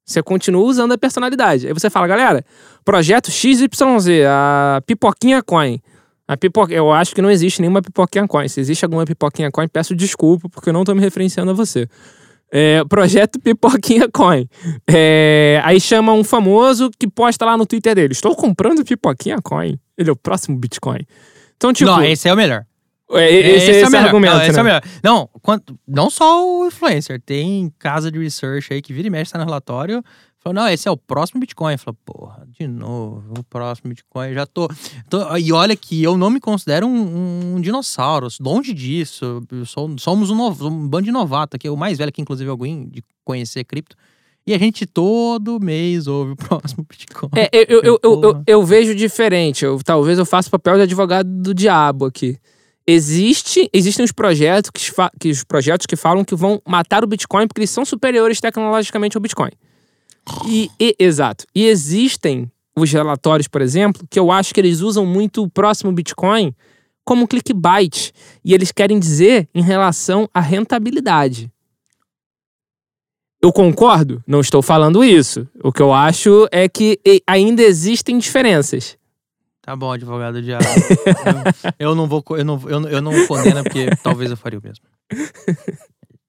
Você 0.10 0.24
continua 0.24 0.64
usando 0.64 0.92
a 0.92 0.98
personalidade. 0.98 1.68
Aí 1.68 1.74
você 1.74 1.88
fala, 1.88 2.08
galera, 2.08 2.44
projeto 2.84 3.30
XYZ, 3.30 3.68
a 4.28 4.82
pipoquinha 4.86 5.44
coin. 5.44 5.80
A 6.28 6.36
pipoca, 6.36 6.74
eu 6.74 6.92
acho 6.92 7.14
que 7.14 7.22
não 7.22 7.30
existe 7.30 7.62
nenhuma 7.62 7.80
pipoquinha 7.80 8.28
coin. 8.28 8.48
Se 8.48 8.60
existe 8.60 8.84
alguma 8.84 9.06
pipoquinha 9.06 9.52
coin, 9.52 9.68
peço 9.68 9.96
desculpa 9.96 10.50
porque 10.50 10.70
eu 10.70 10.74
não 10.74 10.84
tô 10.84 10.96
me 10.96 11.02
referenciando 11.02 11.52
a 11.52 11.54
você. 11.54 11.88
É, 12.52 12.84
projeto 12.86 13.38
Pipoquinha 13.44 14.10
Coin. 14.10 14.50
É, 14.90 15.62
aí 15.64 15.80
chama 15.80 16.14
um 16.14 16.24
famoso 16.24 16.90
que 16.98 17.08
posta 17.08 17.46
lá 17.46 17.56
no 17.56 17.64
Twitter 17.64 17.94
dele: 17.94 18.14
Estou 18.14 18.36
comprando 18.36 18.84
Pipoquinha 18.84 19.38
Coin. 19.44 19.78
Ele 19.96 20.10
é 20.10 20.12
o 20.12 20.16
próximo 20.16 20.58
Bitcoin. 20.58 21.06
Então, 21.56 21.72
tipo. 21.72 21.92
não, 21.92 22.04
esse 22.04 22.28
é 22.28 22.34
o 22.34 22.36
melhor. 22.36 22.66
É- 23.18 23.32
esse, 23.32 23.72
esse, 23.72 23.88
o 23.88 23.92
melhor. 23.92 24.06
argumento. 24.06 24.36
Não, 24.36 24.42
esse 24.42 24.52
é 24.52 24.54
né? 24.54 24.62
o 24.62 24.66
melhor. 24.66 24.84
Não, 25.04 25.30
quanto, 25.42 25.80
não 25.88 26.10
só 26.10 26.46
o 26.48 26.68
influencer. 26.68 27.22
Tem 27.22 27.72
casa 27.80 28.12
de 28.12 28.20
research 28.20 28.74
aí 28.74 28.82
que 28.82 28.94
vira 28.94 29.08
e 29.08 29.12
mexe, 29.12 29.32
tá 29.32 29.40
no 29.40 29.46
relatório. 29.46 30.04
Falou, 30.42 30.54
não, 30.56 30.70
esse 30.70 30.88
é 30.88 30.92
o 30.92 30.96
próximo 30.96 31.42
Bitcoin. 31.42 31.76
Falou, 31.78 31.98
porra, 32.06 32.48
de 32.58 32.66
novo, 32.66 33.34
o 33.38 33.44
próximo 33.44 33.90
Bitcoin. 33.90 34.34
Já 34.34 34.46
tô, 34.46 34.70
tô- 35.10 35.36
E 35.36 35.52
olha 35.52 35.76
que 35.76 36.02
eu 36.02 36.18
não 36.18 36.30
me 36.30 36.40
considero 36.40 36.88
um, 36.88 37.56
um 37.56 37.62
dinossauro. 37.62 38.28
Longe 38.40 38.74
disso. 38.74 39.42
Sou- 39.66 39.94
somos 39.98 40.30
um, 40.30 40.36
novo, 40.36 40.68
um 40.70 40.88
bando 40.88 41.06
de 41.06 41.12
novato 41.12 41.58
aqui. 41.58 41.70
O 41.70 41.76
mais 41.76 41.98
velho 41.98 42.12
que, 42.12 42.22
inclusive, 42.22 42.50
alguém 42.50 42.88
de 42.88 43.04
conhecer 43.26 43.66
cripto. 43.66 43.98
E 44.48 44.54
a 44.54 44.58
gente 44.58 44.86
todo 44.86 45.60
mês 45.60 46.08
ouve 46.08 46.32
o 46.32 46.36
próximo 46.38 46.86
Bitcoin. 46.90 47.30
É, 47.36 47.50
eu, 47.54 47.82
eu, 47.82 48.00
eu, 48.02 48.44
eu, 48.48 48.64
vejo 48.64 48.96
diferente. 48.96 49.66
Eu, 49.66 49.78
talvez 49.84 50.18
eu 50.18 50.26
faça 50.26 50.48
o 50.48 50.52
papel 50.52 50.78
de 50.78 50.84
advogado 50.84 51.28
do 51.30 51.54
diabo 51.54 52.06
aqui. 52.06 52.38
Existe, 52.92 53.70
existem 53.72 54.04
os 54.04 54.12
projetos 54.12 54.72
que, 54.72 54.82
que 55.20 55.30
os 55.30 55.44
projetos 55.44 55.86
que 55.86 55.96
falam 55.96 56.26
que 56.26 56.34
vão 56.34 56.60
matar 56.68 57.04
o 57.04 57.08
Bitcoin 57.08 57.48
porque 57.48 57.60
eles 57.60 57.70
são 57.70 57.86
superiores 57.86 58.42
tecnologicamente 58.42 59.16
ao 59.16 59.22
Bitcoin. 59.22 59.52
E, 60.48 60.72
e- 60.80 60.96
exato. 60.98 61.46
E 61.54 61.68
existem 61.68 62.52
os 62.76 62.92
relatórios, 62.92 63.48
por 63.48 63.62
exemplo, 63.62 64.08
que 64.10 64.18
eu 64.18 64.32
acho 64.32 64.52
que 64.56 64.60
eles 64.60 64.80
usam 64.80 65.06
muito 65.06 65.44
o 65.44 65.50
próximo 65.50 65.92
Bitcoin 65.92 66.52
como 67.06 67.28
clickbait. 67.28 68.12
E 68.44 68.56
eles 68.56 68.72
querem 68.72 68.98
dizer 68.98 69.48
em 69.54 69.62
relação 69.62 70.28
à 70.34 70.40
rentabilidade. 70.40 71.52
Eu 73.40 73.54
concordo? 73.54 74.24
Não 74.26 74.42
estou 74.42 74.64
falando 74.64 75.04
isso. 75.04 75.48
O 75.64 75.72
que 75.72 75.82
eu 75.82 75.94
acho 75.94 76.48
é 76.52 76.68
que 76.68 77.00
ainda 77.28 77.62
existem 77.62 78.18
diferenças. 78.18 78.98
Tá 79.62 79.76
bom, 79.76 79.92
advogado 79.92 80.36
do 80.36 80.42
diabo. 80.42 80.64
eu, 81.78 81.90
eu 81.90 81.96
não 81.96 82.08
vou, 82.08 82.24
eu 82.32 82.46
não, 82.46 82.62
eu, 82.68 82.82
eu 82.88 83.02
não 83.02 83.28
condeno 83.28 83.64
porque 83.64 83.90
talvez 84.02 84.32
eu 84.32 84.38
faria 84.38 84.60
o 84.60 84.64
mesmo. 84.64 84.86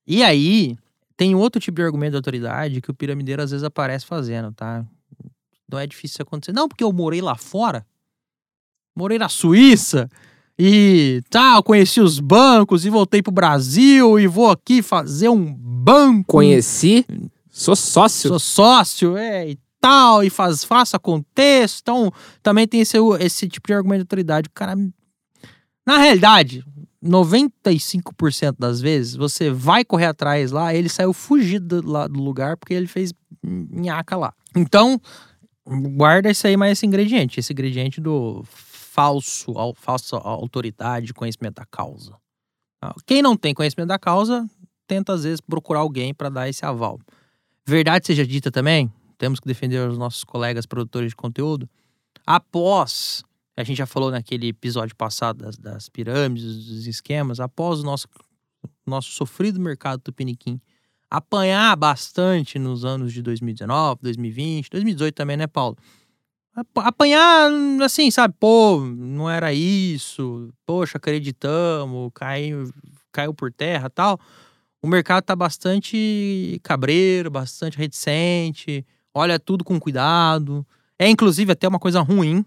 E 0.07 0.23
aí, 0.23 0.77
tem 1.17 1.35
outro 1.35 1.61
tipo 1.61 1.77
de 1.77 1.83
argumento 1.83 2.13
da 2.13 2.19
autoridade 2.19 2.81
que 2.81 2.91
o 2.91 2.95
piramideiro 2.95 3.43
às 3.43 3.51
vezes 3.51 3.63
aparece 3.63 4.05
fazendo, 4.05 4.53
tá? 4.53 4.85
Não 5.71 5.79
é 5.79 5.87
difícil 5.87 6.15
isso 6.15 6.23
acontecer. 6.23 6.53
Não, 6.53 6.69
porque 6.69 6.83
eu 6.83 6.93
morei 6.93 7.21
lá 7.21 7.37
fora. 7.37 7.87
Morei 8.97 9.19
na 9.19 9.29
Suíça. 9.29 10.11
E 10.59 11.23
tal, 11.31 11.63
conheci 11.63 12.01
os 12.01 12.21
bancos 12.21 12.85
e 12.85 12.91
voltei 12.91 13.23
pro 13.23 13.33
Brasil 13.33 14.19
e 14.19 14.27
vou 14.27 14.51
aqui 14.51 14.83
fazer 14.83 15.29
um 15.29 15.55
banco. 15.55 16.33
Conheci, 16.33 17.07
sou 17.49 17.75
sócio. 17.75 18.29
Sou 18.29 18.39
sócio, 18.39 19.17
é, 19.17 19.51
e 19.51 19.59
tal, 19.81 20.23
e 20.23 20.31
faz, 20.31 20.63
faça 20.65 20.99
contexto. 20.99 21.81
Então, 21.83 22.13
também 22.43 22.67
tem 22.69 22.81
esse, 22.81 22.97
esse 23.21 23.49
tipo 23.49 23.67
de 23.67 23.75
argumento 23.75 23.99
de 24.01 24.03
autoridade. 24.05 24.49
O 24.49 24.53
cara. 24.53 24.75
Na 25.87 25.97
realidade, 25.99 26.63
95% 27.03 28.57
das 28.59 28.81
vezes, 28.81 29.17
você 29.17 29.51
vai 29.51 29.85
correr 29.85 30.07
atrás 30.07 30.51
lá, 30.53 30.75
ele 30.75 30.89
saiu 30.89 31.13
fugido 31.13 31.81
do, 31.83 31.91
lá 31.91 32.07
do 32.07 32.21
lugar 32.23 32.57
porque 32.57 32.75
ele 32.75 32.87
fez 32.87 33.13
nhaca 33.43 34.17
lá. 34.17 34.35
Então, 34.55 35.01
guarda 35.67 36.31
isso 36.31 36.47
aí 36.47 36.57
mais 36.57 36.73
esse 36.73 36.87
ingrediente, 36.87 37.41
esse 37.41 37.53
ingrediente 37.53 38.01
do 38.01 38.45
falso, 38.47 39.53
au- 39.57 39.75
falsa 39.75 40.17
autoridade, 40.19 41.15
conhecimento 41.15 41.57
da 41.57 41.67
causa. 41.67 42.17
Tá? 42.81 42.95
Quem 43.07 43.23
não 43.23 43.37
tem 43.37 43.55
conhecimento 43.55 43.89
da 43.89 43.99
causa, 43.99 44.47
tenta 44.87 45.13
às 45.15 45.25
vezes 45.25 45.41
procurar 45.41 45.81
alguém 45.81 46.13
para 46.13 46.29
dar 46.29 46.49
esse 46.49 46.65
aval. 46.65 46.99
Verdade 47.67 48.07
seja 48.07 48.27
dita 48.27 48.51
também, 48.51 48.93
temos 49.21 49.39
que 49.39 49.47
defender 49.47 49.87
os 49.87 49.99
nossos 49.99 50.25
colegas 50.25 50.65
produtores 50.65 51.11
de 51.11 51.17
conteúdo. 51.17 51.69
Após, 52.27 53.23
a 53.55 53.63
gente 53.63 53.77
já 53.77 53.87
falou 53.87 54.11
naquele 54.11 54.49
episódio 54.49 54.97
passado 54.97 55.45
das, 55.45 55.59
das 55.59 55.89
pirâmides, 55.91 56.65
dos 56.67 56.87
esquemas, 56.87 57.39
após 57.39 57.81
o 57.81 57.83
nosso, 57.85 58.09
nosso 58.87 59.11
sofrido 59.11 59.61
mercado 59.61 60.01
tupiniquim 60.01 60.59
apanhar 61.11 61.77
bastante 61.77 62.59
nos 62.59 62.85
anos 62.85 63.13
de 63.13 63.21
2019, 63.21 63.99
2020, 64.01 64.71
2018 64.71 65.15
também, 65.15 65.37
né, 65.37 65.47
Paulo? 65.47 65.77
Ap- 66.55 66.79
Apanhar, 66.79 67.51
assim, 67.83 68.11
sabe? 68.11 68.35
Pô, 68.41 68.81
não 68.81 69.29
era 69.29 69.53
isso. 69.53 70.53
Poxa, 70.65 70.99
acreditamos, 70.99 72.11
caiu, 72.15 72.73
caiu 73.13 73.35
por 73.35 73.53
terra 73.53 73.91
tal. 73.91 74.19
O 74.83 74.87
mercado 74.89 75.25
tá 75.25 75.37
bastante 75.37 76.61
cabreiro, 76.63 77.31
bastante 77.31 77.77
reticente, 77.77 78.87
olha 79.15 79.39
tudo 79.39 79.65
com 79.65 79.79
cuidado. 79.79 80.67
É, 80.99 81.09
inclusive, 81.09 81.53
até 81.53 81.67
uma 81.67 81.79
coisa 81.79 82.01
ruim. 82.01 82.45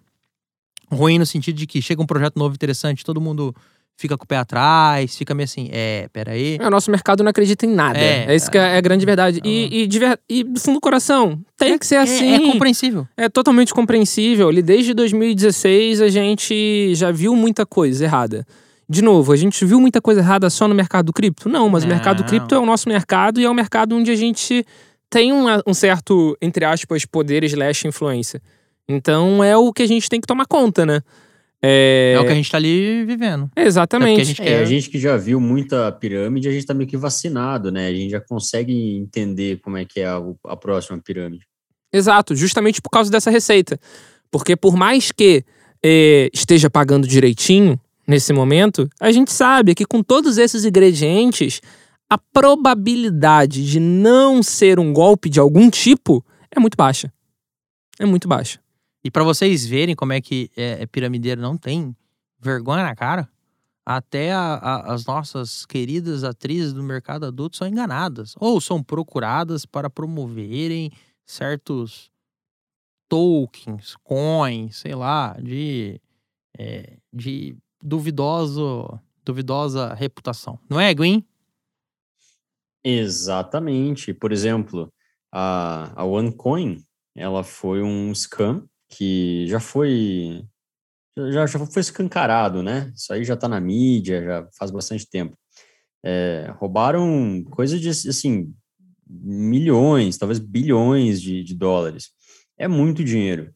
Ruim 0.91 1.17
no 1.17 1.25
sentido 1.25 1.55
de 1.55 1.65
que 1.65 1.81
chega 1.81 2.01
um 2.01 2.05
projeto 2.05 2.37
novo 2.37 2.53
interessante, 2.53 3.03
todo 3.03 3.19
mundo 3.19 3.53
fica 3.95 4.17
com 4.17 4.25
o 4.25 4.27
pé 4.27 4.37
atrás, 4.37 5.15
fica 5.15 5.33
meio 5.33 5.45
assim, 5.45 5.69
é, 5.71 6.07
peraí. 6.11 6.57
É, 6.59 6.67
o 6.67 6.69
nosso 6.69 6.91
mercado 6.91 7.23
não 7.23 7.29
acredita 7.29 7.65
em 7.65 7.69
nada. 7.69 7.97
É, 7.99 8.25
É, 8.27 8.35
isso 8.35 8.49
que 8.49 8.57
é 8.57 8.77
a 8.77 8.81
grande 8.81 9.05
verdade. 9.05 9.39
E, 9.43 9.83
e, 9.83 9.87
de 9.87 9.99
e 10.29 10.43
do 10.43 10.59
fundo 10.59 10.75
do 10.75 10.81
coração, 10.81 11.39
tem 11.57 11.77
que 11.77 11.85
ser 11.85 11.97
assim. 11.97 12.31
É, 12.31 12.35
é 12.35 12.51
compreensível. 12.51 13.07
É 13.15 13.29
totalmente 13.29 13.73
compreensível. 13.73 14.51
Desde 14.61 14.93
2016 14.93 16.01
a 16.01 16.09
gente 16.09 16.93
já 16.95 17.11
viu 17.11 17.35
muita 17.35 17.65
coisa 17.65 18.03
errada. 18.03 18.45
De 18.89 19.01
novo, 19.01 19.31
a 19.31 19.35
gente 19.35 19.63
viu 19.65 19.79
muita 19.79 20.01
coisa 20.01 20.19
errada 20.19 20.49
só 20.49 20.67
no 20.67 20.75
mercado 20.75 21.13
cripto? 21.13 21.47
Não, 21.47 21.69
mas 21.69 21.83
o 21.83 21.87
mercado 21.87 22.19
Não. 22.19 22.27
cripto 22.27 22.53
é 22.53 22.59
o 22.59 22.65
nosso 22.65 22.89
mercado 22.89 23.39
e 23.39 23.45
é 23.45 23.49
o 23.49 23.53
mercado 23.53 23.95
onde 23.95 24.11
a 24.11 24.15
gente 24.15 24.65
tem 25.13 25.31
um, 25.31 25.45
um 25.67 25.73
certo, 25.73 26.35
entre 26.41 26.65
aspas, 26.65 27.05
poder 27.05 27.43
slash 27.43 27.87
influência. 27.87 28.41
Então 28.87 29.43
é 29.43 29.55
o 29.55 29.71
que 29.71 29.83
a 29.83 29.87
gente 29.87 30.09
tem 30.09 30.19
que 30.19 30.27
tomar 30.27 30.45
conta, 30.45 30.85
né? 30.85 31.01
É, 31.61 32.15
É, 32.17 32.19
o 32.19 32.25
que 32.25 32.31
a 32.31 32.35
gente 32.35 32.51
tá 32.51 32.57
ali 32.57 33.05
vivendo. 33.05 33.49
Exatamente. 33.55 34.19
É 34.19 34.21
a 34.21 34.25
gente 34.25 34.41
É, 34.41 34.45
quer- 34.45 34.61
a 34.61 34.65
gente 34.65 34.89
que 34.89 34.99
já 34.99 35.15
viu 35.15 35.39
muita 35.39 35.89
pirâmide, 35.93 36.49
a 36.49 36.51
gente 36.51 36.65
tá 36.65 36.73
meio 36.73 36.89
que 36.89 36.97
vacinado, 36.97 37.71
né? 37.71 37.87
A 37.87 37.93
gente 37.93 38.09
já 38.11 38.19
consegue 38.19 38.73
entender 38.97 39.59
como 39.63 39.77
é 39.77 39.85
que 39.85 40.01
é 40.01 40.05
a, 40.07 40.19
a 40.47 40.57
próxima 40.57 40.99
pirâmide. 40.99 41.45
Exato, 41.93 42.35
justamente 42.35 42.81
por 42.81 42.89
causa 42.89 43.09
dessa 43.09 43.29
receita. 43.31 43.79
Porque 44.29 44.55
por 44.57 44.75
mais 44.75 45.11
que 45.11 45.45
eh, 45.81 46.29
esteja 46.33 46.69
pagando 46.69 47.07
direitinho 47.07 47.79
nesse 48.05 48.33
momento, 48.33 48.89
a 48.99 49.11
gente 49.11 49.31
sabe 49.31 49.73
que 49.75 49.85
com 49.85 50.01
todos 50.03 50.37
esses 50.37 50.65
ingredientes, 50.65 51.61
a 52.13 52.17
probabilidade 52.17 53.67
de 53.67 53.79
não 53.79 54.43
ser 54.43 54.79
um 54.79 54.93
golpe 54.93 55.29
de 55.31 55.39
algum 55.39 55.67
tipo 55.67 56.23
é 56.55 56.59
muito 56.59 56.77
baixa. 56.77 57.11
É 57.99 58.05
muito 58.05 58.27
baixa. 58.27 58.59
E 59.03 59.09
pra 59.09 59.23
vocês 59.23 59.65
verem 59.65 59.95
como 59.95 60.13
é 60.13 60.21
que 60.21 60.47
é, 60.55 60.83
é 60.83 60.85
piramideiro 60.85 61.41
não 61.41 61.57
tem 61.57 61.95
vergonha 62.39 62.83
na 62.83 62.95
cara, 62.95 63.27
até 63.83 64.31
a- 64.31 64.53
a- 64.61 64.93
as 64.93 65.05
nossas 65.07 65.65
queridas 65.65 66.23
atrizes 66.23 66.71
do 66.71 66.83
mercado 66.83 67.25
adulto 67.25 67.57
são 67.57 67.67
enganadas 67.67 68.35
ou 68.39 68.61
são 68.61 68.83
procuradas 68.83 69.65
para 69.65 69.89
promoverem 69.89 70.91
certos 71.25 72.11
tokens, 73.09 73.95
coins, 74.03 74.77
sei 74.77 74.93
lá, 74.93 75.35
de, 75.41 75.99
é, 76.59 76.97
de 77.11 77.57
duvidoso, 77.81 78.87
duvidosa 79.25 79.95
reputação. 79.95 80.59
Não 80.69 80.79
é, 80.79 80.93
Gwen? 80.93 81.25
Exatamente. 82.83 84.13
Por 84.13 84.31
exemplo, 84.31 84.91
a, 85.31 85.93
a 86.01 86.05
OneCoin, 86.05 86.83
ela 87.15 87.43
foi 87.43 87.81
um 87.81 88.13
scam 88.13 88.67
que 88.89 89.45
já 89.47 89.59
foi 89.59 90.43
já, 91.17 91.45
já 91.45 91.59
foi 91.65 91.81
escancarado, 91.81 92.63
né? 92.63 92.91
Isso 92.95 93.13
aí 93.13 93.23
já 93.23 93.35
tá 93.37 93.47
na 93.47 93.59
mídia, 93.59 94.23
já 94.23 94.47
faz 94.57 94.71
bastante 94.71 95.07
tempo. 95.09 95.37
É, 96.03 96.51
roubaram 96.57 97.43
coisa 97.51 97.79
de, 97.79 97.89
assim, 97.89 98.53
milhões, 99.07 100.17
talvez 100.17 100.39
bilhões 100.39 101.21
de, 101.21 101.43
de 101.43 101.55
dólares. 101.55 102.11
É 102.57 102.67
muito 102.67 103.03
dinheiro. 103.03 103.53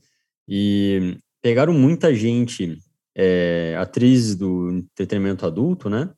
E 0.47 1.17
pegaram 1.41 1.73
muita 1.73 2.13
gente, 2.15 2.77
é, 3.15 3.75
atrizes 3.79 4.35
do 4.35 4.71
entretenimento 4.71 5.45
adulto, 5.45 5.89
né? 5.89 6.09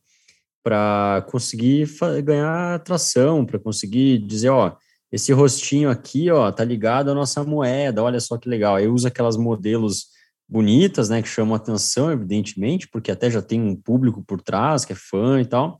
Para 0.63 1.25
conseguir 1.29 1.87
ganhar 2.23 2.75
atração, 2.75 3.45
para 3.45 3.57
conseguir 3.57 4.19
dizer, 4.19 4.49
ó, 4.49 4.75
esse 5.11 5.31
rostinho 5.31 5.89
aqui, 5.89 6.29
ó, 6.29 6.51
tá 6.51 6.63
ligado 6.63 7.09
à 7.09 7.13
nossa 7.13 7.43
moeda, 7.43 8.03
olha 8.03 8.19
só 8.19 8.37
que 8.37 8.49
legal. 8.49 8.75
Aí 8.75 8.87
usa 8.87 9.07
aquelas 9.07 9.37
modelos 9.37 10.07
bonitas, 10.47 11.09
né, 11.09 11.21
que 11.21 11.27
chamam 11.27 11.55
atenção, 11.55 12.11
evidentemente, 12.11 12.87
porque 12.87 13.11
até 13.11 13.29
já 13.29 13.41
tem 13.41 13.61
um 13.61 13.75
público 13.75 14.23
por 14.23 14.41
trás 14.41 14.83
que 14.83 14.93
é 14.93 14.95
fã 14.95 15.39
e 15.39 15.45
tal. 15.45 15.77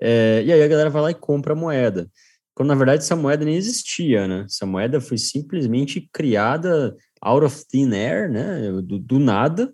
É, 0.00 0.42
e 0.44 0.52
aí 0.52 0.62
a 0.62 0.68
galera 0.68 0.90
vai 0.90 1.02
lá 1.02 1.10
e 1.10 1.14
compra 1.14 1.52
a 1.52 1.56
moeda. 1.56 2.08
Quando 2.54 2.68
na 2.68 2.74
verdade 2.74 3.02
essa 3.02 3.16
moeda 3.16 3.44
nem 3.44 3.54
existia, 3.54 4.26
né? 4.26 4.44
Essa 4.46 4.66
moeda 4.66 5.00
foi 5.00 5.16
simplesmente 5.16 6.08
criada 6.12 6.96
out 7.22 7.44
of 7.44 7.64
thin 7.68 7.92
air, 7.94 8.30
né? 8.30 8.72
Do, 8.82 8.98
do 8.98 9.18
nada, 9.18 9.72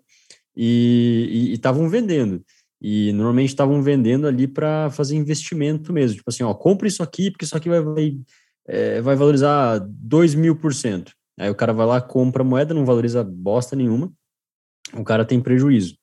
e 0.56 1.52
estavam 1.52 1.88
vendendo. 1.88 2.42
E 2.88 3.12
normalmente 3.14 3.48
estavam 3.48 3.82
vendendo 3.82 4.28
ali 4.28 4.46
para 4.46 4.88
fazer 4.90 5.16
investimento 5.16 5.92
mesmo. 5.92 6.18
Tipo 6.18 6.30
assim, 6.30 6.44
ó, 6.44 6.54
compra 6.54 6.86
isso 6.86 7.02
aqui, 7.02 7.32
porque 7.32 7.44
isso 7.44 7.56
aqui 7.56 7.68
vai, 7.68 7.80
vai, 7.80 8.16
é, 8.64 9.00
vai 9.00 9.16
valorizar 9.16 9.84
2 9.84 10.36
mil 10.36 10.54
por 10.54 10.72
cento. 10.72 11.10
Aí 11.36 11.50
o 11.50 11.54
cara 11.56 11.72
vai 11.72 11.84
lá, 11.84 12.00
compra 12.00 12.44
moeda, 12.44 12.72
não 12.72 12.84
valoriza 12.84 13.24
bosta 13.24 13.74
nenhuma, 13.74 14.12
o 14.94 15.02
cara 15.02 15.24
tem 15.24 15.40
prejuízo. 15.40 15.96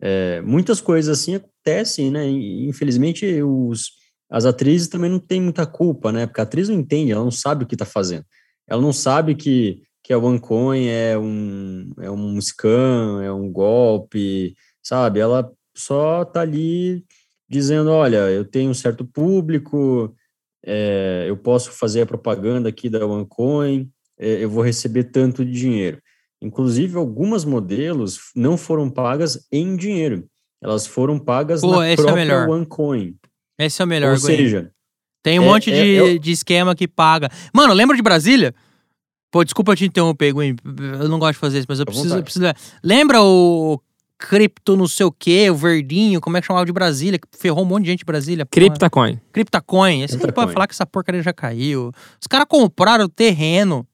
É, 0.00 0.40
muitas 0.40 0.80
coisas 0.80 1.20
assim 1.20 1.34
acontecem, 1.34 2.10
né? 2.10 2.26
Infelizmente, 2.26 3.42
os, 3.42 3.90
as 4.30 4.46
atrizes 4.46 4.88
também 4.88 5.10
não 5.10 5.18
têm 5.18 5.42
muita 5.42 5.66
culpa, 5.66 6.10
né? 6.10 6.24
Porque 6.26 6.40
a 6.40 6.44
atriz 6.44 6.66
não 6.70 6.76
entende, 6.76 7.12
ela 7.12 7.22
não 7.22 7.30
sabe 7.30 7.64
o 7.64 7.66
que 7.66 7.74
está 7.74 7.84
fazendo. 7.84 8.24
Ela 8.66 8.80
não 8.80 8.92
sabe 8.94 9.34
que, 9.34 9.82
que 10.02 10.14
a 10.14 10.18
OneCoin 10.18 10.86
é 10.86 11.18
um, 11.18 11.90
é 12.00 12.10
um 12.10 12.40
scam, 12.40 13.20
é 13.20 13.30
um 13.30 13.52
golpe, 13.52 14.54
sabe? 14.82 15.20
Ela 15.20 15.52
só 15.74 16.24
tá 16.24 16.40
ali 16.40 17.04
dizendo, 17.48 17.90
olha, 17.90 18.16
eu 18.30 18.44
tenho 18.44 18.70
um 18.70 18.74
certo 18.74 19.04
público, 19.04 20.14
é, 20.64 21.24
eu 21.28 21.36
posso 21.36 21.70
fazer 21.72 22.02
a 22.02 22.06
propaganda 22.06 22.68
aqui 22.68 22.88
da 22.88 23.04
OneCoin, 23.06 23.90
é, 24.18 24.42
eu 24.44 24.48
vou 24.50 24.62
receber 24.62 25.04
tanto 25.04 25.44
de 25.44 25.52
dinheiro. 25.52 26.00
Inclusive, 26.40 26.96
algumas 26.96 27.44
modelos 27.44 28.18
não 28.34 28.56
foram 28.56 28.88
pagas 28.90 29.46
em 29.52 29.76
dinheiro. 29.76 30.26
Elas 30.62 30.86
foram 30.86 31.18
pagas 31.18 31.60
Pô, 31.60 31.76
na 31.76 31.86
é 31.86 31.94
própria 31.94 32.14
melhor. 32.16 32.48
OneCoin. 32.48 33.16
Esse 33.58 33.82
é 33.82 33.84
o 33.84 33.88
melhor, 33.88 34.12
Ou 34.12 34.16
seja, 34.18 34.70
Tem 35.22 35.38
um 35.38 35.44
é- 35.44 35.46
monte 35.46 35.70
é- 35.70 35.74
de, 35.84 35.94
é 35.96 36.02
o- 36.02 36.18
de 36.18 36.32
esquema 36.32 36.74
que 36.74 36.88
paga. 36.88 37.28
Mano, 37.54 37.72
lembra 37.74 37.94
de 37.96 38.02
Brasília? 38.02 38.54
Pô, 39.30 39.44
desculpa 39.44 39.74
te 39.76 39.84
interromper, 39.86 40.32
Gwen. 40.32 40.56
Eu 41.00 41.08
não 41.08 41.18
gosto 41.18 41.34
de 41.34 41.38
fazer 41.38 41.58
isso, 41.58 41.66
mas 41.68 41.78
eu 41.78 41.86
preciso, 41.86 42.16
eu 42.16 42.22
preciso. 42.22 42.44
Lembra 42.82 43.22
o 43.22 43.80
cripto 44.28 44.76
não 44.76 44.86
sei 44.86 45.06
o 45.06 45.12
quê, 45.12 45.50
o 45.50 45.54
verdinho, 45.54 46.20
como 46.20 46.36
é 46.36 46.40
que 46.40 46.46
chamava 46.46 46.64
de 46.64 46.72
Brasília? 46.72 47.18
Que 47.18 47.26
ferrou 47.38 47.62
um 47.64 47.66
monte 47.66 47.84
de 47.84 47.90
gente 47.90 47.98
de 48.00 48.04
Brasília. 48.04 48.46
Criptacoin. 48.50 49.18
Criptacoin. 49.32 50.02
Esse 50.02 50.14
aí 50.14 50.20
Criptacoin. 50.20 50.44
pode 50.44 50.52
falar 50.52 50.66
que 50.66 50.74
essa 50.74 50.86
porcaria 50.86 51.22
já 51.22 51.32
caiu. 51.32 51.92
Os 52.20 52.26
caras 52.26 52.46
compraram 52.48 53.08
terreno, 53.08 53.86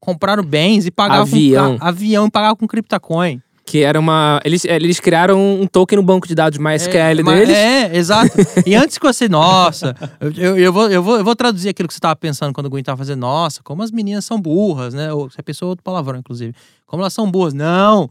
compraram 0.00 0.42
bens 0.42 0.86
e 0.86 0.90
pagavam 0.90 1.22
Avião. 1.22 1.78
com 1.78 1.84
avião 1.84 2.26
e 2.26 2.30
pagavam 2.30 2.56
com 2.56 2.66
Criptacoin. 2.66 3.42
Que 3.66 3.82
era 3.82 4.00
uma. 4.00 4.40
Eles, 4.46 4.64
eles 4.64 4.98
criaram 4.98 5.60
um 5.60 5.66
token 5.66 5.98
no 5.98 6.02
banco 6.02 6.26
de 6.26 6.34
dados 6.34 6.58
MySQL 6.58 7.22
mas- 7.22 7.38
deles. 7.38 7.54
É, 7.54 7.96
exato. 7.98 8.32
e 8.64 8.74
antes 8.74 8.96
que 8.96 9.06
você, 9.06 9.28
nossa, 9.28 9.94
eu, 10.38 10.56
eu, 10.56 10.72
vou, 10.72 10.88
eu, 10.88 11.02
vou, 11.02 11.18
eu 11.18 11.24
vou 11.24 11.36
traduzir 11.36 11.68
aquilo 11.68 11.86
que 11.86 11.92
você 11.92 12.00
tava 12.00 12.16
pensando 12.16 12.54
quando 12.54 12.64
o 12.64 12.70
Gwen 12.70 12.82
tava 12.82 12.96
fazendo, 12.96 13.20
nossa, 13.20 13.62
como 13.62 13.82
as 13.82 13.90
meninas 13.90 14.24
são 14.24 14.40
burras, 14.40 14.94
né? 14.94 15.12
Ou 15.12 15.28
se 15.28 15.38
a 15.38 15.42
pessoa 15.42 15.68
outro 15.68 15.82
palavrão, 15.82 16.18
inclusive. 16.18 16.54
Como 16.86 17.02
elas 17.02 17.12
são 17.12 17.30
burras. 17.30 17.52
Não! 17.52 18.08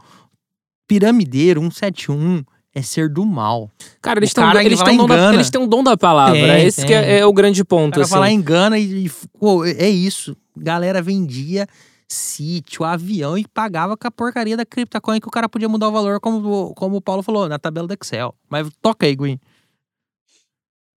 Piramideiro 0.87 1.61
171 1.61 2.43
é 2.73 2.81
ser 2.81 3.09
do 3.09 3.25
mal. 3.25 3.71
Cara, 4.01 4.19
eles 4.19 4.31
O 4.31 4.35
cara, 4.35 4.59
ele 4.59 4.69
eles 4.69 4.81
têm 4.83 4.93
um 4.93 4.97
dom 4.97 5.07
da- 5.07 5.33
eles 5.33 5.49
têm 5.49 5.61
um 5.61 5.67
dom 5.67 5.83
da 5.83 5.97
palavra. 5.97 6.33
Tem, 6.33 6.49
é 6.49 6.63
esse 6.65 6.81
que 6.81 6.87
tem. 6.87 6.95
é, 6.95 7.19
é 7.19 7.25
o 7.25 7.33
grande 7.33 7.61
O 7.61 7.65
ponto. 7.65 7.91
cara 7.93 8.03
Assim. 8.03 8.15
lá, 8.15 8.31
engana 8.31 8.77
e, 8.77 9.05
e 9.07 9.11
pô, 9.39 9.65
é 9.65 9.89
isso. 9.89 10.35
Galera 10.55 11.01
vendia 11.01 11.67
sítio, 12.09 12.85
avião 12.85 13.37
e 13.37 13.45
pagava 13.47 13.97
com 13.97 14.07
a 14.07 14.11
porcaria 14.11 14.55
da 14.55 14.65
criptocoin 14.65 15.19
que 15.19 15.27
o 15.27 15.31
cara 15.31 15.49
podia 15.49 15.67
mudar 15.67 15.89
o 15.89 15.91
valor, 15.91 16.19
como, 16.21 16.73
como 16.73 16.95
o 16.95 17.01
Paulo 17.01 17.21
falou, 17.21 17.49
na 17.49 17.59
tabela 17.59 17.85
do 17.87 17.93
Excel. 17.99 18.33
Mas 18.49 18.69
toca 18.81 19.05
aí, 19.05 19.15
Gwen. 19.15 19.37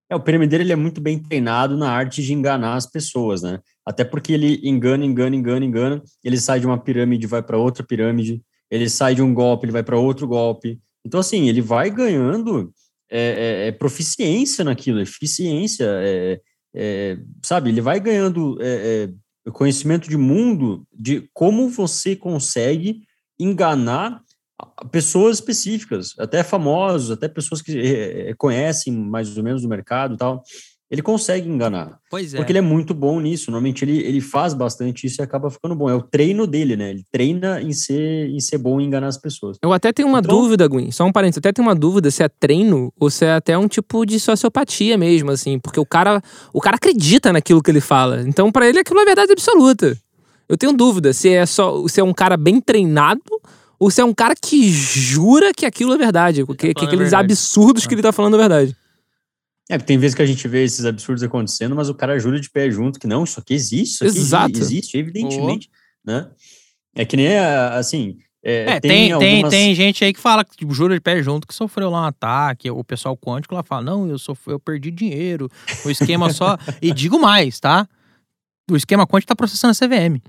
É, 0.09 0.15
o 0.17 0.21
piramideiro 0.21 0.63
ele 0.65 0.73
é 0.73 0.77
muito 0.77 1.01
bem 1.01 1.19
treinado 1.19 1.77
na 1.77 1.91
arte 1.91 2.23
de 2.23 2.33
enganar 2.33 2.75
as 2.75 2.87
pessoas, 2.87 3.43
né? 3.43 3.61
Até 3.87 4.05
porque 4.05 4.33
ele 4.33 4.61
engana, 4.63 5.05
engana, 5.05 5.35
engana, 5.37 5.65
engana. 5.65 6.03
Ele 6.23 6.39
sai 6.39 6.61
de 6.61 6.67
uma 6.67 6.79
pirâmide, 6.79 7.27
vai 7.27 7.43
para 7.43 7.57
outra 7.59 7.85
pirâmide. 7.85 8.43
Ele 8.71 8.89
sai 8.89 9.15
de 9.15 9.23
um 9.23 9.35
golpe, 9.35 9.65
ele 9.65 9.73
vai 9.73 9.83
para 9.83 9.99
outro 9.99 10.27
golpe. 10.27 10.81
Então, 11.05 11.21
assim, 11.21 11.49
ele 11.49 11.61
vai 11.61 11.91
ganhando 11.91 12.73
é, 13.11 13.19
é, 13.19 13.69
é, 13.69 13.73
proficiência 13.73 14.65
naquilo, 14.65 15.01
eficiência, 15.01 15.85
é, 15.85 16.41
é, 16.75 17.19
sabe? 17.43 17.71
Ele 17.71 17.81
vai 17.81 17.99
ganhando 17.99 18.57
é, 18.61 19.11
conhecimento 19.53 20.09
de 20.09 20.17
mundo 20.17 20.87
de 20.93 21.29
como 21.35 21.69
você 21.69 22.15
consegue 22.15 23.03
enganar 23.39 24.23
pessoas 24.93 25.39
específicas, 25.39 26.15
até 26.19 26.45
famosos, 26.45 27.11
até 27.11 27.27
pessoas 27.27 27.61
que 27.61 28.33
conhecem 28.39 28.93
mais 28.93 29.37
ou 29.37 29.43
menos 29.43 29.63
do 29.63 29.69
mercado 29.69 30.15
e 30.15 30.17
tal. 30.17 30.43
Ele 30.91 31.03
consegue 31.03 31.49
enganar, 31.49 32.01
Pois 32.11 32.35
é. 32.35 32.37
porque 32.37 32.51
ele 32.51 32.59
é 32.59 32.63
muito 32.63 32.93
bom 32.93 33.21
nisso. 33.21 33.49
Normalmente 33.53 33.85
ele, 33.85 33.99
ele 33.99 34.21
faz 34.21 34.53
bastante 34.55 35.07
isso 35.07 35.21
e 35.21 35.23
acaba 35.23 35.49
ficando 35.49 35.73
bom. 35.77 35.89
É 35.89 35.95
o 35.95 36.03
treino 36.03 36.49
dele, 36.49 36.75
né? 36.75 36.91
Ele 36.91 37.05
treina 37.13 37.63
em 37.63 37.73
ser, 37.73 38.29
em 38.29 38.41
ser 38.41 38.59
bom 38.59 38.81
em 38.81 38.87
enganar 38.87 39.07
as 39.07 39.17
pessoas. 39.17 39.57
Eu 39.63 39.73
até 39.73 39.93
tenho 39.93 40.09
uma 40.09 40.19
Então- 40.19 40.35
dúvida, 40.37 40.67
Gwen. 40.67 40.91
Só 40.91 41.05
um 41.05 41.13
parênteses. 41.13 41.37
Eu 41.37 41.41
até 41.49 41.53
tenho 41.53 41.69
uma 41.69 41.77
dúvida 41.77 42.11
se 42.11 42.25
é 42.25 42.29
treino 42.29 42.93
ou 42.99 43.09
se 43.09 43.25
é 43.25 43.35
até 43.35 43.57
um 43.57 43.69
tipo 43.69 44.05
de 44.05 44.19
sociopatia 44.19 44.99
mesmo, 44.99 45.31
assim. 45.31 45.61
Porque 45.61 45.79
o 45.79 45.87
cara, 45.87 46.21
o 46.53 46.61
cara 46.61 46.75
acredita 46.75 47.33
naquilo 47.33 47.63
que 47.63 47.71
ele 47.71 47.81
fala. 47.81 48.23
Então, 48.27 48.51
pra 48.51 48.69
ele, 48.69 48.81
aquilo 48.81 48.99
é 48.99 49.05
verdade 49.05 49.31
absoluta. 49.31 49.97
Eu 50.49 50.57
tenho 50.57 50.73
dúvida 50.73 51.13
se 51.13 51.29
é 51.29 51.47
só 51.47 51.87
se 51.87 52.01
é 52.01 52.03
um 52.05 52.13
cara 52.13 52.37
bem 52.37 52.61
treinado 52.61 53.23
ou 53.79 53.93
se 53.93 54.01
é 54.01 54.05
um 54.05 54.13
cara 54.13 54.35
que 54.35 54.69
jura 54.69 55.53
que 55.57 55.65
aquilo 55.65 55.93
é 55.95 55.97
verdade. 55.97 56.45
Que, 56.45 56.55
que 56.55 56.57
falando 56.57 56.79
a 56.79 56.83
aqueles 56.83 56.99
verdade. 57.11 57.25
absurdos 57.33 57.87
que 57.87 57.95
ele 57.95 58.03
tá 58.03 58.11
falando 58.11 58.35
é 58.35 58.39
verdade. 58.41 58.77
É, 59.71 59.79
porque 59.79 59.87
tem 59.87 59.99
vezes 59.99 60.17
que 60.17 60.23
a 60.23 60.27
gente 60.27 60.49
vê 60.49 60.65
esses 60.65 60.85
absurdos 60.85 61.23
acontecendo, 61.23 61.77
mas 61.77 61.89
o 61.89 61.95
cara 61.95 62.19
jura 62.19 62.41
de 62.41 62.51
pé 62.51 62.69
junto 62.69 62.99
que 62.99 63.07
não, 63.07 63.23
isso 63.23 63.39
aqui 63.39 63.55
existe, 63.55 63.95
isso 63.95 64.05
aqui 64.05 64.19
Exato. 64.19 64.59
existe, 64.59 64.99
evidentemente, 64.99 65.71
né? 66.05 66.29
É 66.93 67.05
que 67.05 67.17
nem, 67.17 67.39
assim, 67.39 68.19
é, 68.43 68.63
É, 68.63 68.81
tem, 68.81 68.91
tem, 68.91 69.19
tem, 69.19 69.43
algumas- 69.45 69.55
gente 69.77 70.05
aí 70.05 70.13
que 70.13 70.19
fala, 70.19 70.45
que 70.45 70.57
tipo, 70.57 70.75
jura 70.75 70.95
de 70.95 71.01
pé 71.01 71.23
junto, 71.23 71.47
que 71.47 71.55
sofreu 71.55 71.89
lá 71.89 72.03
um 72.03 72.07
ataque. 72.07 72.69
O 72.69 72.83
pessoal 72.83 73.17
quântico 73.17 73.55
lá 73.55 73.63
fala: 73.63 73.83
não, 73.83 74.09
eu, 74.09 74.19
sofri, 74.19 74.53
eu 74.53 74.59
perdi 74.59 74.91
dinheiro. 74.91 75.49
O 75.85 75.91
esquema 75.91 76.33
só. 76.33 76.59
e 76.83 76.93
digo 76.93 77.21
mais, 77.21 77.61
tá? 77.61 77.87
O 78.69 78.77
esquema 78.77 79.07
quântico 79.07 79.29
tá 79.29 79.37
processando 79.37 79.71
a 79.71 79.75
CVM. 79.75 80.21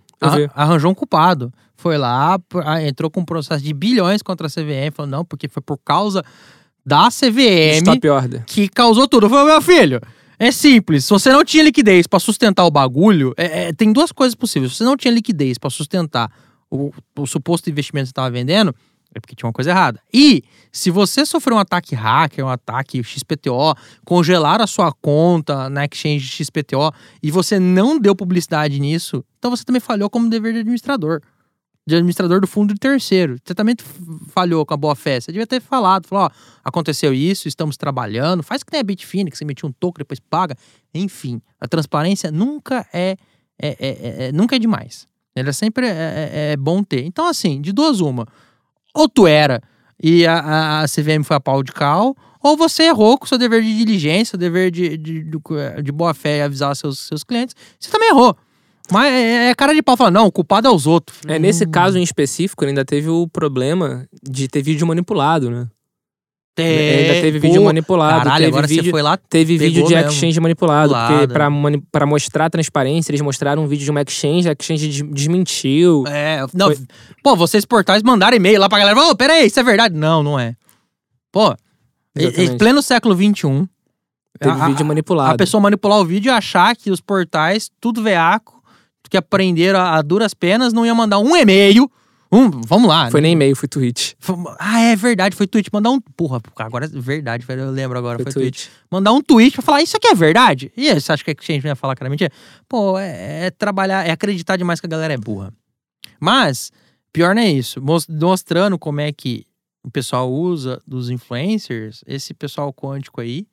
Arranjou 0.53 0.91
um 0.91 0.95
culpado. 0.95 1.51
Foi 1.75 1.97
lá, 1.97 2.37
entrou 2.85 3.09
com 3.09 3.21
um 3.21 3.25
processo 3.25 3.63
de 3.63 3.73
bilhões 3.73 4.21
contra 4.21 4.45
a 4.45 4.49
CVM. 4.51 4.91
Falou: 4.93 5.09
não, 5.09 5.25
porque 5.25 5.47
foi 5.47 5.63
por 5.63 5.77
causa 5.77 6.23
da 6.85 7.09
CVM 7.09 7.77
Stop 7.77 8.09
order. 8.09 8.43
que 8.45 8.67
causou 8.67 9.07
tudo. 9.07 9.29
Falei, 9.29 9.53
meu 9.53 9.61
filho, 9.61 10.01
é 10.39 10.51
simples. 10.51 11.05
Se 11.05 11.09
você 11.11 11.31
não 11.31 11.43
tinha 11.45 11.63
liquidez 11.63 12.07
pra 12.07 12.19
sustentar 12.19 12.65
o 12.65 12.71
bagulho, 12.71 13.33
é- 13.37 13.67
é, 13.69 13.73
tem 13.73 13.91
duas 13.93 14.11
coisas 14.11 14.35
possíveis. 14.35 14.71
Se 14.71 14.77
você 14.79 14.83
não 14.83 14.97
tinha 14.97 15.13
liquidez 15.13 15.57
pra 15.57 15.69
sustentar 15.69 16.31
o, 16.69 16.91
o 17.17 17.25
suposto 17.27 17.69
investimento 17.69 18.05
que 18.05 18.09
você 18.09 18.13
tava 18.13 18.31
vendendo, 18.31 18.73
É 19.13 19.19
porque 19.19 19.35
tinha 19.35 19.45
uma 19.45 19.51
coisa 19.51 19.71
errada. 19.71 19.99
E 20.13 20.41
se 20.71 20.89
você 20.89 21.25
sofreu 21.25 21.57
um 21.57 21.59
ataque 21.59 21.93
hacker, 21.93 22.45
um 22.45 22.47
ataque 22.47 23.03
XPTO, 23.03 23.75
congelaram 24.05 24.63
a 24.63 24.67
sua 24.67 24.89
conta 24.93 25.69
na 25.69 25.83
exchange 25.83 26.25
XPTO 26.25 26.93
e 27.21 27.29
você 27.29 27.59
não 27.59 27.99
deu 27.99 28.15
publicidade 28.15 28.79
nisso, 28.79 29.21
então 29.37 29.51
você 29.51 29.65
também 29.65 29.81
falhou 29.81 30.09
como 30.09 30.29
dever 30.29 30.53
de 30.53 30.59
administrador. 30.59 31.19
De 31.87 31.95
administrador 31.95 32.39
do 32.39 32.47
fundo 32.47 32.73
de 32.73 32.79
terceiro. 32.79 33.37
F- 33.79 33.85
falhou 34.29 34.65
com 34.65 34.73
a 34.73 34.77
boa 34.77 34.95
fé. 34.95 35.19
Você 35.19 35.31
devia 35.31 35.47
ter 35.47 35.59
falado, 35.59 36.07
falou, 36.07 36.25
ó, 36.25 36.29
aconteceu 36.63 37.11
isso, 37.13 37.47
estamos 37.47 37.75
trabalhando, 37.75 38.43
faz 38.43 38.61
que 38.63 38.71
nem 38.71 38.81
a 38.81 38.83
Bitfinex, 38.83 39.37
você 39.39 39.43
emitiu 39.43 39.67
um 39.67 39.71
token, 39.71 39.99
depois 40.01 40.19
paga. 40.19 40.55
Enfim, 40.93 41.41
a 41.59 41.67
transparência 41.67 42.31
nunca 42.31 42.85
é, 42.93 43.17
é, 43.59 43.67
é- 43.69 43.75
é- 43.79 44.27
é- 44.27 44.31
nunca 44.31 44.55
é 44.55 44.59
demais. 44.59 45.07
Ela 45.35 45.51
sempre 45.53 45.87
é, 45.87 45.89
é- 45.89 46.51
é 46.51 46.57
bom 46.57 46.83
ter. 46.83 47.03
Então, 47.03 47.25
assim, 47.27 47.59
de 47.61 47.71
duas 47.71 47.99
uma. 47.99 48.27
Ou 48.93 49.09
tu 49.09 49.25
era 49.25 49.61
e 50.01 50.25
a, 50.27 50.81
a- 50.81 50.87
CVM 50.87 51.23
foi 51.23 51.35
a 51.37 51.39
pau 51.39 51.63
de 51.63 51.71
cal, 51.71 52.15
ou 52.43 52.57
você 52.57 52.83
errou 52.83 53.17
com 53.17 53.25
seu 53.25 53.37
dever 53.37 53.61
de 53.63 53.75
diligência, 53.77 54.35
o 54.35 54.39
dever 54.39 54.69
de, 54.71 54.97
de, 54.97 55.23
de, 55.23 55.39
de 55.83 55.91
boa 55.91 56.13
fé 56.13 56.39
e 56.39 56.41
avisar 56.41 56.75
seus, 56.75 56.99
seus 56.99 57.23
clientes. 57.23 57.55
Você 57.79 57.89
também 57.89 58.09
errou. 58.09 58.35
Mas 58.91 59.11
é, 59.13 59.49
é 59.49 59.55
cara 59.55 59.73
de 59.73 59.81
pau 59.81 59.95
falar, 59.97 60.11
não, 60.11 60.25
o 60.27 60.31
culpado 60.31 60.67
é 60.67 60.71
os 60.71 60.85
outros. 60.85 61.19
É, 61.27 61.39
nesse 61.39 61.65
caso 61.65 61.97
em 61.97 62.03
específico, 62.03 62.65
ainda 62.65 62.83
teve 62.85 63.09
o 63.09 63.27
problema 63.27 64.05
de 64.21 64.47
ter 64.47 64.61
vídeo 64.61 64.85
manipulado, 64.85 65.49
né? 65.49 65.67
tem- 66.53 66.67
ainda 66.67 67.21
teve 67.21 67.39
pô, 67.39 67.47
vídeo 67.47 67.63
manipulado. 67.63 68.23
Caralho, 68.25 68.43
teve 68.43 68.47
agora 68.51 68.67
vídeo, 68.67 68.83
você 68.83 68.91
foi 68.91 69.01
lá. 69.01 69.15
Teve 69.17 69.57
vídeo 69.57 69.87
de 69.87 69.95
mesmo. 69.95 70.09
exchange 70.11 70.39
manipulado, 70.41 70.93
porque 70.93 71.27
pra, 71.33 71.49
mani- 71.49 71.81
pra 71.89 72.05
mostrar 72.05 72.49
transparência, 72.49 73.09
eles 73.11 73.21
mostraram 73.21 73.63
um 73.63 73.67
vídeo 73.67 73.85
de 73.85 73.89
uma 73.91 74.01
exchange, 74.01 74.49
a 74.49 74.51
exchange 74.51 74.87
des- 74.89 75.13
desmentiu. 75.13 76.03
É, 76.07 76.45
não, 76.53 76.67
Foi- 76.67 76.85
pô, 77.23 77.35
vocês 77.37 77.63
portais 77.65 78.03
mandaram 78.03 78.35
e-mail 78.35 78.59
lá 78.59 78.67
pra 78.67 78.79
galera. 78.79 78.99
Ô, 78.99 79.15
peraí, 79.15 79.47
isso 79.47 79.59
é 79.59 79.63
verdade? 79.63 79.95
Não, 79.95 80.21
não 80.21 80.37
é. 80.37 80.55
Pô, 81.31 81.55
em- 82.17 82.57
pleno 82.57 82.81
século 82.81 83.15
XXI, 83.15 83.65
Teve 84.37 84.61
a- 84.61 84.67
vídeo 84.67 84.85
manipulado. 84.85 85.33
a 85.33 85.37
pessoa 85.37 85.61
manipular 85.61 85.99
o 85.99 86.05
vídeo 86.05 86.29
e 86.29 86.33
achar 86.33 86.75
que 86.75 86.91
os 86.91 86.99
portais, 86.99 87.71
tudo 87.79 88.03
veaco, 88.03 88.60
que 89.11 89.17
aprenderam 89.17 89.77
a, 89.79 89.97
a 89.97 90.01
duras 90.01 90.33
penas, 90.33 90.71
não 90.73 90.85
ia 90.85 90.95
mandar 90.95 91.19
um 91.19 91.35
e-mail. 91.35 91.91
Um, 92.31 92.49
vamos 92.49 92.87
lá. 92.87 93.11
Foi 93.11 93.19
né? 93.19 93.25
nem 93.25 93.33
e-mail, 93.33 93.53
foi 93.57 93.67
tweet. 93.67 94.15
Ah, 94.57 94.79
é 94.79 94.95
verdade, 94.95 95.35
foi 95.35 95.45
tweet. 95.45 95.69
Mandar 95.71 95.89
um. 95.91 95.99
Porra, 95.99 96.41
agora 96.55 96.85
é 96.85 96.87
verdade, 96.87 97.45
velho, 97.45 97.63
eu 97.63 97.71
lembro 97.71 97.97
agora. 97.99 98.17
Foi, 98.17 98.23
Foi, 98.23 98.31
tweet. 98.41 98.69
tweet. 98.69 98.71
Mandar 98.89 99.11
um 99.11 99.21
tweet 99.21 99.51
pra 99.53 99.61
falar, 99.61 99.81
isso 99.81 99.97
aqui 99.97 100.07
é 100.07 100.15
verdade? 100.15 100.71
E 100.77 100.93
você 100.97 101.11
acha 101.11 101.23
que 101.25 101.29
a 101.31 101.33
Exchange 101.37 101.67
ia 101.67 101.75
falar 101.75 101.93
que 101.93 102.01
era 102.01 102.09
mentira? 102.09 102.31
Pô, 102.69 102.97
é, 102.97 103.47
é 103.47 103.51
trabalhar, 103.51 104.07
é 104.07 104.11
acreditar 104.11 104.55
demais 104.55 104.79
que 104.79 104.85
a 104.85 104.89
galera 104.89 105.13
é 105.13 105.17
burra. 105.17 105.51
Mas, 106.21 106.71
pior 107.11 107.35
não 107.35 107.41
é 107.41 107.49
isso. 107.51 107.81
Mos- 107.81 108.07
Mostrando 108.07 108.79
como 108.79 109.01
é 109.01 109.11
que 109.11 109.45
o 109.83 109.91
pessoal 109.91 110.31
usa 110.31 110.81
dos 110.87 111.09
influencers, 111.09 112.01
esse 112.07 112.33
pessoal 112.33 112.71
quântico 112.73 113.19
aí 113.19 113.45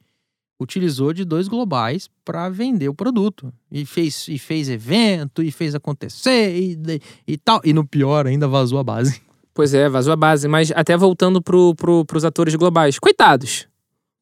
utilizou 0.61 1.13
de 1.13 1.25
dois 1.25 1.49
globais 1.49 2.09
pra 2.25 2.49
vender 2.49 2.89
o 2.89 2.95
produto. 2.95 3.53
E 3.71 3.87
fez, 3.87 4.27
e 4.29 4.39
fez 4.39 4.69
evento, 4.69 5.43
e 5.43 5.51
fez 5.51 5.75
acontecer, 5.75 6.57
e, 6.57 7.01
e 7.27 7.37
tal. 7.37 7.61
E 7.65 7.73
no 7.73 7.87
pior, 7.87 8.27
ainda 8.27 8.49
vazou 8.49 8.79
a 8.79 8.85
base. 8.85 9.21
Pois 9.55 9.75
é, 9.75 9.89
vazou 9.89 10.13
a 10.13 10.17
base. 10.17 10.47
Mas 10.47 10.71
até 10.71 10.97
voltando 10.97 11.43
pro, 11.43 11.75
pro, 11.75 12.05
pros 12.05 12.25
atores 12.25 12.55
globais. 12.55 12.99
Coitados. 12.99 13.67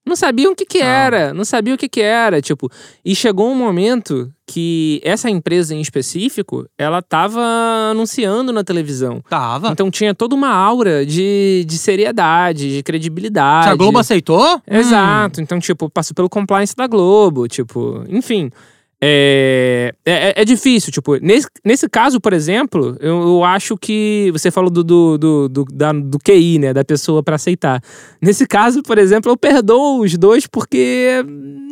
Não 0.07 0.14
sabiam 0.14 0.53
o 0.53 0.57
que 0.57 0.64
que 0.64 0.79
Não. 0.79 0.87
era. 0.87 1.35
Não 1.35 1.45
sabiam 1.45 1.75
o 1.75 1.79
que 1.79 1.88
que 1.88 2.01
era. 2.01 2.40
Tipo, 2.40 2.71
e 3.05 3.14
chegou 3.14 3.51
um 3.51 3.57
momento 3.57 4.31
que 4.47 5.01
essa 5.03 5.29
empresa 5.29 5.75
em 5.75 5.81
específico, 5.81 6.64
ela 6.79 7.03
tava 7.03 7.42
anunciando 7.90 8.53
na 8.53 8.62
televisão. 8.62 9.21
Tava. 9.29 9.69
Então 9.71 9.90
tinha 9.90 10.14
toda 10.14 10.37
uma 10.37 10.51
aura 10.51 11.05
de, 11.05 11.64
de 11.66 11.77
seriedade, 11.77 12.77
de 12.77 12.83
credibilidade. 12.85 13.64
Se 13.64 13.71
a 13.73 13.75
Globo 13.75 13.99
aceitou? 13.99 14.57
Hum. 14.59 14.77
Exato. 14.77 15.40
Então, 15.40 15.59
tipo, 15.59 15.90
passou 15.90 16.14
pelo 16.14 16.29
compliance 16.29 16.77
da 16.77 16.87
Globo, 16.87 17.49
tipo, 17.49 18.05
enfim. 18.09 18.53
É, 19.01 19.93
é, 20.07 20.41
é 20.41 20.45
difícil, 20.45 20.91
tipo, 20.91 21.17
nesse, 21.17 21.47
nesse 21.65 21.89
caso, 21.89 22.19
por 22.21 22.33
exemplo, 22.33 22.97
eu, 22.99 23.21
eu 23.21 23.45
acho 23.45 23.77
que 23.77 24.31
você 24.33 24.51
falou 24.51 24.71
do, 24.71 24.83
do, 24.83 25.19
do, 25.19 25.49
do, 25.49 25.65
da- 25.67 25.93
do 25.93 26.19
QI, 26.19 26.59
né, 26.59 26.73
da 26.73 26.85
pessoa 26.85 27.23
pra 27.23 27.37
aceitar. 27.37 27.83
Nesse 28.23 28.47
caso, 28.47 28.83
por 28.83 28.97
exemplo, 28.99 29.31
eu 29.31 29.37
perdoo 29.37 30.01
os 30.03 30.17
dois 30.17 30.47
porque 30.47 31.23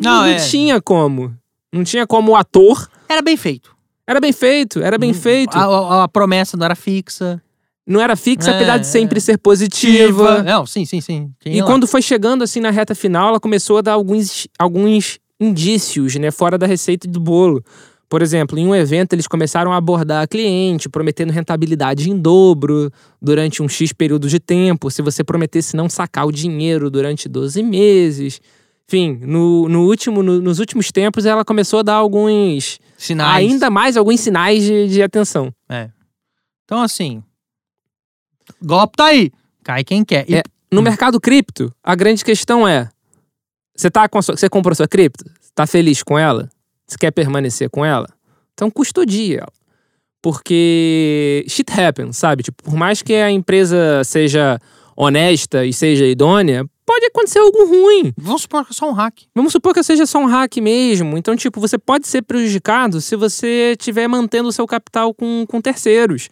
não, 0.02 0.18
Não, 0.20 0.24
é. 0.26 0.36
tinha 0.36 0.80
como. 0.82 1.34
Não 1.72 1.82
tinha 1.82 2.06
como 2.06 2.32
o 2.32 2.36
ator. 2.36 2.88
Era 3.08 3.22
bem 3.22 3.36
feito. 3.36 3.74
Era 4.06 4.20
bem 4.20 4.32
feito, 4.32 4.82
era 4.82 4.98
bem 4.98 5.10
Hum, 5.10 5.14
feito. 5.14 5.56
A, 5.56 5.64
a- 5.64 6.04
a 6.04 6.08
promessa 6.08 6.56
não 6.58 6.64
era 6.66 6.74
fixa. 6.76 7.42
Não 7.86 8.00
era 8.00 8.16
fixa, 8.16 8.50
É, 8.50 8.54
apesar 8.54 8.78
de 8.78 8.86
sempre 8.86 9.18
é. 9.18 9.20
ser 9.20 9.38
positiva. 9.38 10.42
Não, 10.42 10.64
sim, 10.66 10.84
sim, 10.84 11.00
sim. 11.00 11.30
Tinha 11.40 11.54
E 11.56 11.60
lá. 11.60 11.66
quando 11.66 11.86
foi 11.86 12.00
chegando 12.00 12.42
assim 12.44 12.60
na 12.60 12.70
reta 12.70 12.94
final, 12.94 13.28
ela 13.28 13.40
começou 13.40 13.78
a 13.78 13.82
dar 13.82 13.92
alguns, 13.92 14.46
alguns 14.58 15.18
indícios, 15.44 16.14
né, 16.16 16.30
fora 16.30 16.56
da 16.58 16.66
receita 16.66 17.06
do 17.08 17.20
bolo. 17.20 17.62
Por 18.08 18.22
exemplo, 18.22 18.58
em 18.58 18.66
um 18.66 18.74
evento 18.74 19.12
eles 19.14 19.26
começaram 19.26 19.72
a 19.72 19.76
abordar 19.76 20.22
a 20.22 20.26
cliente, 20.26 20.88
prometendo 20.88 21.30
rentabilidade 21.32 22.10
em 22.10 22.16
dobro 22.16 22.90
durante 23.20 23.62
um 23.62 23.68
X 23.68 23.92
período 23.92 24.28
de 24.28 24.38
tempo, 24.38 24.90
se 24.90 25.02
você 25.02 25.24
prometesse 25.24 25.74
não 25.74 25.88
sacar 25.88 26.26
o 26.26 26.32
dinheiro 26.32 26.90
durante 26.90 27.28
12 27.28 27.62
meses. 27.62 28.40
Enfim, 28.86 29.18
no, 29.22 29.68
no 29.68 29.86
último, 29.86 30.22
no- 30.22 30.40
nos 30.40 30.58
últimos 30.58 30.92
tempos 30.92 31.24
ela 31.24 31.44
começou 31.44 31.78
a 31.80 31.82
dar 31.82 31.94
alguns, 31.94 32.78
Sinais. 32.98 33.36
ainda 33.50 33.70
mais 33.70 33.96
alguns 33.96 34.20
sinais 34.20 34.62
de, 34.62 34.86
de 34.88 35.02
atenção. 35.02 35.52
Então, 36.64 36.82
assim. 36.82 37.22
Golpe 38.62 38.96
tá 38.96 39.06
aí. 39.06 39.32
Cai 39.62 39.82
quem 39.84 40.04
quer. 40.04 40.24
E 40.28 40.36
É. 40.36 40.42
No 40.70 40.82
mercado 40.82 41.20
cripto, 41.20 41.72
a 41.82 41.94
grande 41.94 42.24
questão 42.24 42.66
é: 42.66 42.88
você 43.76 43.90
tá 43.90 44.08
com 44.08 44.20
sua- 44.22 44.36
você 44.36 44.48
comprou 44.48 44.74
sua 44.74 44.88
cripto? 44.88 45.24
Tá 45.54 45.66
feliz 45.66 46.02
com 46.02 46.18
ela? 46.18 46.48
Você 46.86 46.96
quer 46.98 47.10
permanecer 47.10 47.68
com 47.70 47.84
ela? 47.84 48.08
Então 48.54 48.70
custodie 48.70 49.36
ela. 49.36 49.52
Porque 50.22 51.44
shit 51.48 51.70
happens, 51.78 52.16
sabe? 52.16 52.42
Tipo, 52.42 52.62
por 52.62 52.74
mais 52.74 53.02
que 53.02 53.14
a 53.14 53.30
empresa 53.30 54.02
seja 54.04 54.58
honesta 54.96 55.66
e 55.66 55.72
seja 55.72 56.06
idônea, 56.06 56.64
pode 56.86 57.04
acontecer 57.06 57.38
algo 57.40 57.66
ruim. 57.66 58.12
Vamos 58.16 58.42
supor 58.42 58.64
que 58.64 58.72
é 58.72 58.74
só 58.74 58.88
um 58.88 58.92
hack. 58.92 59.18
Vamos 59.34 59.52
supor 59.52 59.74
que 59.74 59.82
seja 59.82 60.06
só 60.06 60.18
um 60.18 60.26
hack 60.26 60.56
mesmo. 60.58 61.18
Então, 61.18 61.36
tipo, 61.36 61.60
você 61.60 61.76
pode 61.76 62.06
ser 62.08 62.22
prejudicado 62.22 63.00
se 63.00 63.16
você 63.16 63.74
estiver 63.78 64.08
mantendo 64.08 64.48
o 64.48 64.52
seu 64.52 64.66
capital 64.66 65.12
com, 65.12 65.44
com 65.46 65.60
terceiros. 65.60 66.28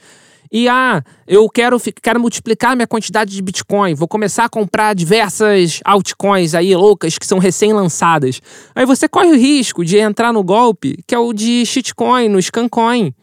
E 0.52 0.68
ah, 0.68 1.02
eu 1.26 1.48
quero, 1.48 1.80
quero 2.02 2.20
multiplicar 2.20 2.76
minha 2.76 2.86
quantidade 2.86 3.34
de 3.34 3.40
Bitcoin, 3.40 3.94
vou 3.94 4.06
começar 4.06 4.44
a 4.44 4.48
comprar 4.50 4.94
diversas 4.94 5.80
altcoins 5.82 6.54
aí 6.54 6.76
loucas 6.76 7.16
que 7.16 7.24
são 7.24 7.38
recém-lançadas. 7.38 8.38
Aí 8.74 8.84
você 8.84 9.08
corre 9.08 9.30
o 9.30 9.36
risco 9.36 9.82
de 9.82 9.96
entrar 9.96 10.30
no 10.30 10.44
golpe, 10.44 11.02
que 11.06 11.14
é 11.14 11.18
o 11.18 11.32
de 11.32 11.64
shitcoin, 11.64 12.28
no 12.28 12.40
scancoin. 12.42 13.14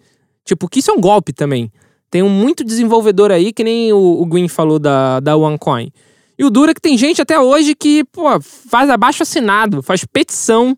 Tipo, 0.44 0.68
que 0.68 0.80
isso 0.80 0.90
é 0.90 0.94
um 0.96 1.00
golpe 1.00 1.32
também. 1.32 1.72
Tem 2.10 2.24
um 2.24 2.30
muito 2.30 2.64
desenvolvedor 2.64 3.32
aí, 3.32 3.54
que 3.54 3.64
nem 3.64 3.94
o, 3.94 4.24
o 4.24 4.50
falou 4.50 4.80
da, 4.80 5.20
da 5.20 5.38
OneCoin. 5.38 5.92
E 6.36 6.44
o 6.44 6.50
duro 6.50 6.72
é 6.72 6.74
que 6.74 6.82
tem 6.82 6.98
gente 6.98 7.22
até 7.22 7.40
hoje 7.40 7.76
que, 7.76 8.04
pô, 8.06 8.42
faz 8.42 8.90
abaixo 8.90 9.22
assinado, 9.22 9.84
faz 9.84 10.04
petição 10.04 10.76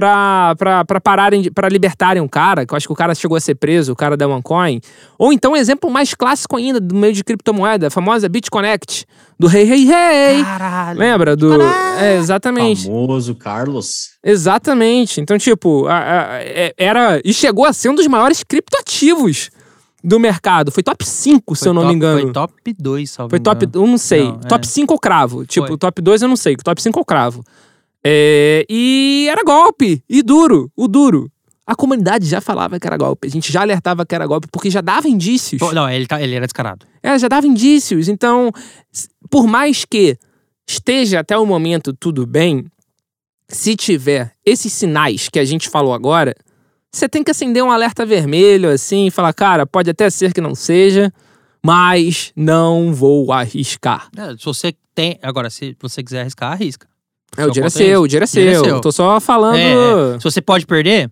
pra, 0.00 0.54
pra, 0.56 0.84
pra 0.84 1.00
pararem, 1.00 1.40
de- 1.40 1.50
pra 1.50 1.68
libertarem 1.70 2.22
um 2.22 2.28
cara, 2.28 2.66
que 2.66 2.74
eu 2.74 2.76
acho 2.76 2.86
que 2.86 2.92
o 2.92 2.96
cara 2.96 3.14
chegou 3.14 3.34
a 3.36 3.40
ser 3.40 3.54
preso, 3.54 3.92
o 3.92 3.96
cara 3.96 4.14
da 4.16 4.28
OneCoin. 4.28 4.80
Ou 5.18 5.32
então, 5.32 5.52
um 5.52 5.56
exemplo 5.56 5.90
mais 5.90 6.12
clássico 6.12 6.56
ainda 6.56 6.78
do 6.78 6.94
meio 6.94 7.14
de 7.14 7.24
criptomoeda, 7.24 7.86
a 7.86 7.90
famosa 7.90 8.28
BitConnect, 8.28 9.06
do 9.38 9.46
Rei 9.46 9.64
Rei 9.64 9.84
Rei. 9.86 10.44
Caralho. 10.44 10.98
Lembra 10.98 11.34
do. 11.34 11.62
É, 11.98 12.16
exatamente. 12.18 12.84
Famoso 12.84 13.34
Carlos. 13.34 14.10
Exatamente. 14.22 15.20
Então, 15.20 15.38
tipo, 15.38 15.86
a- 15.86 15.96
a- 15.98 16.42
é- 16.42 16.74
era. 16.76 17.20
E 17.24 17.32
chegou 17.32 17.64
a 17.64 17.72
ser 17.72 17.88
um 17.88 17.94
dos 17.94 18.06
maiores 18.06 18.42
criptoativos 18.42 19.50
do 20.04 20.20
mercado. 20.20 20.70
Foi 20.70 20.82
top 20.82 21.04
5, 21.04 21.56
se 21.56 21.60
Foi 21.64 21.68
eu 21.70 21.74
não 21.74 21.82
top- 21.82 21.88
me 21.90 21.96
engano. 21.96 22.20
Foi 22.20 22.32
top 22.32 22.74
2, 22.78 23.10
salvo 23.10 23.30
Foi 23.30 23.40
top, 23.40 23.66
eu 23.74 23.86
não 23.86 23.98
sei. 23.98 24.24
Não, 24.24 24.40
é. 24.44 24.46
top 24.48 24.66
5 24.66 24.94
eu 24.94 24.98
cravo. 24.98 25.44
Tipo, 25.46 25.66
Foi. 25.68 25.76
top 25.78 26.00
2 26.02 26.22
eu 26.22 26.28
não 26.28 26.36
sei. 26.36 26.56
Top 26.56 26.80
5 26.80 26.98
eu 27.00 27.04
cravo. 27.04 27.42
É, 28.08 28.64
e 28.70 29.26
era 29.28 29.42
golpe. 29.42 30.00
E 30.08 30.22
duro. 30.22 30.70
O 30.76 30.86
duro. 30.86 31.28
A 31.66 31.74
comunidade 31.74 32.24
já 32.26 32.40
falava 32.40 32.78
que 32.78 32.86
era 32.86 32.96
golpe. 32.96 33.26
A 33.26 33.30
gente 33.30 33.52
já 33.52 33.62
alertava 33.62 34.06
que 34.06 34.14
era 34.14 34.24
golpe, 34.24 34.46
porque 34.52 34.70
já 34.70 34.80
dava 34.80 35.08
indícios. 35.08 35.58
Pô, 35.58 35.72
Não, 35.72 35.90
ele, 35.90 36.06
tá, 36.06 36.22
ele 36.22 36.36
era 36.36 36.46
descarado. 36.46 36.86
É, 37.02 37.18
já 37.18 37.26
dava 37.26 37.48
indícios. 37.48 38.08
Então, 38.08 38.52
por 39.28 39.48
mais 39.48 39.84
que 39.84 40.16
esteja 40.68 41.18
até 41.18 41.36
o 41.36 41.44
momento 41.44 41.92
tudo 41.92 42.24
bem, 42.24 42.66
se 43.48 43.74
tiver 43.74 44.32
esses 44.44 44.72
sinais 44.72 45.28
que 45.28 45.40
a 45.40 45.44
gente 45.44 45.68
falou 45.68 45.92
agora, 45.92 46.32
você 46.92 47.08
tem 47.08 47.24
que 47.24 47.32
acender 47.32 47.64
um 47.64 47.72
alerta 47.72 48.06
vermelho 48.06 48.70
assim 48.70 49.06
e 49.08 49.10
falar, 49.10 49.32
cara, 49.32 49.66
pode 49.66 49.90
até 49.90 50.08
ser 50.08 50.32
que 50.32 50.40
não 50.40 50.54
seja, 50.54 51.12
mas 51.64 52.32
não 52.36 52.94
vou 52.94 53.32
arriscar. 53.32 54.08
É, 54.16 54.36
se 54.36 54.44
você 54.44 54.72
tem. 54.94 55.18
Agora, 55.20 55.50
se 55.50 55.76
você 55.80 56.04
quiser 56.04 56.20
arriscar, 56.20 56.52
arrisca. 56.52 56.86
É, 57.36 57.46
o 57.46 57.50
dinheiro 57.50 57.66
é 57.66 57.70
seu, 57.70 58.02
o 58.02 58.08
dinheiro 58.08 58.24
é 58.24 58.28
Dinheiro 58.28 58.50
é 58.50 58.54
seu. 58.56 58.64
seu. 58.64 58.74
Eu 58.76 58.80
tô 58.80 58.92
só 58.92 59.20
falando. 59.20 59.56
É. 59.56 60.18
Se 60.18 60.24
você 60.24 60.40
pode 60.40 60.66
perder, 60.66 61.10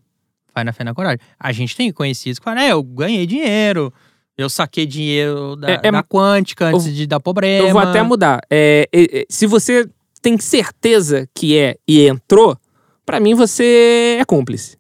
vai 0.55 0.65
na 0.65 0.73
fé 0.73 0.85
na 0.85 0.95
coragem. 0.95 1.19
A 1.39 1.53
gente 1.53 1.77
tem 1.77 1.93
conhecidos 1.93 2.39
que 2.39 2.45
falam, 2.45 2.63
é, 2.63 2.73
eu 2.73 2.83
ganhei 2.83 3.27
dinheiro, 3.27 3.93
Eu 4.37 4.51
saquei 4.51 4.85
dinheiro 4.85 5.55
da, 5.55 5.71
É- 5.71 5.81
é- 5.85 5.93
da 5.93 6.03
Quântica 6.03 6.67
antes 6.67 6.87
eu- 6.89 6.93
de 6.93 7.07
dar 7.07 7.21
problema. 7.21 7.69
Eu 7.69 7.73
vou 7.73 7.81
até 7.81 8.03
mudar. 8.03 8.41
É, 8.51 8.89
é, 8.93 9.25
se 9.29 9.47
você 9.47 9.89
tem 10.21 10.37
certeza 10.41 11.29
que 11.33 11.57
é 11.57 11.77
e 11.87 12.05
entrou, 12.09 12.59
pra 13.07 13.21
mim 13.21 13.35
você 13.35 14.17
é 14.21 14.25
cúmplice. 14.25 14.77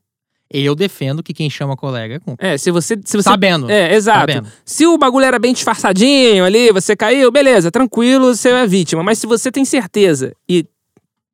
Eu 0.50 0.74
defendo 0.74 1.22
que 1.22 1.32
quem 1.32 1.48
chama 1.48 1.76
colega 1.76 2.14
é 2.16 2.18
cúmplice. 2.18 2.52
É, 2.52 2.58
se 2.58 2.70
você. 2.72 2.98
Se 3.04 3.16
você 3.16 3.22
Sabendo. 3.22 3.70
É, 3.70 3.94
exato. 3.94 4.20
Sabendo. 4.32 4.48
Se 4.64 4.86
o 4.88 4.98
bagulho 4.98 5.24
era 5.24 5.38
bem 5.38 5.52
disfarçadinho 5.52 6.44
ali, 6.44 6.72
você 6.72 6.96
caiu, 6.96 7.30
beleza, 7.30 7.70
tranquilo, 7.70 8.34
você 8.34 8.48
é 8.50 8.66
vítima. 8.66 9.04
Mas 9.04 9.18
se 9.20 9.26
você 9.26 9.52
tem 9.52 9.64
certeza 9.64 10.32
e 10.48 10.64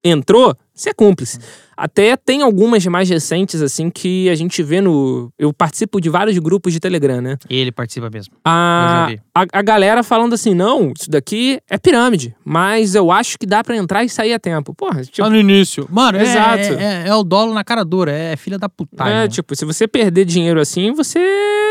entrou, 0.05 0.55
você 0.75 0.91
é 0.91 0.95
cúmplice. 0.95 1.39
Até 1.77 2.15
tem 2.15 2.43
algumas 2.43 2.85
mais 2.87 3.09
recentes, 3.09 3.63
assim, 3.63 3.89
que 3.89 4.29
a 4.29 4.35
gente 4.35 4.63
vê 4.63 4.83
no. 4.83 5.33
Eu 5.39 5.51
participo 5.51 5.99
de 5.99 6.11
vários 6.11 6.37
grupos 6.37 6.75
de 6.75 6.81
Telegram, 6.81 7.23
né? 7.23 7.39
Ele 7.49 7.73
participa 7.73 8.11
mesmo. 8.11 8.35
A, 8.45 9.09
a, 9.35 9.47
a 9.51 9.63
galera 9.63 10.03
falando 10.03 10.35
assim: 10.35 10.55
não, 10.55 10.93
isso 10.95 11.11
daqui 11.11 11.59
é 11.71 11.79
pirâmide, 11.79 12.35
mas 12.45 12.95
eu 12.95 13.11
acho 13.11 13.39
que 13.39 13.47
dá 13.47 13.65
pra 13.65 13.75
entrar 13.79 14.05
e 14.05 14.11
sair 14.11 14.35
a 14.35 14.39
tempo. 14.39 14.75
Porra, 14.75 15.03
tipo. 15.05 15.23
Lá 15.23 15.31
no 15.31 15.37
início. 15.39 15.89
Mano, 15.91 16.19
é- 16.19 16.23
Exato. 16.23 16.75
É, 16.79 17.05
é, 17.05 17.09
é 17.09 17.15
o 17.15 17.23
dolo 17.23 17.55
na 17.55 17.65
cara 17.65 17.83
dura. 17.83 18.13
É 18.13 18.37
filha 18.37 18.59
da 18.59 18.69
putagem. 18.69 19.15
É, 19.17 19.27
tipo, 19.29 19.57
se 19.57 19.65
você 19.65 19.89
perder 19.89 20.27
dinheiro 20.27 20.61
assim, 20.61 20.93
você 20.93 21.19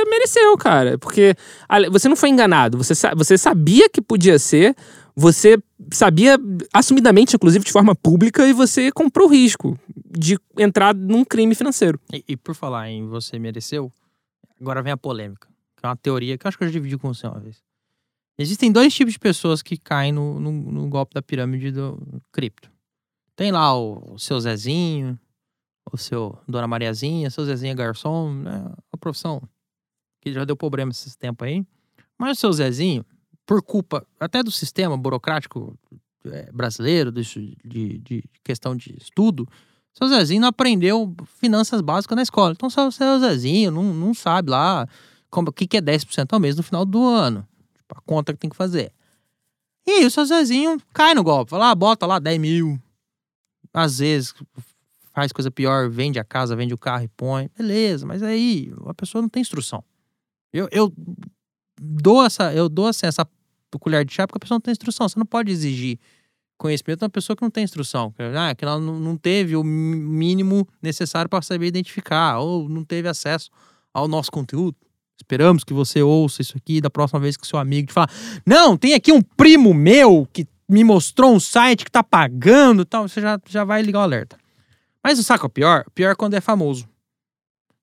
mereceu, 0.09 0.57
cara. 0.57 0.97
Porque 0.97 1.35
você 1.91 2.09
não 2.09 2.15
foi 2.15 2.29
enganado. 2.29 2.79
Você, 2.79 2.95
sa- 2.95 3.13
você 3.15 3.37
sabia 3.37 3.87
que 3.87 4.01
podia 4.01 4.39
ser, 4.39 4.75
você 5.19 5.61
sabia 5.91 6.37
assumidamente, 6.73 7.35
inclusive 7.35 7.65
de 7.65 7.71
forma 7.73 7.93
pública, 7.93 8.47
e 8.47 8.53
você 8.53 8.89
comprou 8.89 9.27
o 9.27 9.31
risco 9.31 9.77
de 10.17 10.39
entrar 10.57 10.95
num 10.95 11.25
crime 11.25 11.53
financeiro. 11.53 11.99
E, 12.13 12.23
e 12.25 12.37
por 12.37 12.55
falar 12.55 12.89
em 12.89 13.05
você 13.05 13.37
mereceu, 13.37 13.91
agora 14.59 14.81
vem 14.81 14.93
a 14.93 14.97
polêmica. 14.97 15.49
Que 15.75 15.85
é 15.85 15.89
uma 15.89 15.97
teoria 15.97 16.37
que 16.37 16.45
eu 16.45 16.47
acho 16.47 16.57
que 16.57 16.63
eu 16.63 16.69
já 16.69 16.71
dividi 16.71 16.97
com 16.97 17.13
você 17.13 17.27
uma 17.27 17.39
vez. 17.39 17.61
Existem 18.37 18.71
dois 18.71 18.93
tipos 18.93 19.11
de 19.13 19.19
pessoas 19.19 19.61
que 19.61 19.75
caem 19.75 20.13
no, 20.13 20.39
no, 20.39 20.51
no 20.51 20.87
golpe 20.87 21.13
da 21.13 21.21
pirâmide 21.21 21.71
do 21.71 22.01
cripto. 22.31 22.71
Tem 23.35 23.51
lá 23.51 23.77
o, 23.77 24.13
o 24.13 24.19
seu 24.19 24.39
Zezinho, 24.39 25.19
o 25.91 25.97
seu 25.97 26.37
Dona 26.47 26.67
Mariazinha, 26.67 27.29
seu 27.29 27.43
Zezinho 27.43 27.71
é 27.71 27.75
garçom, 27.75 28.33
né? 28.33 28.71
A 28.93 28.97
profissão 28.97 29.41
que 30.21 30.31
já 30.31 30.45
deu 30.45 30.55
problema 30.55 30.91
esses 30.91 31.17
tempos 31.17 31.45
aí. 31.45 31.65
Mas 32.17 32.37
o 32.37 32.39
seu 32.39 32.53
Zezinho, 32.53 33.05
por 33.49 33.63
culpa 33.63 34.05
até 34.19 34.43
do 34.43 34.51
sistema 34.51 34.95
burocrático 34.95 35.75
eh, 36.23 36.51
brasileiro, 36.53 37.11
disso, 37.11 37.39
de, 37.65 37.97
de 37.97 38.23
questão 38.43 38.75
de 38.75 38.95
estudo, 39.01 39.49
seu 39.91 40.07
Zezinho 40.07 40.41
não 40.41 40.49
aprendeu 40.49 41.15
finanças 41.39 41.81
básicas 41.81 42.15
na 42.15 42.21
escola. 42.21 42.51
Então, 42.51 42.69
seu, 42.69 42.91
seu 42.91 43.19
Zezinho 43.19 43.71
não, 43.71 43.91
não 43.91 44.13
sabe 44.13 44.51
lá 44.51 44.87
como, 45.31 45.49
o 45.49 45.51
que, 45.51 45.65
que 45.65 45.77
é 45.77 45.81
10% 45.81 46.31
ao 46.31 46.39
mês 46.39 46.57
no 46.57 46.61
final 46.61 46.85
do 46.85 47.03
ano. 47.03 47.43
Tipo, 47.73 47.97
a 47.97 48.01
conta 48.01 48.33
que 48.33 48.37
tem 48.37 48.51
que 48.51 48.55
fazer. 48.55 48.93
E 49.87 49.93
aí, 49.93 50.05
o 50.05 50.11
seu 50.11 50.25
Zezinho 50.25 50.79
cai 50.93 51.15
no 51.15 51.23
golpe. 51.23 51.49
Fala, 51.49 51.71
ah, 51.71 51.75
bota 51.75 52.05
lá 52.05 52.19
10 52.19 52.39
mil. 52.39 52.79
Às 53.73 53.97
vezes 53.97 54.31
faz 55.11 55.31
coisa 55.31 55.49
pior, 55.49 55.89
vende 55.89 56.19
a 56.19 56.23
casa, 56.23 56.55
vende 56.55 56.75
o 56.75 56.77
carro 56.77 57.03
e 57.03 57.07
põe. 57.07 57.49
Beleza, 57.57 58.05
mas 58.05 58.21
aí 58.21 58.71
a 58.85 58.93
pessoa 58.93 59.23
não 59.23 59.29
tem 59.29 59.41
instrução. 59.41 59.83
Eu, 60.53 60.69
eu 60.71 60.93
dou 61.81 62.23
essa, 62.23 62.53
eu 62.53 62.69
dou 62.69 62.85
assim, 62.85 63.07
essa 63.07 63.27
colher 63.77 64.05
de 64.05 64.13
chá 64.13 64.25
porque 64.25 64.37
a 64.37 64.39
pessoa 64.39 64.55
não 64.55 64.61
tem 64.61 64.71
instrução. 64.71 65.07
Você 65.07 65.19
não 65.19 65.25
pode 65.25 65.51
exigir 65.51 65.99
conhecimento 66.57 66.99
de 66.99 67.05
uma 67.05 67.09
pessoa 67.09 67.35
que 67.35 67.41
não 67.41 67.49
tem 67.49 67.63
instrução. 67.63 68.13
Ah, 68.37 68.53
que 68.53 68.63
ela 68.63 68.79
não 68.79 69.15
teve 69.15 69.55
o 69.55 69.63
mínimo 69.63 70.67
necessário 70.81 71.29
para 71.29 71.41
saber 71.41 71.67
identificar, 71.67 72.39
ou 72.39 72.69
não 72.69 72.83
teve 72.83 73.07
acesso 73.07 73.49
ao 73.93 74.07
nosso 74.07 74.31
conteúdo. 74.31 74.75
Esperamos 75.17 75.63
que 75.63 75.73
você 75.73 76.01
ouça 76.01 76.41
isso 76.41 76.57
aqui 76.57 76.79
da 76.79 76.89
próxima 76.89 77.19
vez 77.19 77.35
que 77.35 77.47
seu 77.47 77.59
amigo 77.59 77.87
te 77.87 77.93
falar: 77.93 78.09
Não, 78.45 78.77
tem 78.77 78.93
aqui 78.93 79.11
um 79.11 79.21
primo 79.21 79.73
meu 79.73 80.27
que 80.31 80.47
me 80.67 80.83
mostrou 80.83 81.33
um 81.33 81.39
site 81.39 81.83
que 81.83 81.91
tá 81.91 82.03
pagando 82.03 82.85
tal. 82.85 83.07
Você 83.07 83.19
já, 83.19 83.39
já 83.47 83.63
vai 83.63 83.81
ligar 83.81 83.99
o 83.99 84.03
alerta. 84.03 84.37
Mas 85.03 85.17
o 85.17 85.23
saco 85.23 85.45
é 85.45 85.49
pior? 85.49 85.85
Pior 85.95 86.11
é 86.11 86.15
quando 86.15 86.35
é 86.35 86.41
famoso. 86.41 86.87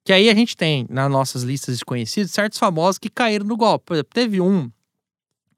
Que 0.05 0.13
aí 0.13 0.31
a 0.31 0.35
gente 0.35 0.57
tem 0.57 0.87
nas 0.89 1.11
nossas 1.11 1.43
listas 1.43 1.79
de 1.79 1.85
conhecidos 1.85 2.31
certos 2.31 2.59
famosos 2.59 2.99
que 2.99 3.11
caíram 3.11 3.45
no 3.45 3.57
golpe. 3.57 3.87
Por 3.87 3.95
exemplo, 3.95 4.13
teve 4.15 4.41
um 4.41 4.71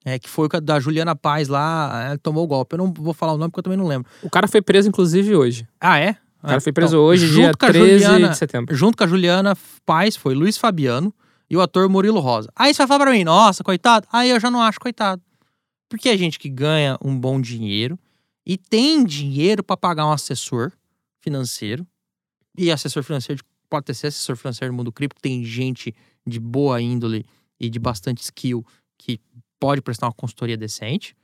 é, 0.05 0.19
que 0.19 0.29
foi 0.29 0.47
o 0.47 0.61
da 0.61 0.79
Juliana 0.81 1.15
Paz 1.17 1.49
lá, 1.49 2.05
ela 2.07 2.19
tomou 2.19 2.45
o 2.45 2.47
golpe. 2.47 2.75
Eu 2.75 2.79
não 2.79 2.93
vou 2.93 3.13
falar 3.13 3.33
o 3.33 3.39
nome 3.39 3.51
porque 3.51 3.61
eu 3.61 3.65
também 3.65 3.79
não 3.79 3.87
lembro. 3.87 4.11
O 4.23 4.31
cara 4.31 4.47
foi 4.47 4.63
preso, 4.63 4.89
inclusive, 4.89 5.35
hoje. 5.35 5.67
Ah, 5.81 5.99
é? 5.99 6.17
O 6.43 6.47
cara 6.47 6.61
foi 6.61 6.73
preso 6.73 6.97
hoje, 6.99 7.29
dia 7.31 7.53
13 7.53 8.29
de 8.29 8.37
setembro. 8.37 8.75
Junto 8.75 8.97
com 8.97 9.05
a 9.05 9.07
Juliana 9.07 9.57
Paz 9.85 10.17
foi 10.17 10.35
Luiz 10.35 10.57
Fabiano 10.57 11.13
e 11.51 11.57
o 11.57 11.61
ator 11.61 11.89
Murilo 11.89 12.21
Rosa. 12.21 12.49
Aí 12.55 12.73
você 12.73 12.79
vai 12.79 12.87
falar 12.87 13.05
pra 13.05 13.13
mim, 13.13 13.25
nossa, 13.25 13.65
coitado. 13.65 14.07
Aí 14.13 14.31
eu 14.31 14.39
já 14.39 14.51
não 14.51 14.63
acho 14.63 14.79
coitado. 14.79 15.21
Porque 15.89 16.09
é 16.09 16.17
gente 16.17 16.39
que 16.39 16.49
ganha 16.49 16.97
um 17.03 17.19
bom 17.19 17.41
dinheiro 17.41 17.99
e 18.47 18.57
tem 18.57 19.05
dinheiro 19.05 19.65
pra 19.65 19.77
pagar 19.77 20.07
um 20.07 20.13
assessor 20.13 20.73
financeiro. 21.21 21.87
E 22.57 22.71
assessor 22.71 23.03
financeiro 23.03 23.43
pode 23.69 23.87
ter 23.87 23.95
sido 23.95 24.09
assessor 24.09 24.37
financeiro 24.37 24.73
no 24.73 24.77
mundo 24.77 24.93
cripto. 24.93 25.21
Tem 25.21 25.45
gente 25.45 25.95
de 26.27 26.39
boa 26.39 26.81
índole 26.81 27.27
e 27.59 27.69
de 27.69 27.79
bastante 27.79 28.23
skill 28.23 28.65
que 28.97 29.21
pode 29.61 29.81
prestar 29.83 30.07
uma 30.07 30.13
consultoria 30.13 30.57
decente. 30.57 31.15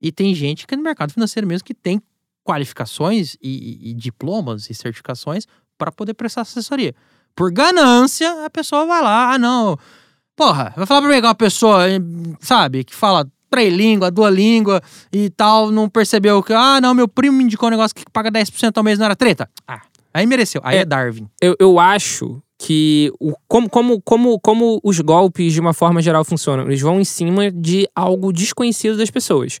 E 0.00 0.12
tem 0.12 0.34
gente 0.34 0.66
que 0.66 0.76
no 0.76 0.82
mercado 0.82 1.12
financeiro 1.12 1.46
mesmo 1.46 1.64
que 1.64 1.74
tem 1.74 2.00
qualificações 2.44 3.34
e, 3.42 3.48
e- 3.88 3.90
e 3.90 3.94
diplomas 3.94 4.70
e 4.70 4.74
certificações 4.74 5.46
para 5.76 5.92
poder 5.92 6.14
prestar 6.14 6.42
assessoria. 6.42 6.94
Por 7.34 7.52
ganância, 7.52 8.44
a 8.44 8.50
pessoa 8.50 8.86
vai 8.86 9.02
lá, 9.02 9.32
ah, 9.34 9.38
não. 9.38 9.76
Porra, 10.34 10.72
vai 10.76 10.86
falar 10.86 11.02
pra 11.02 11.10
mim 11.10 11.20
que 11.20 11.26
uma 11.26 11.34
pessoa, 11.34 11.88
eh, 11.88 11.98
sabe, 12.40 12.84
que 12.84 12.94
fala 12.94 13.30
três 13.50 13.72
línguas, 13.74 14.10
duas 14.12 14.34
línguas 14.34 14.80
e 15.12 15.30
tal, 15.30 15.70
não 15.70 15.88
percebeu 15.88 16.42
que, 16.42 16.52
ah, 16.52 16.80
não, 16.80 16.94
meu 16.94 17.06
primo 17.08 17.36
me 17.36 17.44
indicou 17.44 17.68
um 17.68 17.70
negócio 17.70 17.94
que 17.94 18.04
paga 18.12 18.30
10% 18.30 18.76
ao 18.78 18.84
mês, 18.84 18.98
não 18.98 19.04
era 19.06 19.16
treta? 19.16 19.48
Ah, 19.66 19.82
aí 20.14 20.26
mereceu. 20.26 20.60
Aí 20.64 20.78
é, 20.78 20.80
É. 20.80 20.84
Darwin. 20.84 21.28
Eu, 21.40 21.54
eu 21.58 21.78
acho 21.78 22.42
que 22.58 23.12
o, 23.20 23.32
como, 23.46 23.70
como, 23.70 24.00
como, 24.02 24.40
como 24.40 24.80
os 24.82 24.98
golpes, 25.00 25.52
de 25.52 25.60
uma 25.60 25.72
forma 25.72 26.02
geral, 26.02 26.24
funcionam. 26.24 26.64
Eles 26.66 26.80
vão 26.80 27.00
em 27.00 27.04
cima 27.04 27.50
de 27.52 27.88
algo 27.94 28.32
desconhecido 28.32 28.96
das 28.98 29.10
pessoas. 29.10 29.60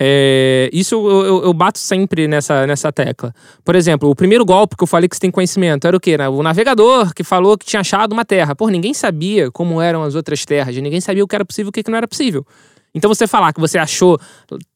É, 0.00 0.68
isso 0.72 0.94
eu, 0.96 1.24
eu- 1.24 1.42
eu 1.44 1.52
bato 1.54 1.78
sempre 1.78 2.26
nessa, 2.26 2.66
nessa 2.66 2.90
tecla. 2.92 3.32
Por 3.64 3.76
exemplo, 3.76 4.10
o 4.10 4.14
primeiro 4.14 4.44
golpe 4.44 4.74
que 4.76 4.82
eu 4.82 4.86
falei 4.88 5.08
que 5.08 5.14
você 5.14 5.20
tem 5.20 5.30
conhecimento 5.30 5.86
era 5.86 5.96
o 5.96 6.00
quê? 6.00 6.16
O 6.32 6.42
navegador 6.42 7.14
que 7.14 7.22
falou 7.22 7.56
que 7.56 7.64
tinha 7.66 7.80
achado 7.80 8.12
uma 8.12 8.24
terra. 8.24 8.56
Pô, 8.56 8.68
ninguém 8.68 8.92
sabia 8.92 9.50
como 9.52 9.80
eram 9.80 10.02
as 10.02 10.14
outras 10.16 10.44
terras, 10.44 10.74
ninguém 10.76 11.00
sabia 11.00 11.22
o 11.22 11.28
que 11.28 11.34
era 11.34 11.44
possível 11.44 11.68
e 11.68 11.70
o 11.70 11.72
que 11.84 11.88
não 11.90 11.96
era 11.98 12.08
possível. 12.08 12.44
Então 12.94 13.12
você 13.12 13.26
falar 13.26 13.52
que 13.52 13.60
você 13.60 13.76
achou 13.78 14.18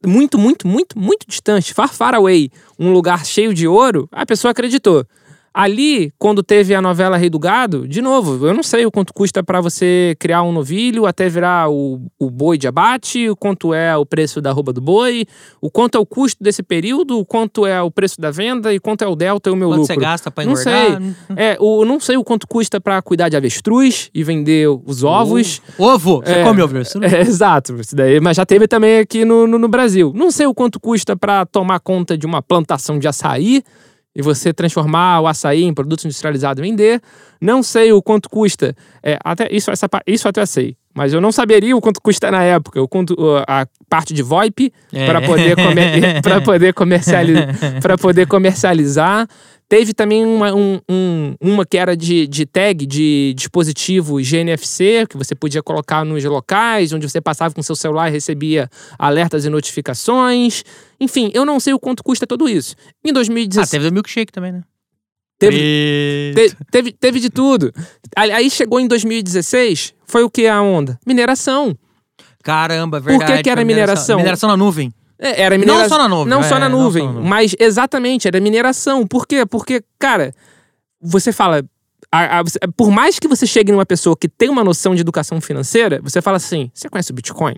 muito, 0.07 0.39
muito, 0.39 0.67
muito, 0.69 0.99
muito 0.99 1.27
distante, 1.27 1.73
far, 1.75 1.89
far 1.93 2.15
away, 2.15 2.51
um 2.79 2.93
lugar 2.93 3.25
cheio 3.25 3.53
de 3.55 3.67
ouro, 3.67 4.09
a 4.13 4.27
pessoa 4.27 4.51
acreditou. 4.53 5.05
Ali, 5.53 6.13
quando 6.19 6.43
teve 6.43 6.75
a 6.75 6.81
novela 6.81 7.17
Rei 7.17 7.29
do 7.29 7.39
Gado, 7.39 7.89
de 7.89 8.01
novo, 8.01 8.47
eu 8.47 8.55
não 8.55 8.63
sei 8.63 8.87
o 8.87 8.91
quanto 8.91 9.13
custa 9.13 9.43
pra 9.43 9.61
você 9.61 10.15
criar 10.19 10.43
um 10.43 10.53
novilho 10.53 11.05
até 11.07 11.29
virar 11.29 11.69
o, 11.71 12.01
o 12.19 12.31
boi 12.31 12.57
de 12.57 12.69
abate, 12.69 13.29
o 13.29 13.35
quanto 13.35 13.75
é 13.75 13.97
o 13.97 14.07
preço 14.07 14.41
da 14.41 14.53
roupa 14.53 14.73
do 14.73 14.81
boi, 14.81 15.27
o 15.61 15.71
quanto 15.71 15.97
é 15.97 16.01
o 16.01 16.07
custo 16.07 16.43
desse 16.45 16.63
período, 16.63 17.19
o 17.19 17.25
quanto 17.25 17.67
é 17.67 17.83
o 17.83 17.91
preço 17.91 18.21
da 18.21 18.31
venda 18.31 18.73
e 18.73 18.79
quanto 18.79 19.03
é 19.03 19.09
o 19.09 19.17
delta 19.17 19.51
e 19.51 19.53
o 19.53 19.57
meu 19.57 19.69
Quanto 19.71 19.81
lucro. 19.81 19.95
você 19.95 20.01
gasta 20.01 20.31
pra 20.31 20.45
Não 20.45 20.53
engordar? 20.53 21.03
É, 21.37 21.57
o, 21.59 21.83
eu 21.83 21.87
não 21.87 21.99
sei 21.99 22.17
o 22.17 22.23
quanto 22.25 22.47
custa 22.47 22.81
pra 22.81 23.03
cuidar 23.03 23.29
de 23.29 23.37
avestruz 23.37 24.11
e 24.15 24.23
vender 24.23 24.69
os 24.69 25.03
ovos. 25.03 25.61
Ovo! 25.77 26.23
Você 26.25 26.33
É. 26.35 26.45
come 26.45 26.63
ovo, 26.63 26.79
isso 26.79 27.01
não- 27.01 27.09
É, 27.09 27.21
exato, 27.23 27.75
isso 27.81 27.97
daí, 27.97 28.21
mas 28.21 28.37
já 28.37 28.47
teve 28.47 28.69
também 28.69 28.99
aqui 29.01 29.25
no, 29.25 29.47
no, 29.47 29.59
no 29.59 29.69
Brasil. 29.69 30.13
Não 30.15 30.31
sei 30.31 30.47
o 30.47 30.55
quanto 30.55 30.79
custa 30.79 31.17
para 31.17 31.45
tomar 31.47 31.81
conta 31.81 32.17
de 32.17 32.27
uma 32.27 32.41
plantação 32.43 32.99
de 32.99 33.09
açaí 33.09 33.63
e 34.15 34.23
você 34.23 34.53
transformar 34.53 35.21
o 35.21 35.27
açaí 35.27 35.65
em 35.65 35.73
produto 35.75 36.05
industrializado 36.05 36.61
e 36.61 36.69
vender. 36.69 37.01
Não 37.41 37.63
sei 37.63 37.93
o 37.93 38.03
quanto 38.03 38.29
custa. 38.29 38.75
É, 39.03 39.19
até 39.25 39.49
isso, 39.51 39.71
essa, 39.71 39.89
isso 40.07 40.29
até 40.29 40.45
sei. 40.45 40.77
Mas 40.95 41.13
eu 41.13 41.21
não 41.21 41.31
saberia 41.31 41.77
o 41.77 41.81
quanto 41.81 42.01
custa 42.01 42.29
na 42.29 42.43
época, 42.43 42.83
o 42.83 42.89
quanto, 42.89 43.15
a 43.47 43.67
parte 43.89 44.13
de 44.13 44.21
VoIP 44.21 44.73
É. 44.93 45.07
para 45.07 45.23
poder, 45.23 45.55
comer, 45.55 46.21
poder, 46.45 46.75
comerciali 46.75 47.35
pra 47.81 47.97
poder 47.97 48.27
comercializar. 48.27 49.29
Teve 49.69 49.93
também 49.93 50.25
uma, 50.25 50.55
um- 50.55 50.81
um- 50.89 51.35
uma 51.41 51.67
que 51.67 51.77
era 51.77 51.95
de, 51.95 52.27
de 52.27 52.47
tag 52.47 52.87
de 52.87 53.35
dispositivo 53.37 54.17
GNFC, 54.23 55.07
que 55.09 55.17
você 55.19 55.35
podia 55.35 55.63
colocar 55.63 56.05
nos 56.07 56.25
locais, 56.25 56.93
onde 56.95 57.07
você 57.09 57.21
passava 57.21 57.55
com 57.55 57.63
seu 57.63 57.77
celular 57.77 58.09
e 58.09 58.13
recebia 58.13 58.71
alertas 58.99 59.45
e 59.45 59.51
notificações. 59.51 60.65
Enfim, 60.99 61.31
eu 61.35 61.45
não 61.45 61.61
sei 61.61 61.75
o 61.75 61.79
quanto 61.79 62.03
custa 62.03 62.27
tudo 62.27 62.49
isso. 62.49 62.75
Em 63.05 63.11
Ah, 63.11 63.15
2016. 63.15 63.71
teve 63.71 63.89
o 63.89 63.93
milkshake 63.93 64.33
também, 64.33 64.53
né? 64.53 64.63
teve, 65.39 66.33
te- 66.35 66.57
teve, 66.71 66.93
teve 66.93 67.21
de 67.21 67.31
tudo. 67.31 67.73
Aí 68.17 68.51
chegou 68.51 68.81
em 68.81 68.89
2016, 68.89 69.95
foi 70.07 70.23
o 70.25 70.31
que 70.31 70.47
a 70.49 70.61
onda? 70.63 70.99
Mineração. 71.07 71.77
Caramba, 72.43 73.01
Por 73.01 73.13
que 73.13 73.19
verdade. 73.19 73.43
que 73.43 73.51
era 73.51 73.65
mineração? 73.65 74.17
Mineração 74.17 74.49
na 74.49 74.57
nuvem. 74.57 74.93
É, 75.19 75.43
Era 75.43 75.59
mineração. 75.59 75.83
Não 75.83 75.89
só 75.89 75.99
na 75.99 76.09
nuvem. 76.09 76.29
Não 76.31 76.41
é, 76.41 76.43
só 76.49 76.59
na 76.59 76.69
não 76.69 76.83
nuvem, 76.83 77.03
só 77.03 77.07
na 77.09 77.13
nuvem. 77.15 77.29
mas 77.29 77.55
exatamente, 77.59 78.29
era 78.29 78.41
mineração. 78.41 79.07
Por 79.07 79.27
quê? 79.27 79.45
Porque, 79.45 79.83
cara, 79.99 80.33
você 81.01 81.33
fala, 81.33 81.63
a- 82.13 82.41
a- 82.41 82.45
por 82.77 82.91
mais 82.91 83.19
que 83.19 83.27
você 83.29 83.47
chegue 83.47 83.73
numa 83.73 83.85
pessoa 83.87 84.17
que 84.17 84.29
tem 84.29 84.49
uma 84.49 84.63
noção 84.63 84.95
de 84.95 85.01
educação 85.01 85.41
financeira, 85.41 86.01
você 86.03 86.23
fala 86.23 86.37
assim: 86.37 86.71
você 86.73 86.89
conhece 86.89 87.11
o 87.11 87.15
Bitcoin? 87.15 87.55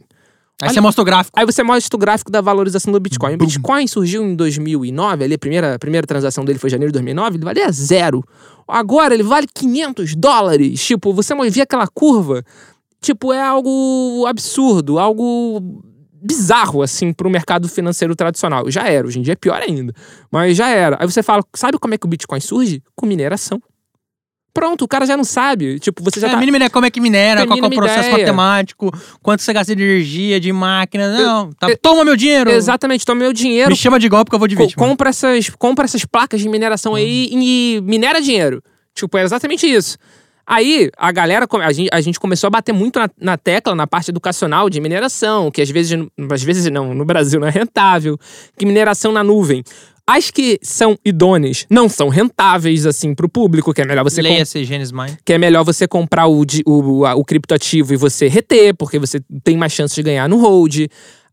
Aí 0.62 0.66
Olha- 0.68 0.74
você 0.74 0.80
mostra 0.82 1.00
o 1.02 1.04
gráfico. 1.06 1.38
Aí 1.40 1.46
você 1.46 1.62
mostra 1.62 1.96
o 1.96 1.98
gráfico 1.98 2.30
da 2.30 2.40
valorização 2.42 2.92
do 2.92 3.00
Bitcoin. 3.00 3.34
O 3.34 3.38
Bitcoin 3.38 3.86
surgiu 3.86 4.22
em 4.22 4.34
2009, 4.34 5.24
ali 5.24 5.34
a 5.34 5.38
primeira, 5.38 5.74
a 5.74 5.78
primeira 5.78 6.06
transação 6.06 6.44
dele 6.44 6.58
foi 6.58 6.68
em 6.68 6.72
janeiro 6.72 6.90
de 6.92 6.98
2009, 6.98 7.36
ele 7.36 7.44
valia 7.44 7.70
zero. 7.72 8.22
Agora 8.68 9.14
ele 9.14 9.22
vale 9.22 9.46
500 9.54 10.14
dólares. 10.14 10.84
Tipo, 10.84 11.14
você 11.14 11.34
via 11.50 11.62
aquela 11.62 11.86
curva, 11.86 12.44
tipo, 13.00 13.32
é 13.32 13.40
algo 13.42 14.26
absurdo, 14.28 14.98
algo 14.98 15.82
bizarro, 16.22 16.82
assim, 16.82 17.12
pro 17.12 17.30
mercado 17.30 17.68
financeiro 17.68 18.14
tradicional. 18.16 18.70
Já 18.70 18.86
era, 18.88 19.06
hoje 19.06 19.18
em 19.18 19.22
dia 19.22 19.32
é 19.32 19.36
pior 19.36 19.60
ainda. 19.62 19.92
Mas 20.30 20.56
já 20.56 20.68
era. 20.68 20.96
Aí 21.00 21.06
você 21.10 21.22
fala, 21.22 21.42
sabe 21.54 21.78
como 21.78 21.94
é 21.94 21.98
que 21.98 22.06
o 22.06 22.08
Bitcoin 22.08 22.40
surge? 22.40 22.82
Com 22.94 23.06
mineração. 23.06 23.60
Pronto, 24.52 24.84
o 24.84 24.88
cara 24.88 25.06
já 25.06 25.16
não 25.16 25.22
sabe. 25.22 25.78
Tipo, 25.78 26.02
você 26.02 26.18
já 26.18 26.26
É, 26.26 26.30
tá... 26.30 26.36
a 26.36 26.40
mínima 26.40 26.56
ideia 26.56 26.68
como 26.68 26.84
é 26.84 26.90
que 26.90 27.00
minera, 27.00 27.46
qual 27.46 27.56
é 27.58 27.62
o 27.66 27.70
processo 27.70 28.08
ideia. 28.08 28.18
matemático, 28.18 28.90
quanto 29.22 29.42
você 29.42 29.52
gasta 29.52 29.76
de 29.76 29.82
energia, 29.82 30.40
de 30.40 30.52
máquina. 30.52 31.08
Não, 31.16 31.52
tá, 31.52 31.68
toma 31.80 32.04
meu 32.04 32.16
dinheiro. 32.16 32.50
Exatamente, 32.50 33.06
toma 33.06 33.20
meu 33.20 33.32
dinheiro, 33.32 33.70
Me 33.70 33.76
chama 33.76 33.98
de 34.00 34.08
golpe 34.08 34.28
que 34.28 34.34
eu 34.34 34.40
vou 34.40 34.48
de 34.48 34.56
Co- 34.56 34.64
vítima. 34.64 34.84
compra 34.88 35.10
essas, 35.10 35.48
compra 35.50 35.84
essas 35.84 36.04
placas 36.04 36.40
de 36.40 36.48
mineração 36.48 36.96
aí 36.96 37.28
e 37.32 37.80
minera 37.82 38.20
dinheiro. 38.20 38.60
Tipo, 38.92 39.18
é 39.18 39.22
exatamente 39.22 39.66
isso. 39.72 39.96
Aí, 40.52 40.90
a 40.96 41.12
galera, 41.12 41.46
a 41.48 41.72
gente, 41.72 41.88
a 41.92 42.00
gente 42.00 42.18
começou 42.18 42.48
a 42.48 42.50
bater 42.50 42.72
muito 42.72 42.98
na, 42.98 43.08
na 43.20 43.38
tecla, 43.38 43.72
na 43.72 43.86
parte 43.86 44.10
educacional 44.10 44.68
de 44.68 44.80
mineração, 44.80 45.48
que 45.48 45.62
às 45.62 45.70
vezes, 45.70 45.96
às 46.28 46.42
vezes 46.42 46.68
não, 46.72 46.92
no 46.92 47.04
Brasil 47.04 47.38
não 47.38 47.46
é 47.46 47.52
rentável, 47.52 48.18
que 48.58 48.66
mineração 48.66 49.12
na 49.12 49.22
nuvem. 49.22 49.62
As 50.04 50.28
que 50.28 50.58
são 50.60 50.98
idôneas 51.04 51.66
não 51.70 51.88
são 51.88 52.08
rentáveis, 52.08 52.84
assim, 52.84 53.14
pro 53.14 53.28
público, 53.28 53.72
que 53.72 53.80
é 53.80 53.84
melhor 53.84 54.02
você... 54.02 54.20
com- 54.20 54.28
Leia-se 54.28 54.64
Gênesis 54.64 54.90
Mine. 54.90 55.16
que 55.24 55.32
é 55.34 55.38
melhor 55.38 55.62
você 55.62 55.86
comprar 55.86 56.26
o, 56.26 56.42
o, 56.66 57.04
o 57.06 57.24
criptoativo 57.24 57.94
e 57.94 57.96
você 57.96 58.26
reter, 58.26 58.74
porque 58.74 58.98
você 58.98 59.20
tem 59.44 59.56
mais 59.56 59.72
chance 59.72 59.94
de 59.94 60.02
ganhar 60.02 60.28
no 60.28 60.38
hold. 60.38 60.86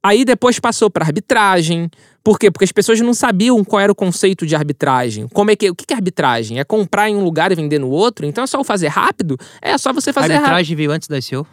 Aí 0.03 0.24
depois 0.24 0.59
passou 0.59 0.91
para 0.91 1.03
arbitragem. 1.05 1.89
Por 2.28 2.38
quê? 2.38 2.52
Porque 2.52 2.66
as 2.66 2.74
pessoas 2.74 3.00
não 3.00 3.14
sabiam 3.14 3.64
qual 3.64 3.80
era 3.80 3.90
o 3.90 3.96
conceito 3.96 4.46
de 4.46 4.54
arbitragem. 4.54 5.30
Como 5.30 5.50
é 5.50 5.56
que, 5.56 5.70
o 5.70 5.74
que 5.74 5.86
é 5.94 5.96
arbitragem? 5.96 6.60
É 6.60 6.66
comprar 6.66 7.10
em 7.10 7.16
um 7.16 7.24
lugar 7.24 7.54
e 7.54 7.56
vender 7.56 7.80
no 7.80 7.90
outro? 7.90 8.26
Então 8.26 8.44
é 8.44 8.48
só 8.48 8.62
fazer 8.66 8.90
rápido? 8.90 9.38
É 9.62 9.78
só 9.78 9.94
você 9.94 10.10
A 10.10 10.14
fazer 10.14 10.34
rápido. 10.34 10.44
arbitragem 10.44 10.76
veio 10.76 10.92
antes 10.92 11.08
da 11.08 11.20
ICO. 11.20 11.48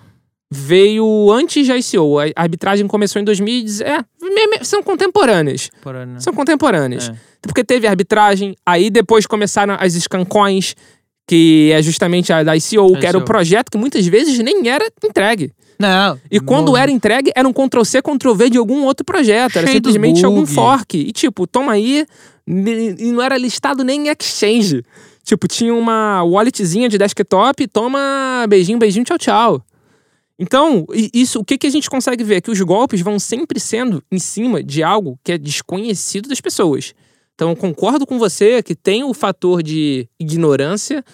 Veio 0.50 1.30
antes 1.30 1.68
da 1.68 1.78
ICO. 1.78 2.18
A 2.18 2.24
arbitragem 2.34 2.88
começou 2.88 3.22
em 3.22 3.24
2010. 3.24 3.82
É, 3.82 4.04
são 4.64 4.82
contemporâneas. 4.82 5.70
Por? 5.80 5.94
São 6.18 6.34
contemporâneas. 6.34 7.08
É. 7.08 7.14
Porque 7.40 7.62
teve 7.62 7.86
arbitragem, 7.86 8.56
aí 8.66 8.90
depois 8.90 9.28
começaram 9.28 9.76
as 9.78 9.92
scancoins, 9.92 10.74
que 11.24 11.70
é 11.72 11.80
justamente 11.82 12.32
a 12.32 12.42
da 12.42 12.56
ICO, 12.56 12.98
que 12.98 13.06
era 13.06 13.16
o 13.16 13.20
ICO. 13.20 13.26
projeto 13.26 13.70
que 13.70 13.78
muitas 13.78 14.04
vezes 14.08 14.36
nem 14.40 14.68
era 14.68 14.90
entregue. 15.04 15.52
Não. 15.78 16.18
E 16.30 16.38
quando 16.40 16.72
no- 16.72 16.76
era 16.76 16.90
entregue, 16.90 17.32
era 17.34 17.48
um 17.48 17.52
Ctrl-C, 17.52 18.00
Ctrl-V 18.02 18.50
de 18.50 18.58
algum 18.58 18.84
outro 18.84 19.04
projeto. 19.04 19.56
Era 19.56 19.66
Cheio 19.66 19.76
simplesmente 19.78 20.24
algum 20.24 20.46
fork. 20.46 20.96
E 20.98 21.12
tipo, 21.12 21.46
toma 21.46 21.72
aí, 21.72 22.06
e 22.46 23.12
não 23.12 23.22
era 23.22 23.36
listado 23.36 23.82
nem 23.82 24.06
em 24.08 24.10
exchange. 24.10 24.82
Tipo, 25.22 25.48
tinha 25.48 25.74
uma 25.74 26.22
walletzinha 26.22 26.88
de 26.88 26.98
desktop, 26.98 27.66
toma 27.68 28.44
beijinho, 28.48 28.78
beijinho, 28.78 29.04
tchau, 29.04 29.18
tchau. 29.18 29.64
Então, 30.38 30.84
isso, 31.14 31.38
o 31.40 31.44
que, 31.44 31.56
que 31.56 31.66
a 31.66 31.70
gente 31.70 31.88
consegue 31.88 32.24
ver? 32.24 32.40
Que 32.40 32.50
os 32.50 32.60
golpes 32.60 33.00
vão 33.00 33.18
sempre 33.18 33.60
sendo 33.60 34.02
em 34.10 34.18
cima 34.18 34.62
de 34.62 34.82
algo 34.82 35.18
que 35.22 35.32
é 35.32 35.38
desconhecido 35.38 36.28
das 36.28 36.40
pessoas. 36.40 36.92
Então, 37.34 37.50
eu 37.50 37.56
concordo 37.56 38.04
com 38.06 38.18
você 38.18 38.62
que 38.62 38.74
tem 38.74 39.04
o 39.04 39.14
fator 39.14 39.62
de 39.62 40.08
ignorância. 40.20 41.04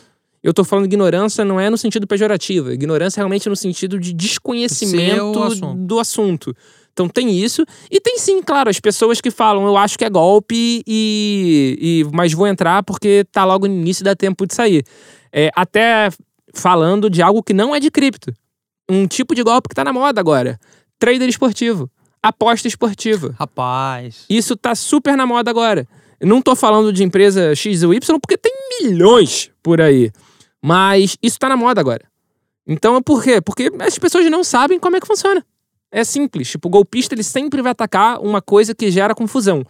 Eu 0.43 0.55
tô 0.55 0.65
falando 0.65 0.87
ignorância 0.87 1.45
não 1.45 1.61
é 1.61 1.69
no 1.69 1.77
sentido 1.77 2.07
pejorativo. 2.07 2.73
Ignorância 2.73 3.21
realmente 3.21 3.49
no 3.49 3.57
sentido 3.57 3.99
de 3.99 4.13
desconhecimento 4.13 5.43
assunto. 5.43 5.75
do 5.75 5.99
assunto. 5.99 6.57
Então 6.93 7.09
tem 7.09 7.31
isso. 7.31 7.65
E 7.91 8.01
tem 8.01 8.19
sim, 8.19 8.43
claro, 8.43 8.71
as 8.71 8.81
pessoas 8.81 9.21
que 9.21 9.31
falam, 9.31 9.67
eu 9.67 9.77
acho 9.77 9.99
que 9.99 10.05
é 10.05 10.11
golpe, 10.11 10.83
e, 10.87 11.79
e 11.81 12.07
mas 12.13 12.33
vou 12.33 12.47
entrar 12.47 12.83
porque 12.83 13.25
tá 13.31 13.45
logo 13.45 13.67
no 13.67 13.75
início 13.75 14.03
e 14.03 14.05
dá 14.05 14.17
tempo 14.17 14.47
de 14.47 14.55
sair. 14.55 14.85
É, 15.33 15.51
até 15.55 16.09
falando 16.55 17.09
de 17.09 17.23
algo 17.23 17.43
que 17.43 17.53
não 17.53 17.75
é 17.75 17.81
de 17.81 17.91
cripto. 17.91 18.33
Um 18.89 19.07
tipo 19.07 19.35
de 19.35 19.43
golpe 19.43 19.69
que 19.69 19.75
tá 19.75 19.85
na 19.85 19.93
moda 19.93 20.21
agora. 20.21 20.59
Trader 20.99 21.29
esportivo. 21.29 21.91
Aposta 22.23 22.67
esportiva. 22.67 23.35
Rapaz. 23.39 24.25
Isso 24.29 24.57
tá 24.57 24.75
super 24.75 25.17
na 25.17 25.27
moda 25.27 25.51
agora. 25.51 25.87
Eu 26.19 26.27
não 26.27 26.43
tô 26.43 26.55
falando 26.55 26.93
de 26.93 27.03
empresa 27.03 27.55
X 27.55 27.83
ou 27.83 27.95
Y 27.95 28.21
porque 28.21 28.37
tem 28.37 28.53
milhões 28.83 29.51
por 29.63 29.81
aí. 29.81 30.11
Mas 30.63 31.17
isso 31.23 31.39
tá 31.39 31.49
na 31.49 31.57
moda 31.57 31.81
agora. 31.81 32.05
Então, 32.67 33.03
por 33.03 33.23
quê? 33.23 33.41
Porque 33.41 33.71
as 33.81 33.99
pessoas 33.99 34.29
não 34.31 34.45
sabem 34.45 34.79
como 34.79 34.97
é 34.97 35.01
que 35.01 35.07
funciona. 35.07 35.45
É 35.91 36.05
simples. 36.05 36.51
Tipo, 36.51 36.69
o 36.69 36.71
golpista 36.71 37.15
ele 37.15 37.23
sempre 37.23 37.63
vai 37.63 37.73
atacar 37.73 38.21
uma 38.21 38.41
coisa 38.41 38.75
que 38.75 38.91
gera 38.91 39.15
confusão. 39.15 39.65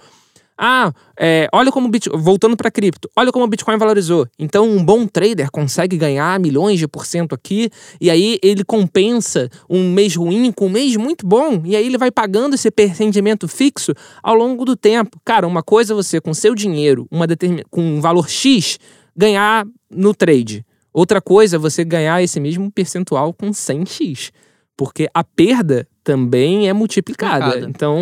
Ah, 0.62 0.93
é, 1.18 1.49
olha 1.55 1.72
como 1.72 1.88
Bitcoin. 1.88 2.20
Voltando 2.20 2.55
para 2.55 2.70
cripto, 2.70 3.09
olha 3.16 3.32
como 3.32 3.47
o 3.47 3.49
Bitcoin 3.49 3.78
valorizou. 3.78 4.28
Então, 4.38 4.68
um 4.68 4.84
bom 4.84 5.07
trader 5.07 5.51
consegue 5.51 5.97
ganhar 5.97 6.38
milhões 6.38 6.78
de 6.78 6.86
por 6.86 7.07
cento 7.07 7.34
aqui, 7.34 7.70
e 7.99 8.11
aí 8.11 8.38
ele 8.43 8.62
compensa 8.62 9.49
um 9.70 9.91
mês 9.91 10.14
ruim 10.14 10.53
com 10.53 10.66
um 10.66 10.70
mês 10.70 10.95
muito 10.97 11.26
bom, 11.26 11.62
e 11.64 11.74
aí 11.74 11.86
ele 11.86 11.97
vai 11.97 12.11
pagando 12.11 12.57
esse 12.57 12.70
rendimento 12.95 13.49
fixo 13.49 13.95
ao 14.22 14.34
longo 14.34 14.66
do 14.66 14.76
tempo. 14.76 15.18
Cara, 15.24 15.47
uma 15.47 15.62
coisa 15.62 15.95
é 15.95 15.97
você, 15.97 16.20
com 16.20 16.34
seu 16.34 16.55
dinheiro, 16.55 17.09
uma 17.11 17.26
determin... 17.26 17.62
com 17.70 17.80
um 17.80 17.99
valor 18.03 18.28
X, 18.28 18.78
ganhar 19.16 19.66
no 19.91 20.14
trade. 20.14 20.62
Outra 20.93 21.20
coisa 21.20 21.57
é 21.57 21.59
você 21.59 21.84
ganhar 21.84 22.22
esse 22.22 22.41
mesmo 22.41 22.70
percentual 22.70 23.32
com 23.32 23.51
100x. 23.51 24.30
Porque 24.76 25.09
a 25.12 25.22
perda 25.22 25.86
também 26.03 26.68
é 26.68 26.72
multiplicada. 26.72 27.61
Então, 27.61 27.99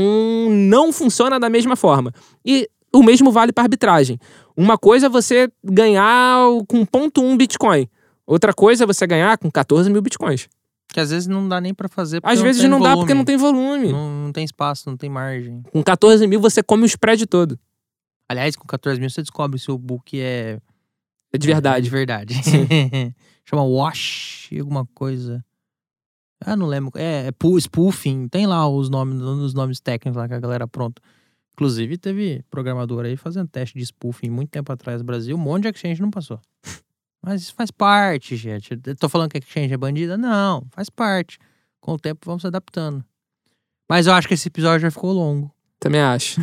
não 0.51 0.93
funciona 0.93 1.39
da 1.39 1.51
mesma 1.51 1.75
forma. 1.75 2.13
E 2.45 2.69
o 2.93 3.03
mesmo 3.03 3.31
vale 3.31 3.53
para 3.53 3.65
arbitragem. 3.65 4.19
Uma 4.57 4.79
coisa 4.79 5.07
é 5.07 5.09
você 5.09 5.51
ganhar 5.63 6.39
com 6.69 6.87
0.1 6.87 7.37
Bitcoin. 7.37 7.89
Outra 8.27 8.53
coisa 8.53 8.85
é 8.85 8.87
você 8.87 9.07
ganhar 9.07 9.37
com 9.39 9.51
14 9.51 9.91
mil 9.91 10.03
Bitcoins. 10.03 10.49
Que 10.89 11.01
às 11.01 11.11
vezes 11.11 11.27
não 11.27 11.47
dá 11.49 11.61
nem 11.61 11.75
pra 11.75 11.89
fazer. 11.89 12.21
Às 12.23 12.39
não 12.39 12.45
vezes 12.45 12.69
não 12.69 12.81
dá 12.81 12.97
porque 12.97 13.13
não 13.15 13.25
tem 13.25 13.37
volume. 13.37 13.93
Não, 13.93 14.25
não 14.25 14.33
tem 14.33 14.45
espaço, 14.45 14.89
não 14.89 14.97
tem 14.97 15.11
margem. 15.11 15.63
Com 15.71 15.83
14 15.83 16.27
mil 16.27 16.41
você 16.41 16.63
come 16.63 16.85
o 16.85 16.87
spread 16.87 17.27
todo. 17.27 17.59
Aliás, 18.29 18.57
com 18.57 18.67
14 18.67 19.01
mil 19.01 19.09
você 19.11 19.23
descobre 19.23 19.59
se 19.59 19.71
o 19.71 19.79
book 19.79 20.19
é. 20.21 20.59
É 21.33 21.39
de 21.39 21.43
De 21.43 21.47
verdade. 21.47 21.91
verdade. 21.91 22.35
Chama 23.45 23.63
wash, 23.65 24.51
alguma 24.59 24.87
coisa. 24.95 25.45
Ah, 26.45 26.55
não 26.55 26.67
lembro. 26.67 26.93
É, 26.95 27.29
é 27.29 27.59
spoofing. 27.61 28.29
Tem 28.29 28.47
lá 28.47 28.69
os 28.69 28.89
nomes, 28.89 29.21
os 29.21 29.55
nomes 29.55 29.81
técnicos 29.81 30.17
lá 30.17 30.29
que 30.29 30.35
a 30.35 30.41
galera 30.41 30.69
pronta. 30.69 31.03
Inclusive, 31.53 31.99
teve 31.99 32.45
programador 32.51 33.05
aí 33.05 33.17
fazendo 33.17 33.49
teste 33.49 33.77
de 33.77 33.85
spoofing 33.85 34.31
muito 34.31 34.51
tempo 34.51 34.71
atrás 34.73 35.01
no 35.01 35.05
Brasil. 35.05 35.37
Um 35.37 35.41
monte 35.41 35.63
de 35.65 35.71
exchange 35.71 36.01
não 36.01 36.11
passou. 36.11 36.41
Mas 37.21 37.43
isso 37.43 37.55
faz 37.55 37.71
parte, 37.71 38.37
gente. 38.37 38.79
Eu 38.87 38.95
tô 38.97 39.09
falando 39.09 39.31
que 39.31 39.39
exchange 39.39 39.75
é 39.75 39.77
bandida? 39.77 40.17
Não, 40.17 40.65
faz 40.71 40.89
parte. 40.89 41.39
Com 41.81 41.95
o 41.95 41.99
tempo 41.99 42.21
vamos 42.25 42.43
se 42.43 42.47
adaptando. 42.47 43.05
Mas 43.91 44.07
eu 44.07 44.13
acho 44.13 44.29
que 44.29 44.35
esse 44.35 44.47
episódio 44.47 44.81
já 44.81 44.91
ficou 44.91 45.13
longo. 45.13 45.53
Também 45.81 46.01
acho. 46.01 46.41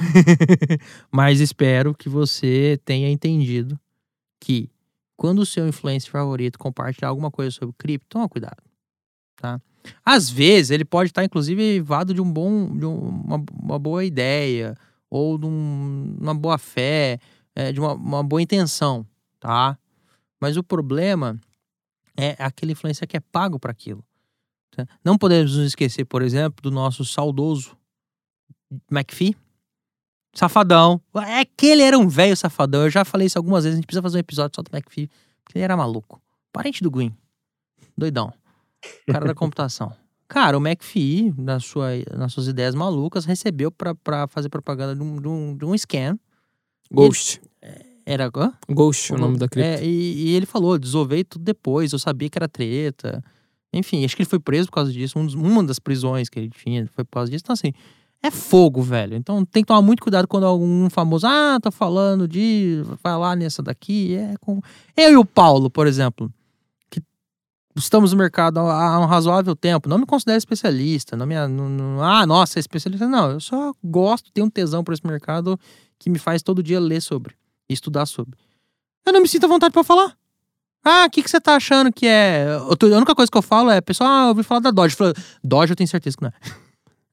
Mas 1.11 1.39
espero 1.39 1.93
que 1.93 2.09
você 2.09 2.79
tenha 2.83 3.09
entendido 3.09 3.79
que 4.39 4.69
quando 5.18 5.39
o 5.39 5.45
seu 5.45 5.68
influencer 5.68 6.11
favorito 6.11 6.59
compartilhar 6.59 7.09
alguma 7.09 7.32
coisa 7.32 7.51
sobre 7.51 7.76
cripto, 7.78 8.07
toma 8.09 8.28
cuidado, 8.30 8.61
tá? 9.38 9.61
Às 10.03 10.30
vezes 10.30 10.72
ele 10.72 10.84
pode 10.86 11.11
estar 11.11 11.24
inclusive 11.24 11.80
vado 11.82 12.13
de 12.13 12.22
um 12.22 12.32
bom, 12.32 12.76
de 12.78 12.86
um- 12.86 12.97
uma, 13.24 13.45
uma 13.61 13.80
boa 13.80 14.03
ideia 14.03 14.76
ou 15.09 15.38
de 15.38 15.45
um- 15.45 16.18
uma 16.20 16.34
boa 16.34 16.57
fé, 16.57 17.20
é, 17.55 17.72
de 17.72 17.80
uma, 17.80 17.93
uma 17.93 18.24
boa 18.24 18.41
intenção, 18.41 19.05
tá? 19.39 19.78
Mas 20.41 20.57
o 20.57 20.63
problema 20.63 21.39
é 22.18 22.36
aquele 22.39 22.72
influencer 22.74 23.07
que 23.07 23.18
é 23.18 23.20
pago 23.20 23.59
para 23.59 23.72
aquilo. 23.72 24.03
tá? 24.72 24.86
Não 25.03 25.18
podemos 25.18 25.55
nos 25.55 25.68
esquecer, 25.68 26.05
por 26.05 26.22
exemplo, 26.22 26.61
do 26.61 26.72
nosso 26.72 27.05
saudoso 27.05 27.78
McPhee, 28.91 29.36
Safadão. 30.36 30.99
É 31.27 31.45
que 31.45 31.65
ele 31.67 31.81
era 31.81 31.97
um 31.97 32.07
velho 32.07 32.36
safadão. 32.36 32.83
Eu 32.83 32.89
já 32.89 33.05
falei 33.05 33.27
isso 33.27 33.38
algumas 33.38 33.63
vezes. 33.63 33.75
A 33.75 33.77
gente 33.77 33.86
precisa 33.88 34.01
fazer 34.01 34.17
um 34.17 34.19
episódio 34.19 34.55
só 34.55 34.61
do 34.61 34.69
McPhee. 34.75 35.09
Porque 35.43 35.57
ele 35.57 35.63
era 35.63 35.77
maluco. 35.77 36.21
Parente 36.51 36.83
do 36.83 36.91
Green. 36.91 37.15
Doidão. 37.97 38.33
Cara 39.07 39.25
da 39.25 39.33
computação. 39.33 39.93
Cara, 40.27 40.57
o 40.57 40.61
McPhee, 40.67 41.33
na 41.38 41.59
sua, 41.59 41.89
nas 42.17 42.33
suas 42.33 42.47
ideias 42.47 42.73
malucas, 42.75 43.25
recebeu 43.25 43.71
pra, 43.71 43.93
pra 43.95 44.27
fazer 44.27 44.49
propaganda 44.49 44.95
de 44.95 45.01
um, 45.01 45.21
de 45.21 45.27
um, 45.27 45.55
de 45.57 45.65
um 45.65 45.77
scam. 45.77 46.19
Ghost. 46.91 47.41
Era. 48.05 48.29
Hã? 48.36 48.53
Ghost 48.69 49.11
é 49.11 49.15
o 49.15 49.19
nome 49.19 49.38
da 49.38 49.47
cripto. 49.47 49.67
É, 49.69 49.83
e, 49.86 50.27
e 50.29 50.36
ele 50.36 50.45
falou: 50.45 50.77
desovei 50.77 51.23
tudo 51.23 51.43
depois. 51.43 51.93
Eu 51.93 51.99
sabia 51.99 52.29
que 52.29 52.38
era 52.38 52.47
treta. 52.47 53.23
Enfim, 53.73 54.03
acho 54.05 54.15
que 54.15 54.21
ele 54.23 54.29
foi 54.29 54.39
preso 54.39 54.67
por 54.67 54.73
causa 54.75 54.91
disso. 54.91 55.17
Um 55.17 55.25
dos- 55.25 55.33
uma 55.36 55.63
das 55.63 55.79
prisões 55.79 56.27
que 56.29 56.39
ele 56.39 56.49
tinha 56.49 56.88
foi 56.88 57.03
por 57.03 57.11
causa 57.11 57.31
disso. 57.31 57.43
Então, 57.43 57.53
assim, 57.53 57.71
é 58.28 58.32
fogo, 58.32 58.82
velho. 58.82 59.15
Então 59.15 59.45
tem 59.45 59.63
que 59.63 59.67
tomar 59.67 59.82
muito 59.82 60.01
cuidado 60.01 60.28
quando 60.28 60.45
algum 60.45 60.89
famoso, 60.89 61.28
ah, 61.28 61.59
tá 61.61 61.71
falando 61.71 62.28
de. 62.28 62.82
Vai 63.03 63.17
lá 63.17 63.36
nessa 63.36 63.61
daqui. 63.61 64.15
É 64.15 64.36
com... 64.39 64.61
Eu 64.95 65.11
e 65.11 65.17
o 65.17 65.26
Paulo, 65.26 65.69
por 65.69 65.86
exemplo, 65.88 66.32
que 66.89 67.01
estamos 67.76 68.11
no 68.11 68.17
mercado 68.17 68.59
há 68.59 68.99
um 68.99 69.05
razoável 69.05 69.55
tempo. 69.55 69.88
Não 69.89 69.97
me 69.97 70.05
considero 70.05 70.38
especialista. 70.38 71.15
Não 71.15 71.26
me, 71.26 71.36
não, 71.47 71.69
não- 71.69 72.03
ah, 72.03 72.26
nossa, 72.26 72.57
é 72.57 72.61
especialista. 72.61 73.07
Não, 73.07 73.32
eu 73.32 73.39
só 73.39 73.73
gosto, 73.84 74.32
tenho 74.32 74.47
um 74.47 74.49
tesão 74.49 74.84
por 74.84 74.93
esse 74.93 75.05
mercado 75.05 75.59
que 75.99 76.09
me 76.09 76.19
faz 76.19 76.41
todo 76.41 76.63
dia 76.63 76.80
ler 76.80 77.01
sobre 77.01 77.36
estudar 77.69 78.05
sobre. 78.05 78.38
Eu 79.05 79.13
não 79.13 79.21
me 79.21 79.28
sinto 79.28 79.45
à 79.45 79.47
vontade 79.47 79.71
pra 79.71 79.84
falar. 79.84 80.15
Ah, 80.84 81.05
o 81.07 81.09
que, 81.09 81.23
que 81.23 81.30
você 81.30 81.41
tá 81.41 81.55
achando 81.55 81.91
que 81.91 82.05
é? 82.05 82.45
A 82.59 82.95
única 82.97 83.15
coisa 83.15 83.32
que 83.32 83.38
eu 83.38 83.41
falo 83.41 83.71
é, 83.71 83.82
pessoal, 83.82 84.09
ah, 84.09 84.23
eu 84.26 84.28
ouvi 84.30 84.43
falar 84.43 84.59
da 84.59 84.69
Dodge. 84.71 84.93
Eu 84.93 84.97
falo, 84.97 85.13
Dodge 85.43 85.71
eu 85.71 85.76
tenho 85.76 85.88
certeza 85.88 86.15
que 86.15 86.23
não 86.23 86.30
é. 86.30 86.34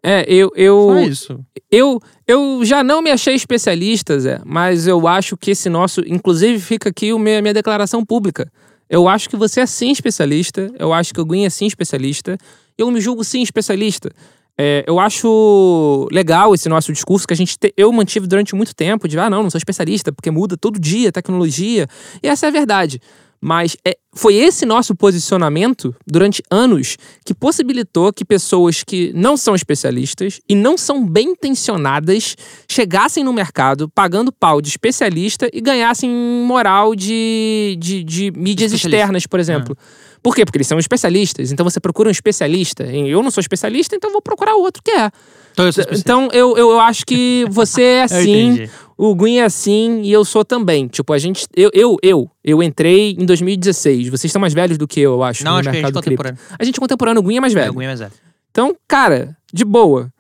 É, 0.02 0.24
eu, 0.26 0.48
Só 0.48 0.56
eu, 0.56 0.98
isso. 1.04 1.40
eu, 1.70 2.00
eu 2.26 2.64
já 2.64 2.82
não 2.82 3.00
me 3.00 3.10
achei 3.10 3.34
especialista, 3.34 4.18
Zé, 4.18 4.40
mas 4.44 4.86
eu 4.86 5.06
acho 5.06 5.36
que 5.36 5.52
esse 5.52 5.68
nosso. 5.68 6.00
Inclusive, 6.06 6.58
fica 6.58 6.88
aqui 6.88 7.10
a 7.10 7.18
minha, 7.18 7.40
minha 7.40 7.54
declaração 7.54 8.04
pública. 8.04 8.50
Eu 8.90 9.08
acho 9.08 9.30
que 9.30 9.36
você 9.36 9.60
é 9.60 9.66
sim 9.66 9.90
especialista, 9.90 10.70
eu 10.78 10.92
acho 10.92 11.14
que 11.14 11.20
o 11.20 11.24
Gwen 11.24 11.46
é 11.46 11.50
sim 11.50 11.66
especialista, 11.66 12.36
eu 12.76 12.90
me 12.90 13.00
julgo 13.00 13.22
sim 13.24 13.40
especialista. 13.42 14.10
É, 14.58 14.84
eu 14.86 15.00
acho 15.00 16.06
legal 16.12 16.54
esse 16.54 16.68
nosso 16.68 16.92
discurso 16.92 17.26
que 17.26 17.32
a 17.32 17.36
gente 17.36 17.58
te- 17.58 17.72
eu 17.74 17.90
mantive 17.90 18.26
durante 18.26 18.54
muito 18.54 18.74
tempo 18.74 19.08
de 19.08 19.18
ah 19.18 19.30
não, 19.30 19.42
não 19.42 19.48
sou 19.50 19.56
especialista 19.56 20.12
porque 20.12 20.30
muda 20.30 20.58
todo 20.58 20.78
dia 20.78 21.10
tecnologia 21.10 21.88
e 22.22 22.28
essa 22.28 22.44
é 22.46 22.48
a 22.48 22.52
verdade. 22.52 23.00
Mas 23.44 23.76
é, 23.84 23.96
foi 24.14 24.36
esse 24.36 24.64
nosso 24.64 24.94
posicionamento 24.94 25.92
durante 26.06 26.44
anos 26.48 26.96
que 27.24 27.34
possibilitou 27.34 28.12
que 28.12 28.24
pessoas 28.24 28.84
que 28.84 29.12
não 29.16 29.36
são 29.36 29.56
especialistas 29.56 30.40
e 30.48 30.54
não 30.54 30.78
são 30.78 31.04
bem 31.04 31.30
intencionadas 31.30 32.36
chegassem 32.68 33.24
no 33.24 33.32
mercado 33.32 33.88
pagando 33.88 34.30
pau 34.30 34.62
de 34.62 34.68
especialista 34.68 35.50
e 35.52 35.60
ganhassem 35.60 36.08
moral 36.08 36.94
de, 36.94 37.76
de, 37.80 38.04
de 38.04 38.30
mídias 38.30 38.72
externas, 38.72 39.26
por 39.26 39.40
exemplo. 39.40 39.76
Por 40.22 40.36
quê? 40.36 40.44
Porque 40.44 40.58
eles 40.58 40.68
são 40.68 40.78
especialistas. 40.78 41.50
Então 41.50 41.64
você 41.64 41.80
procura 41.80 42.08
um 42.08 42.12
especialista. 42.12 42.84
Eu 42.84 43.24
não 43.24 43.30
sou 43.30 43.40
especialista, 43.40 43.96
então 43.96 44.12
vou 44.12 44.22
procurar 44.22 44.54
outro 44.54 44.80
que 44.82 44.92
é. 44.92 45.10
Então 45.52 45.64
eu 45.64 45.70
especialista. 45.70 46.00
Então 46.00 46.28
eu, 46.32 46.56
eu, 46.56 46.70
eu 46.70 46.80
acho 46.80 47.04
que 47.04 47.44
você 47.50 47.82
é 47.82 48.00
Eu 48.02 48.04
assim. 48.04 48.70
O 48.96 49.14
Gwen 49.14 49.40
é 49.40 49.44
assim 49.44 50.02
e 50.02 50.12
eu 50.12 50.24
sou 50.24 50.44
também. 50.44 50.86
Tipo, 50.88 51.12
a 51.12 51.18
gente. 51.18 51.46
Eu, 51.56 51.70
eu, 51.72 51.96
eu, 52.02 52.30
eu 52.44 52.62
entrei 52.62 53.12
em 53.18 53.24
2016. 53.26 54.08
Vocês 54.08 54.24
estão 54.26 54.40
mais 54.40 54.52
velhos 54.54 54.76
do 54.78 54.86
que 54.88 55.00
eu, 55.00 55.12
eu 55.14 55.22
acho. 55.22 55.44
Não, 55.44 55.52
no 55.52 55.58
acho 55.58 55.64
que 55.64 55.68
a 55.70 55.72
gente 55.72 55.80
é 55.80 55.86
mercado 55.86 56.02
cripto. 56.04 56.22
contemporâneo. 56.24 56.56
A 56.58 56.64
gente 56.64 56.76
é 56.76 56.80
contemporâneo, 56.80 57.20
o 57.20 57.22
Gwen 57.22 57.36
é 57.36 57.40
mais 57.40 57.52
É, 57.54 57.58
velho. 57.60 57.70
o 57.70 57.74
Gwen 57.74 57.86
é 57.86 57.88
mais 57.90 58.00
velho. 58.00 58.12
Então, 58.50 58.76
cara, 58.86 59.36
de 59.52 59.64
boa. 59.64 60.12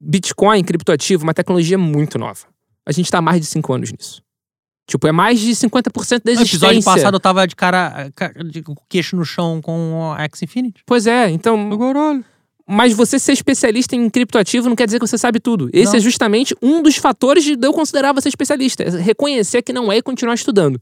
Bitcoin, 0.00 0.62
criptoativo, 0.62 1.22
uma 1.24 1.34
tecnologia 1.34 1.78
muito 1.78 2.18
nova. 2.18 2.40
A 2.84 2.92
gente 2.92 3.10
tá 3.10 3.18
há 3.18 3.22
mais 3.22 3.40
de 3.40 3.46
5 3.46 3.72
anos 3.72 3.90
nisso. 3.92 4.22
Tipo, 4.88 5.08
é 5.08 5.12
mais 5.12 5.40
de 5.40 5.50
50% 5.50 6.22
da 6.22 6.32
No 6.32 6.32
existência. 6.32 6.42
episódio 6.42 6.84
passado 6.84 7.14
eu 7.14 7.20
tava 7.20 7.44
de 7.46 7.56
cara, 7.56 8.08
ca- 8.14 8.32
de 8.50 8.62
com 8.62 8.72
o 8.72 8.76
queixo 8.88 9.16
no 9.16 9.24
chão 9.24 9.60
com 9.60 10.12
a 10.16 10.22
X 10.24 10.42
Infinity. 10.42 10.82
Pois 10.86 11.06
é, 11.08 11.28
então. 11.30 11.76
Caralho. 11.76 12.24
Mas 12.68 12.92
você 12.92 13.18
ser 13.18 13.32
especialista 13.32 13.94
em 13.94 14.10
criptoativo 14.10 14.68
não 14.68 14.74
quer 14.74 14.86
dizer 14.86 14.98
que 14.98 15.06
você 15.06 15.16
sabe 15.16 15.38
tudo. 15.38 15.70
Esse 15.72 15.92
Não. 15.92 15.98
é 15.98 16.00
justamente 16.00 16.56
um 16.60 16.82
dos 16.82 16.96
fatores 16.96 17.44
de 17.44 17.56
eu 17.60 17.72
considerar 17.72 18.12
você 18.12 18.28
especialista. 18.28 18.82
É 18.82 18.90
reconhecer 18.90 19.62
que 19.62 19.72
não 19.72 19.92
é 19.92 19.98
e 19.98 20.02
continuar 20.02 20.34
estudando. 20.34 20.80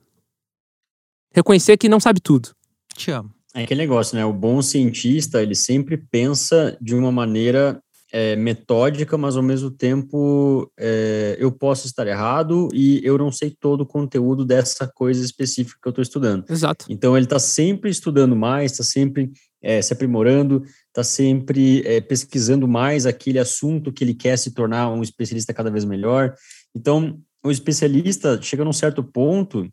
Reconhecer 1.34 1.76
que 1.76 1.88
não 1.88 2.00
sabe 2.00 2.20
tudo. 2.20 2.50
Te 2.96 3.10
amo. 3.10 3.30
É 3.54 3.64
aquele 3.64 3.82
negócio, 3.82 4.16
né? 4.16 4.24
O 4.24 4.32
bom 4.32 4.62
cientista, 4.62 5.42
ele 5.42 5.54
sempre 5.54 5.96
pensa 5.96 6.76
de 6.80 6.94
uma 6.94 7.12
maneira 7.12 7.80
é, 8.14 8.36
metódica, 8.36 9.18
mas 9.18 9.36
ao 9.36 9.42
mesmo 9.42 9.70
tempo 9.70 10.70
é, 10.78 11.36
eu 11.38 11.50
posso 11.50 11.86
estar 11.86 12.06
errado 12.06 12.68
e 12.72 13.00
eu 13.02 13.18
não 13.18 13.32
sei 13.32 13.50
todo 13.50 13.80
o 13.80 13.86
conteúdo 13.86 14.44
dessa 14.44 14.86
coisa 14.86 15.24
específica 15.24 15.78
que 15.82 15.88
eu 15.88 15.90
estou 15.90 16.02
estudando. 16.02 16.44
Exato. 16.48 16.86
Então 16.88 17.16
ele 17.16 17.26
está 17.26 17.40
sempre 17.40 17.90
estudando 17.90 18.36
mais, 18.36 18.70
está 18.70 18.84
sempre 18.84 19.32
é, 19.64 19.80
se 19.80 19.92
aprimorando, 19.94 20.62
está 20.88 21.02
sempre 21.02 21.82
é, 21.86 22.00
pesquisando 22.00 22.68
mais 22.68 23.06
aquele 23.06 23.38
assunto 23.38 23.90
que 23.92 24.04
ele 24.04 24.14
quer 24.14 24.36
se 24.38 24.50
tornar 24.52 24.90
um 24.90 25.02
especialista 25.02 25.54
cada 25.54 25.70
vez 25.70 25.84
melhor. 25.84 26.34
Então 26.74 27.18
o 27.42 27.50
especialista 27.50 28.40
chega 28.42 28.64
num 28.64 28.72
certo 28.72 29.02
ponto 29.02 29.68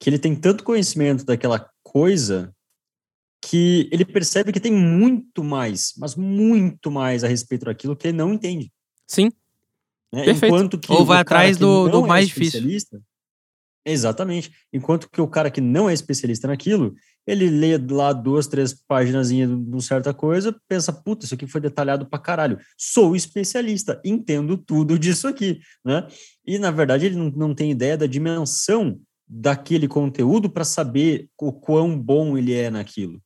que 0.00 0.08
ele 0.08 0.18
tem 0.18 0.34
tanto 0.36 0.62
conhecimento 0.64 1.24
daquela 1.24 1.68
coisa 1.82 2.54
que 3.44 3.88
ele 3.92 4.04
percebe 4.04 4.52
que 4.52 4.60
tem 4.60 4.72
muito 4.72 5.44
mais, 5.44 5.92
mas 5.98 6.14
muito 6.14 6.90
mais 6.90 7.22
a 7.24 7.28
respeito 7.28 7.66
daquilo 7.66 7.94
que 7.96 8.08
ele 8.08 8.16
não 8.16 8.32
entende. 8.32 8.72
Sim. 9.06 9.30
né? 10.12 10.24
Perfeito. 10.24 10.46
Enquanto 10.54 10.78
que 10.78 10.92
Ou 10.92 11.04
vai 11.04 11.20
atrás 11.20 11.56
do- 11.58 11.88
do 11.88 12.04
é 12.04 12.06
mais 12.06 12.28
difícil. 12.28 12.60
especialista- 12.60 13.00
Exatamente. 13.86 14.50
Enquanto 14.72 15.10
que 15.10 15.20
o 15.20 15.28
cara 15.28 15.50
que 15.50 15.60
não 15.60 15.90
é 15.90 15.92
especialista 15.92 16.48
naquilo, 16.48 16.94
ele 17.26 17.48
lê 17.48 17.78
lá 17.78 18.12
duas, 18.12 18.46
três 18.46 18.74
páginas 18.86 19.30
de 19.30 19.44
uma 19.44 19.80
certa 19.80 20.12
coisa, 20.12 20.54
pensa, 20.68 20.92
puta, 20.92 21.24
isso 21.24 21.34
aqui 21.34 21.46
foi 21.46 21.60
detalhado 21.60 22.06
pra 22.06 22.18
caralho. 22.18 22.58
Sou 22.76 23.16
especialista, 23.16 24.00
entendo 24.04 24.56
tudo 24.56 24.98
disso 24.98 25.26
aqui, 25.26 25.60
né? 25.84 26.06
E, 26.46 26.58
na 26.58 26.70
verdade, 26.70 27.06
ele 27.06 27.16
não, 27.16 27.30
não 27.30 27.54
tem 27.54 27.70
ideia 27.70 27.96
da 27.96 28.06
dimensão 28.06 28.98
daquele 29.26 29.88
conteúdo 29.88 30.50
para 30.50 30.64
saber 30.64 31.28
o 31.40 31.52
quão 31.52 31.98
bom 31.98 32.36
ele 32.36 32.52
é 32.52 32.70
naquilo. 32.70 33.20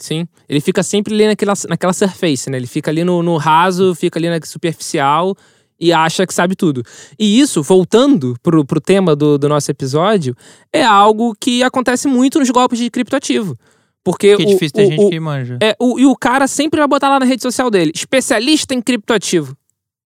Sim. 0.00 0.28
Ele 0.48 0.60
fica 0.60 0.82
sempre 0.82 1.14
ali 1.14 1.26
naquela, 1.26 1.54
naquela 1.68 1.92
surface, 1.92 2.48
né? 2.48 2.56
Ele 2.56 2.66
fica 2.66 2.90
ali 2.90 3.02
no, 3.02 3.22
no 3.22 3.36
raso, 3.36 3.94
fica 3.94 4.18
ali 4.18 4.28
na 4.28 4.38
superficial 4.44 5.36
e 5.80 5.92
acha 5.92 6.26
que 6.26 6.34
sabe 6.34 6.54
tudo. 6.56 6.82
E 7.18 7.38
isso, 7.40 7.62
voltando 7.62 8.34
pro, 8.42 8.64
pro 8.64 8.80
tema 8.80 9.14
do, 9.14 9.38
do 9.38 9.48
nosso 9.48 9.70
episódio, 9.70 10.34
é 10.72 10.82
algo 10.84 11.34
que 11.40 11.62
acontece 11.62 12.08
muito 12.08 12.38
nos 12.38 12.50
golpes 12.50 12.78
de 12.78 12.90
criptoativo. 12.90 13.56
Porque 14.04 14.36
Que 14.36 14.42
é 14.42 14.46
o, 14.46 14.48
difícil 14.48 14.72
ter 14.74 14.86
o- 14.86 14.90
gente 14.90 15.04
o- 15.04 15.10
que 15.10 15.20
manja. 15.20 15.58
É, 15.62 15.76
o, 15.78 15.98
e 15.98 16.06
o 16.06 16.16
cara 16.16 16.46
sempre 16.46 16.78
vai 16.78 16.88
botar 16.88 17.08
lá 17.10 17.20
na 17.20 17.26
rede 17.26 17.42
social 17.42 17.70
dele, 17.70 17.92
especialista 17.94 18.74
em 18.74 18.80
criptoativo. 18.80 19.54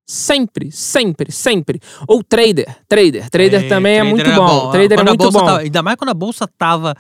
Sempre, 0.07 0.71
sempre, 0.73 1.31
sempre. 1.31 1.81
Ou 2.09 2.23
trader, 2.25 2.67
trader. 2.89 3.31
Trader 3.31 3.65
É, 3.65 3.69
também 3.69 3.93
é 3.95 3.97
trader 4.01 4.11
muito 4.15 4.27
era 4.31 4.37
bom. 4.37 4.71
Trader 4.71 4.93
é 4.93 4.97
Quando 4.97 5.09
a 5.09 5.11
muito 5.13 5.31
bom. 5.31 5.39
tava- 5.45 5.59
ainda 5.61 5.83
mais 5.83 5.97
quando 5.97 6.11
a 6.11 6.15
bolsa 6.15 6.49
tava 6.59 6.95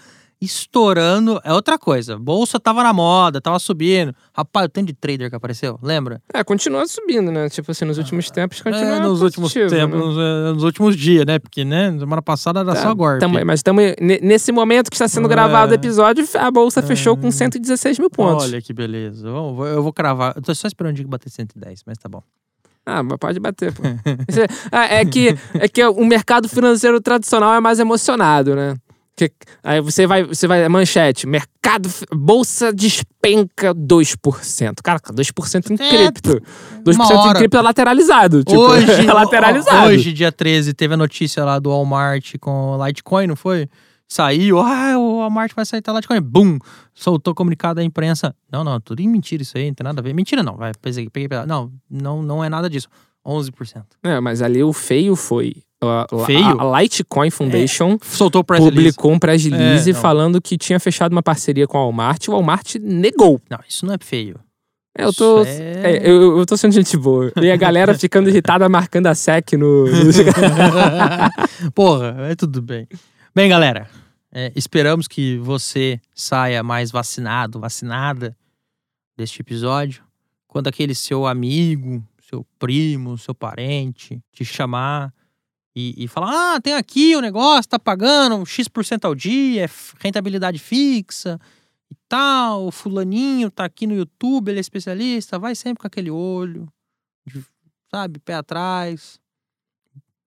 estourando, 0.44 1.40
é 1.44 1.52
outra 1.52 1.78
coisa. 1.78 2.18
Bolsa 2.18 2.58
tava 2.58 2.82
na 2.82 2.92
moda, 2.92 3.40
tava 3.40 3.58
subindo. 3.58 4.14
Rapaz, 4.34 4.66
o 4.66 4.68
tanto 4.68 4.86
de 4.86 4.92
trader 4.94 5.30
que 5.30 5.36
apareceu, 5.36 5.78
lembra? 5.82 6.20
É, 6.32 6.42
continua 6.42 6.86
subindo, 6.86 7.30
né? 7.30 7.48
Tipo 7.48 7.70
assim, 7.70 7.84
nos 7.84 7.98
últimos 7.98 8.30
tempos 8.30 8.60
continua 8.60 8.96
É, 8.96 8.98
nos 9.00 9.22
últimos 9.22 9.52
positivo, 9.52 9.74
né? 9.74 9.80
tempos, 9.86 10.00
nos, 10.00 10.18
é, 10.18 10.52
nos 10.52 10.62
últimos 10.64 10.96
dias, 10.96 11.24
né? 11.26 11.38
Porque, 11.38 11.64
né, 11.64 11.96
semana 11.98 12.22
passada 12.22 12.60
era 12.60 12.74
só 12.76 12.94
golpe. 12.94 13.20
Tamo- 13.20 13.44
mas 13.44 13.60
estamos 13.60 13.82
nesse 14.00 14.52
momento 14.52 14.90
que 14.90 14.96
está 14.96 15.08
sendo 15.08 15.26
É. 15.26 15.30
gravado 15.30 15.72
o 15.72 15.74
episódio, 15.74 16.26
a 16.38 16.50
bolsa 16.50 16.82
fechou 16.82 17.16
com 17.16 17.30
116 17.30 17.98
mil 17.98 18.10
pontos. 18.10 18.44
Olha 18.46 18.60
que 18.60 18.72
beleza. 18.72 19.28
Eu 19.28 19.54
vou, 19.54 19.66
eu 19.66 19.82
vou 19.82 19.92
cravar. 19.92 20.32
Eu 20.36 20.42
tô 20.42 20.54
só 20.54 20.66
esperando 20.66 20.92
o 20.92 20.94
dia 20.94 21.04
que 21.04 21.10
bater 21.10 21.30
110, 21.30 21.82
mas 21.86 21.98
tá 21.98 22.08
bom. 22.08 22.22
Ah, 22.84 23.00
mas 23.00 23.16
pode 23.16 23.38
bater, 23.38 23.72
pô. 23.72 23.82
É, 23.86 23.96
ah, 24.72 24.84
é 24.86 25.04
que, 25.04 25.36
é 25.54 25.68
que 25.68 25.84
o 25.86 26.04
mercado 26.04 26.48
financeiro 26.48 27.00
tradicional 27.00 27.54
é 27.54 27.60
mais 27.60 27.78
emocionado, 27.78 28.56
né? 28.56 28.74
Que, 29.14 29.30
aí 29.62 29.80
você 29.80 30.06
vai, 30.06 30.24
você 30.24 30.46
vai, 30.46 30.66
manchete, 30.68 31.26
mercado, 31.26 31.88
bolsa 32.14 32.72
despenca 32.72 33.74
2%. 33.74 34.74
Caraca, 34.82 35.12
2% 35.12 35.70
em 35.70 35.74
É, 35.74 35.88
cripto. 35.88 36.40
2% 36.82 36.94
uma 36.94 37.30
em 37.30 37.34
cripto 37.34 37.56
é 37.58 37.60
lateralizado. 37.60 38.42
Tipo, 38.42 38.58
hoje, 38.58 38.86
é 39.06 39.12
lateralizado. 39.12 39.88
hoje, 39.88 40.12
dia 40.14 40.32
13, 40.32 40.72
teve 40.72 40.94
a 40.94 40.96
notícia 40.96 41.44
lá 41.44 41.58
do 41.58 41.68
Walmart 41.68 42.36
com 42.40 42.82
Litecoin, 42.84 43.26
não 43.26 43.36
foi? 43.36 43.68
Saiu, 44.08 44.58
ah, 44.60 44.98
o 44.98 45.18
Walmart 45.18 45.52
vai 45.54 45.64
sair 45.66 45.82
da 45.82 45.92
Litecoin. 45.92 46.20
Bum! 46.20 46.58
Soltou 46.94 47.34
comunicado 47.34 47.80
à 47.80 47.84
imprensa. 47.84 48.34
Não, 48.50 48.64
não, 48.64 48.80
tudo 48.80 49.00
em 49.00 49.08
mentira 49.08 49.42
isso 49.42 49.56
aí, 49.58 49.68
não 49.68 49.74
tem 49.74 49.84
nada 49.84 50.00
a 50.00 50.02
ver. 50.02 50.14
Mentira 50.14 50.42
não, 50.42 50.56
vai, 50.56 50.72
peguei, 50.80 51.08
peguei. 51.10 51.28
Não, 51.46 51.70
não, 51.90 52.22
não 52.22 52.42
é 52.42 52.48
nada 52.48 52.68
disso. 52.68 52.88
11%. 53.26 53.84
É, 54.02 54.18
mas 54.20 54.42
ali 54.42 54.62
o 54.62 54.72
feio 54.72 55.14
foi. 55.16 55.54
A, 55.82 56.06
a- 56.12 56.24
Feio? 56.26 56.60
A, 56.60 56.80
Litecoin 56.80 57.28
Foundation 57.30 57.98
Soltou 58.00 58.42
o 58.42 58.44
press 58.44 58.60
publicou 58.62 59.10
um 59.12 59.18
press 59.18 59.44
release 59.44 59.90
É, 59.90 59.94
falando 59.94 60.40
que 60.40 60.56
tinha 60.56 60.78
fechado 60.78 61.10
uma 61.10 61.22
parceria 61.24 61.66
com 61.66 61.76
a 61.76 61.80
Walmart. 61.80 62.28
O 62.28 62.32
Walmart 62.32 62.76
negou. 62.80 63.40
Não, 63.50 63.58
isso 63.68 63.84
não 63.84 63.94
é 63.94 63.98
feio. 64.00 64.38
É, 64.96 65.04
eu 65.04 65.12
tô. 65.12 65.42
É- 65.44 65.96
é, 65.96 66.08
eu, 66.08 66.38
eu 66.38 66.46
tô 66.46 66.56
sendo 66.56 66.72
gente 66.72 66.96
boa. 66.96 67.32
E 67.40 67.50
a 67.50 67.56
galera 67.56 67.98
ficando 67.98 68.28
irritada 68.28 68.68
marcando 68.68 69.06
a 69.08 69.14
SEC 69.14 69.54
no. 69.56 69.86
no- 69.86 69.92
Porra, 71.74 72.14
é 72.30 72.34
tudo 72.34 72.60
bem. 72.62 72.86
Bem, 73.34 73.48
galera, 73.48 73.88
é, 74.32 74.52
esperamos 74.54 75.08
que 75.08 75.38
você 75.38 76.00
saia 76.14 76.62
mais 76.62 76.90
vacinado, 76.90 77.58
vacinada 77.58 78.36
deste 79.16 79.40
episódio. 79.40 80.02
Quando 80.46 80.68
aquele 80.68 80.94
seu 80.94 81.26
amigo, 81.26 82.04
seu 82.32 82.46
primo, 82.58 83.18
seu 83.18 83.34
parente 83.34 84.22
te 84.32 84.44
chamar 84.44 85.12
e, 85.76 86.04
e 86.04 86.08
falar: 86.08 86.54
Ah, 86.54 86.60
tem 86.60 86.72
aqui 86.74 87.14
o 87.14 87.20
negócio, 87.20 87.68
tá 87.68 87.78
pagando 87.78 88.44
X% 88.46 89.04
ao 89.04 89.14
dia, 89.14 89.66
é 89.66 89.68
rentabilidade 90.00 90.58
fixa 90.58 91.38
e 91.90 91.96
tal. 92.08 92.66
O 92.66 92.70
fulaninho 92.70 93.50
tá 93.50 93.66
aqui 93.66 93.86
no 93.86 93.94
YouTube, 93.94 94.48
ele 94.48 94.58
é 94.58 94.60
especialista. 94.60 95.38
Vai 95.38 95.54
sempre 95.54 95.82
com 95.82 95.86
aquele 95.86 96.10
olho. 96.10 96.66
sabe, 97.94 98.18
pé 98.18 98.34
atrás. 98.34 99.20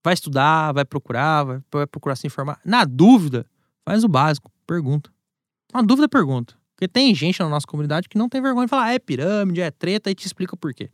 Vai 0.04 0.14
estudar, 0.14 0.72
vai 0.72 0.86
procurar, 0.86 1.44
vai, 1.44 1.60
vai 1.72 1.88
procurar 1.88 2.16
se 2.16 2.28
informar. 2.28 2.60
Na 2.64 2.86
dúvida, 2.86 3.48
faz 3.84 4.04
o 4.04 4.08
básico, 4.08 4.52
pergunta. 4.68 5.12
Uma 5.74 5.82
dúvida, 5.82 6.08
pergunta. 6.08 6.56
Porque 6.76 6.88
tem 6.88 7.16
gente 7.16 7.40
na 7.40 7.50
nossa 7.50 7.66
comunidade 7.66 8.08
que 8.08 8.18
não 8.18 8.30
tem 8.30 8.40
vergonha 8.40 8.68
de 8.68 8.70
falar, 8.70 8.86
ah, 8.86 8.94
é 8.94 9.00
pirâmide, 9.00 9.62
é 9.62 9.72
treta, 9.72 10.12
e 10.12 10.16
te 10.16 10.28
explica 10.28 10.56
por 10.56 10.74
quê. 10.76 10.92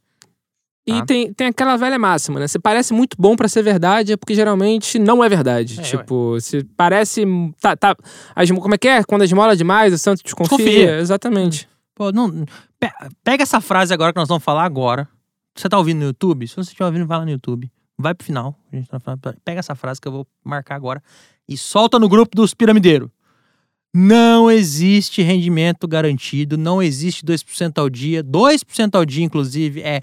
E 0.88 0.94
Tá. 0.94 1.06
tem, 1.06 1.32
tem 1.34 1.48
aquela 1.48 1.78
velha 1.78 2.00
máxima, 2.00 2.40
né? 2.40 2.48
Se 2.48 2.58
parece 2.58 2.92
muito 2.94 3.16
bom 3.20 3.36
pra 3.36 3.48
ser 3.48 3.62
verdade, 3.62 4.14
é 4.14 4.18
porque 4.18 4.34
geralmente 4.34 4.98
não 4.98 5.24
é 5.24 5.30
verdade. 5.30 5.80
É, 5.80 5.84
tipo, 5.84 6.40
se 6.42 6.64
parece. 6.76 7.24
Tá, 7.62 7.76
tá, 7.78 7.96
a 8.36 8.44
esmo- 8.44 8.60
como 8.60 8.74
é 8.74 8.78
que 8.80 8.88
é? 8.88 9.04
Quando 9.04 9.22
a 9.22 9.26
esmola 9.26 9.56
demais, 9.56 9.94
o 9.94 9.98
santo 9.98 10.24
desconfia. 10.24 10.58
Desconfia. 10.58 10.98
Exatamente. 11.00 11.70
Pô, 11.94 12.12
não. 12.12 12.46
pe- 12.80 12.92
Pega 13.24 13.44
essa 13.44 13.62
frase 13.62 13.94
agora 13.94 14.12
que 14.12 14.20
nós 14.20 14.28
vamos 14.28 14.44
falar 14.44 14.64
agora. 14.64 15.08
Você 15.56 15.70
tá 15.70 15.78
ouvindo 15.78 16.00
no 16.00 16.06
YouTube? 16.06 16.48
Se 16.48 16.56
você 16.56 16.70
estiver 16.72 16.86
ouvindo, 16.86 17.06
vai 17.06 17.20
lá 17.20 17.26
no 17.26 17.32
YouTube. 17.32 17.70
Vai 18.00 18.16
pro 18.16 18.26
final. 18.26 18.58
A 18.72 18.76
gente 18.76 18.90
tá 18.90 19.00
falando- 19.00 19.22
Pega 19.46 19.60
essa 19.60 19.76
frase 19.76 20.02
que 20.02 20.08
eu 20.08 20.12
vou 20.12 20.28
marcar 20.44 20.76
agora 20.76 21.04
e 21.48 21.56
solta 21.58 22.00
no 22.00 22.10
grupo 22.10 22.36
dos 22.36 22.56
piramideiros. 22.56 23.10
Não 23.94 24.50
existe 24.50 25.22
rendimento 25.22 25.88
garantido, 25.88 26.58
não 26.58 26.82
existe 26.82 27.26
2% 27.26 27.78
ao 27.78 27.90
dia. 27.90 28.24
2% 28.24 28.96
ao 28.96 29.06
dia, 29.06 29.24
inclusive, 29.24 29.82
é 29.82 30.02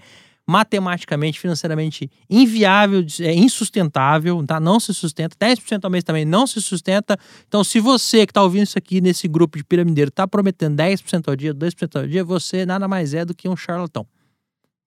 matematicamente, 0.49 1.39
financeiramente 1.39 2.11
inviável, 2.31 3.05
é 3.21 3.35
insustentável, 3.35 4.43
tá? 4.47 4.59
Não 4.59 4.81
se 4.81 4.95
sustenta. 4.95 5.37
10% 5.37 5.85
ao 5.85 5.91
mês 5.91 6.03
também 6.03 6.25
não 6.25 6.47
se 6.47 6.63
sustenta. 6.63 7.19
Então, 7.47 7.63
se 7.63 7.79
você 7.79 8.25
que 8.25 8.31
está 8.31 8.43
ouvindo 8.43 8.63
isso 8.63 8.79
aqui 8.79 9.03
nesse 9.03 9.29
grupo 9.29 9.59
de 9.59 9.65
piramideiro 9.65 10.09
está 10.09 10.27
prometendo 10.27 10.75
10% 10.75 11.29
ao 11.29 11.37
dia, 11.37 11.55
2% 11.55 11.97
ao 11.97 12.07
dia, 12.07 12.25
você 12.25 12.65
nada 12.65 12.89
mais 12.89 13.13
é 13.13 13.27
do 13.27 13.35
que 13.35 13.47
um 13.47 13.55
charlatão. 13.55 14.07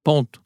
Ponto. 0.04 0.42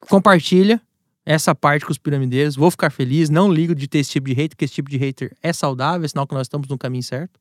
Compartilha 0.00 0.82
essa 1.24 1.54
parte 1.54 1.86
com 1.86 1.92
os 1.92 1.98
piramideiros. 1.98 2.56
Vou 2.56 2.72
ficar 2.72 2.90
feliz. 2.90 3.30
Não 3.30 3.52
ligo 3.52 3.72
de 3.72 3.86
ter 3.86 4.00
esse 4.00 4.10
tipo 4.10 4.26
de 4.26 4.34
hater, 4.34 4.50
porque 4.50 4.64
esse 4.64 4.74
tipo 4.74 4.90
de 4.90 4.96
hater 4.96 5.36
é 5.40 5.52
saudável, 5.52 6.04
é 6.04 6.08
sinal 6.08 6.26
que 6.26 6.34
nós 6.34 6.46
estamos 6.46 6.66
no 6.66 6.76
caminho 6.76 7.04
certo. 7.04 7.38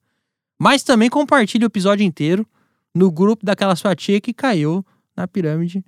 Mas 0.59 0.83
também 0.83 1.09
compartilhe 1.09 1.65
o 1.65 1.67
episódio 1.67 2.05
inteiro 2.05 2.45
no 2.93 3.11
grupo 3.11 3.43
daquela 3.43 3.75
sua 3.75 3.95
tia 3.95 4.21
que 4.21 4.31
caiu 4.31 4.85
na 5.17 5.27
pirâmide 5.27 5.83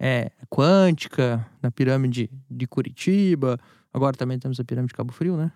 é, 0.00 0.32
quântica, 0.48 1.46
na 1.62 1.70
pirâmide 1.70 2.30
de 2.50 2.66
Curitiba. 2.66 3.60
Agora 3.92 4.16
também 4.16 4.38
temos 4.38 4.58
a 4.58 4.64
pirâmide 4.64 4.92
de 4.92 4.96
Cabo 4.96 5.12
Frio, 5.12 5.36
né? 5.36 5.52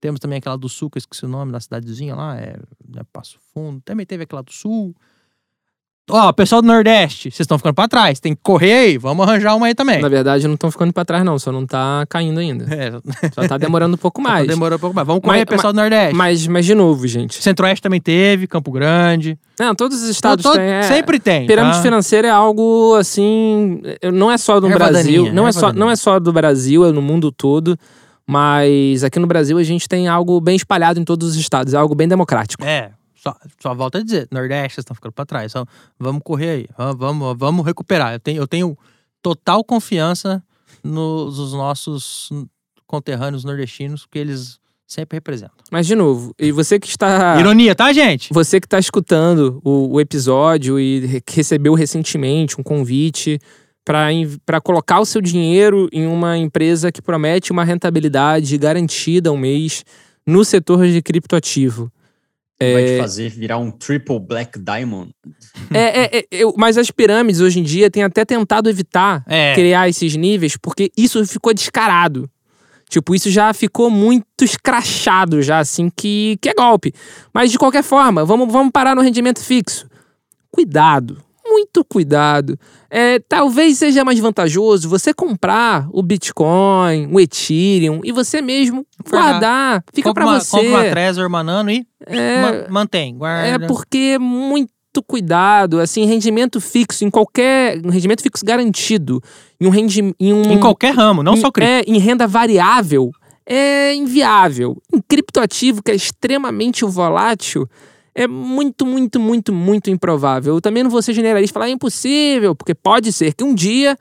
Temos 0.00 0.20
também 0.20 0.38
aquela 0.38 0.56
do 0.56 0.68
Sul, 0.68 0.88
que 0.88 0.98
eu 0.98 1.00
esqueci 1.00 1.24
o 1.24 1.28
nome 1.28 1.50
da 1.50 1.60
cidadezinha 1.60 2.14
lá, 2.14 2.38
é, 2.40 2.56
é 2.96 3.04
Passo 3.12 3.38
Fundo. 3.52 3.80
Também 3.80 4.06
teve 4.06 4.22
aquela 4.22 4.42
do 4.42 4.52
Sul. 4.52 4.94
Ó, 6.10 6.32
pessoal 6.32 6.60
do 6.60 6.66
Nordeste, 6.66 7.30
vocês 7.30 7.40
estão 7.40 7.56
ficando 7.56 7.74
pra 7.74 7.86
trás. 7.86 8.18
Tem 8.18 8.34
que 8.34 8.40
correr 8.42 8.72
aí, 8.72 8.98
vamos 8.98 9.26
arranjar 9.26 9.54
uma 9.54 9.66
aí 9.66 9.74
também. 9.74 10.00
Na 10.02 10.08
verdade, 10.08 10.46
não 10.48 10.54
estão 10.54 10.68
ficando 10.70 10.92
pra 10.92 11.04
trás, 11.04 11.24
não. 11.24 11.38
Só 11.38 11.52
não 11.52 11.64
tá 11.64 12.04
caindo 12.08 12.40
ainda. 12.40 12.64
É, 12.74 12.90
Só 13.32 13.46
tá 13.46 13.56
demorando 13.56 13.94
um 13.94 13.98
pouco 13.98 14.20
mais. 14.20 14.46
demorou 14.48 14.76
um 14.76 14.80
pouco 14.80 14.96
mais. 14.96 15.06
Vamos 15.06 15.22
correr, 15.22 15.38
Mas- 15.38 15.44
pessoal 15.48 15.72
do 15.72 15.76
Nordeste. 15.76 16.14
Mas, 16.14 16.46
mas, 16.48 16.66
de 16.66 16.74
novo, 16.74 17.06
gente. 17.06 17.40
Centro-Oeste 17.40 17.80
também 17.80 18.00
teve, 18.00 18.48
Campo 18.48 18.72
Grande. 18.72 19.38
Não, 19.60 19.76
todos 19.76 20.02
os 20.02 20.08
estados 20.08 20.42
Todo- 20.42 20.56
têm. 20.56 20.64
é, 20.64 20.82
Sempre 20.82 21.20
tem. 21.20 21.46
Pirâmide 21.46 21.76
tá? 21.76 21.82
financeira 21.82 22.26
é 22.26 22.30
algo 22.32 22.96
assim, 22.96 23.80
é, 24.02 24.10
não 24.10 24.28
é 24.30 24.36
só 24.36 24.58
do 24.58 24.66
Erva 24.66 24.78
Brasil, 24.90 25.32
não 25.32 25.44
é 25.44 25.48
erva 25.50 25.52
só, 25.60 25.72
não 25.72 25.88
é 25.88 25.94
só 25.94 26.18
do 26.18 26.32
Brasil, 26.32 26.84
é 26.84 26.90
no 26.90 27.00
mundo 27.00 27.30
todo, 27.30 27.78
mas 28.26 29.04
aqui 29.04 29.20
no 29.20 29.26
Brasil 29.28 29.56
a 29.56 29.62
gente 29.62 29.88
tem 29.88 30.08
algo 30.08 30.40
bem 30.40 30.56
espalhado 30.56 30.98
em 30.98 31.04
todos 31.04 31.28
os 31.28 31.36
estados, 31.36 31.74
é 31.74 31.76
algo 31.76 31.94
bem 31.94 32.08
democrático. 32.08 32.64
É, 32.64 32.90
só, 33.22 33.36
só 33.60 33.72
volta 33.72 33.98
a 33.98 34.02
dizer, 34.02 34.26
Nordeste, 34.32 34.74
vocês 34.74 34.82
estão 34.82 34.94
ficando 34.96 35.12
pra 35.12 35.24
trás. 35.24 35.52
Então, 35.52 35.64
vamos 35.98 36.22
correr 36.24 36.50
aí, 36.50 36.66
vamos, 36.96 37.36
vamos, 37.38 37.64
recuperar. 37.64 38.14
Eu 38.14 38.20
tenho, 38.20 38.42
eu 38.42 38.48
tenho 38.48 38.76
total 39.22 39.62
confiança 39.62 40.42
nos, 40.82 41.38
nos 41.38 41.52
nossos 41.52 42.30
conterrâneos 42.84 43.44
nordestinos, 43.44 44.06
que 44.10 44.18
eles 44.18 44.58
sempre 44.88 45.16
representam. 45.16 45.56
Mas 45.70 45.86
de 45.86 45.94
novo, 45.94 46.34
e 46.38 46.50
você 46.50 46.80
que 46.80 46.88
está 46.88 47.38
Ironia, 47.38 47.74
tá, 47.74 47.92
gente? 47.92 48.32
você 48.32 48.60
que 48.60 48.66
está 48.66 48.78
escutando 48.78 49.60
o, 49.64 49.94
o 49.94 50.00
episódio 50.00 50.78
e 50.78 51.22
recebeu 51.30 51.74
recentemente 51.74 52.60
um 52.60 52.64
convite 52.64 53.38
para 53.84 54.60
colocar 54.60 55.00
o 55.00 55.06
seu 55.06 55.20
dinheiro 55.20 55.88
em 55.92 56.06
uma 56.06 56.36
empresa 56.36 56.92
que 56.92 57.00
promete 57.00 57.52
uma 57.52 57.64
rentabilidade 57.64 58.58
garantida 58.58 59.30
ao 59.30 59.36
mês 59.36 59.84
no 60.26 60.44
setor 60.44 60.86
de 60.86 61.00
criptoativo. 61.00 61.90
Vai 62.72 62.84
te 62.84 62.98
fazer 62.98 63.28
virar 63.30 63.58
um 63.58 63.70
triple 63.70 64.18
black 64.20 64.58
diamond. 64.58 65.10
É, 65.72 66.02
é, 66.04 66.18
é, 66.18 66.24
eu- 66.30 66.54
mas 66.56 66.76
as 66.78 66.90
pirâmides 66.90 67.40
hoje 67.40 67.60
em 67.60 67.62
dia 67.62 67.90
têm 67.90 68.02
até 68.02 68.24
tentado 68.24 68.68
evitar 68.68 69.24
É. 69.26 69.54
criar 69.54 69.88
esses 69.88 70.14
níveis, 70.16 70.56
porque 70.56 70.90
isso 70.96 71.24
ficou 71.26 71.52
descarado. 71.54 72.28
Tipo, 72.88 73.14
isso 73.14 73.30
já 73.30 73.54
ficou 73.54 73.88
muito 73.90 74.26
escrachado, 74.42 75.40
já 75.42 75.58
assim, 75.60 75.90
que, 75.96 76.36
que 76.42 76.48
é 76.50 76.54
golpe. 76.54 76.92
Mas 77.32 77.50
de 77.50 77.58
qualquer 77.58 77.82
forma, 77.82 78.22
vamos, 78.24 78.52
vamos 78.52 78.70
parar 78.70 78.94
no 78.94 79.00
rendimento 79.00 79.40
fixo. 79.40 79.86
Cuidado, 80.50 81.22
muito 81.74 81.84
cuidado. 81.88 82.58
É, 82.90 83.18
talvez 83.20 83.78
seja 83.78 84.04
mais 84.04 84.18
vantajoso 84.18 84.88
você 84.88 85.14
comprar 85.14 85.88
o 85.90 86.02
Bitcoin, 86.02 87.08
o 87.10 87.18
Ethereum 87.18 88.00
e 88.04 88.12
você 88.12 88.42
mesmo 88.42 88.86
Guardar. 89.08 89.30
guardar. 89.30 89.84
Fica 89.94 90.10
uma, 90.10 90.38
você. 90.38 90.50
Compra 90.50 90.68
uma 90.68 90.84
Trezor, 90.90 91.26
uma 91.26 91.42
Nano 91.42 91.70
e 91.70 91.86
É, 92.06 92.42
ma- 92.42 92.68
mantém, 92.70 93.16
guarda. 93.16 93.64
é 93.64 93.66
porque 93.66 94.18
muito 94.18 94.70
cuidado, 95.06 95.80
assim, 95.80 96.04
rendimento 96.04 96.60
fixo 96.60 97.04
em 97.04 97.10
qualquer, 97.10 97.78
um 97.84 97.88
rendimento 97.88 98.22
fixo 98.22 98.44
garantido, 98.44 99.22
em 99.58 99.66
um 99.66 99.70
rendi, 99.70 100.14
em 100.20 100.32
um 100.34 100.42
Em 100.52 100.60
qualquer 100.60 100.94
ramo, 100.94 101.22
não 101.22 101.32
em- 101.34 101.40
só 101.40 101.50
cripto. 101.50 101.72
é, 101.72 101.80
em 101.86 101.98
renda 101.98 102.26
variável 102.26 103.10
é 103.46 103.94
inviável. 103.94 104.76
Em 104.92 105.00
criptoativo 105.00 105.82
que 105.82 105.90
é 105.90 105.94
extremamente 105.94 106.84
volátil, 106.84 107.66
é 108.14 108.26
muito, 108.26 108.84
muito, 108.84 109.18
muito, 109.18 109.52
muito 109.52 109.90
improvável. 109.90 110.54
Eu 110.54 110.60
também 110.60 110.82
não 110.82 110.90
vou 110.90 111.02
ser 111.02 111.14
generalista 111.14 111.52
e 111.52 111.54
falar 111.54 111.68
é 111.68 111.72
impossível, 111.72 112.54
porque 112.54 112.74
pode 112.74 113.12
ser 113.12 113.34
que 113.34 113.44
um 113.44 113.54
dia 113.54 113.96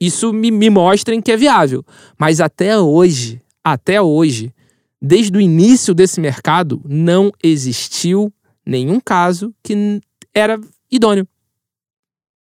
isso 0.00 0.32
me, 0.32 0.50
me 0.50 0.68
mostrem 0.68 1.20
que 1.20 1.32
é 1.32 1.36
viável. 1.36 1.84
Mas 2.18 2.40
até 2.40 2.78
hoje, 2.78 3.40
até 3.62 4.00
hoje, 4.00 4.52
desde 5.00 5.36
o 5.36 5.40
início 5.40 5.94
desse 5.94 6.20
mercado, 6.20 6.80
não 6.84 7.32
existiu 7.42 8.32
nenhum 8.66 9.00
caso 9.00 9.54
que 9.62 10.00
era 10.34 10.60
idôneo. 10.90 11.26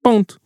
Ponto. 0.01 0.39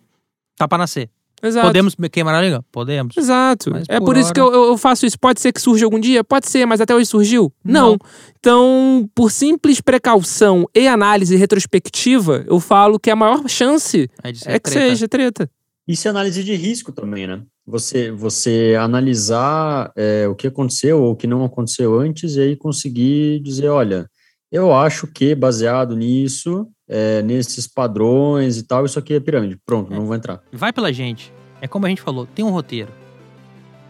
Tá 0.57 0.67
pra 0.67 0.77
nascer. 0.77 1.09
Exato. 1.43 1.67
Podemos 1.67 1.95
queimar 2.09 2.35
a 2.35 2.41
liga? 2.41 2.63
Podemos. 2.71 3.17
Exato. 3.17 3.69
Mas 3.71 3.85
é 3.89 3.99
por 3.99 4.13
por 4.13 4.17
isso 4.17 4.31
que 4.33 4.39
eu, 4.39 4.53
eu 4.53 4.77
faço 4.77 5.05
isso. 5.05 5.19
Pode 5.19 5.41
ser 5.41 5.51
que 5.51 5.59
surja 5.59 5.85
algum 5.85 5.99
dia? 5.99 6.23
Pode 6.23 6.47
ser, 6.47 6.65
mas 6.65 6.79
até 6.79 6.95
hoje 6.95 7.07
surgiu? 7.07 7.51
Não. 7.63 7.91
Não. 7.91 7.97
Então, 8.39 9.09
por 9.13 9.31
simples 9.31 9.81
precaução 9.81 10.67
e 10.73 10.87
análise 10.87 11.35
retrospectiva, 11.35 12.45
eu 12.47 12.59
falo 12.59 12.99
que 12.99 13.09
a 13.09 13.15
maior 13.15 13.47
chance 13.49 14.09
É, 14.23 14.53
é 14.53 14.59
que 14.59 14.69
seja 14.69 15.07
treta. 15.07 15.49
Isso 15.87 16.07
é 16.07 16.11
análise 16.11 16.43
de 16.43 16.55
risco 16.55 16.91
também, 16.91 17.27
né? 17.27 17.41
Você, 17.65 18.11
você 18.11 18.75
analisar 18.79 19.91
é, 19.95 20.27
o 20.27 20.35
que 20.35 20.47
aconteceu 20.47 21.01
ou 21.01 21.11
o 21.11 21.15
que 21.15 21.27
não 21.27 21.43
aconteceu 21.43 21.99
antes 21.99 22.35
e 22.35 22.41
aí 22.41 22.55
conseguir 22.55 23.39
dizer, 23.41 23.69
olha, 23.69 24.09
eu 24.53 24.73
acho 24.73 25.07
que 25.07 25.33
baseado 25.35 25.95
nisso, 25.95 26.67
é, 26.87 27.21
nesses 27.23 27.67
padrões 27.67 28.57
e 28.57 28.63
tal, 28.63 28.85
isso 28.85 28.99
aqui 28.99 29.15
é 29.15 29.19
pirâmide. 29.19 29.57
Pronto, 29.65 29.91
É. 29.91 29.95
não 29.95 30.05
vou 30.05 30.15
entrar. 30.15 30.41
Vai 30.51 30.71
pela 30.71 30.93
gente. 30.93 31.33
É 31.59 31.67
como 31.67 31.85
a 31.85 31.89
gente 31.89 32.01
falou, 32.01 32.25
tem 32.27 32.45
um 32.45 32.51
roteiro. 32.51 32.91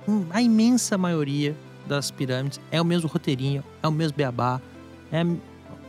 Hum, 0.07 0.26
A 0.32 0.41
imensa 0.41 0.97
maioria 0.97 1.55
das 1.86 2.09
pirâmides 2.11 2.59
é 2.72 2.82
o 2.82 2.86
mesmo 2.86 3.09
roteirinho, 3.09 3.64
é 3.82 3.88
o 3.88 3.91
mesmo 3.91 4.16
beabá, 4.18 4.61
é, 5.11 5.24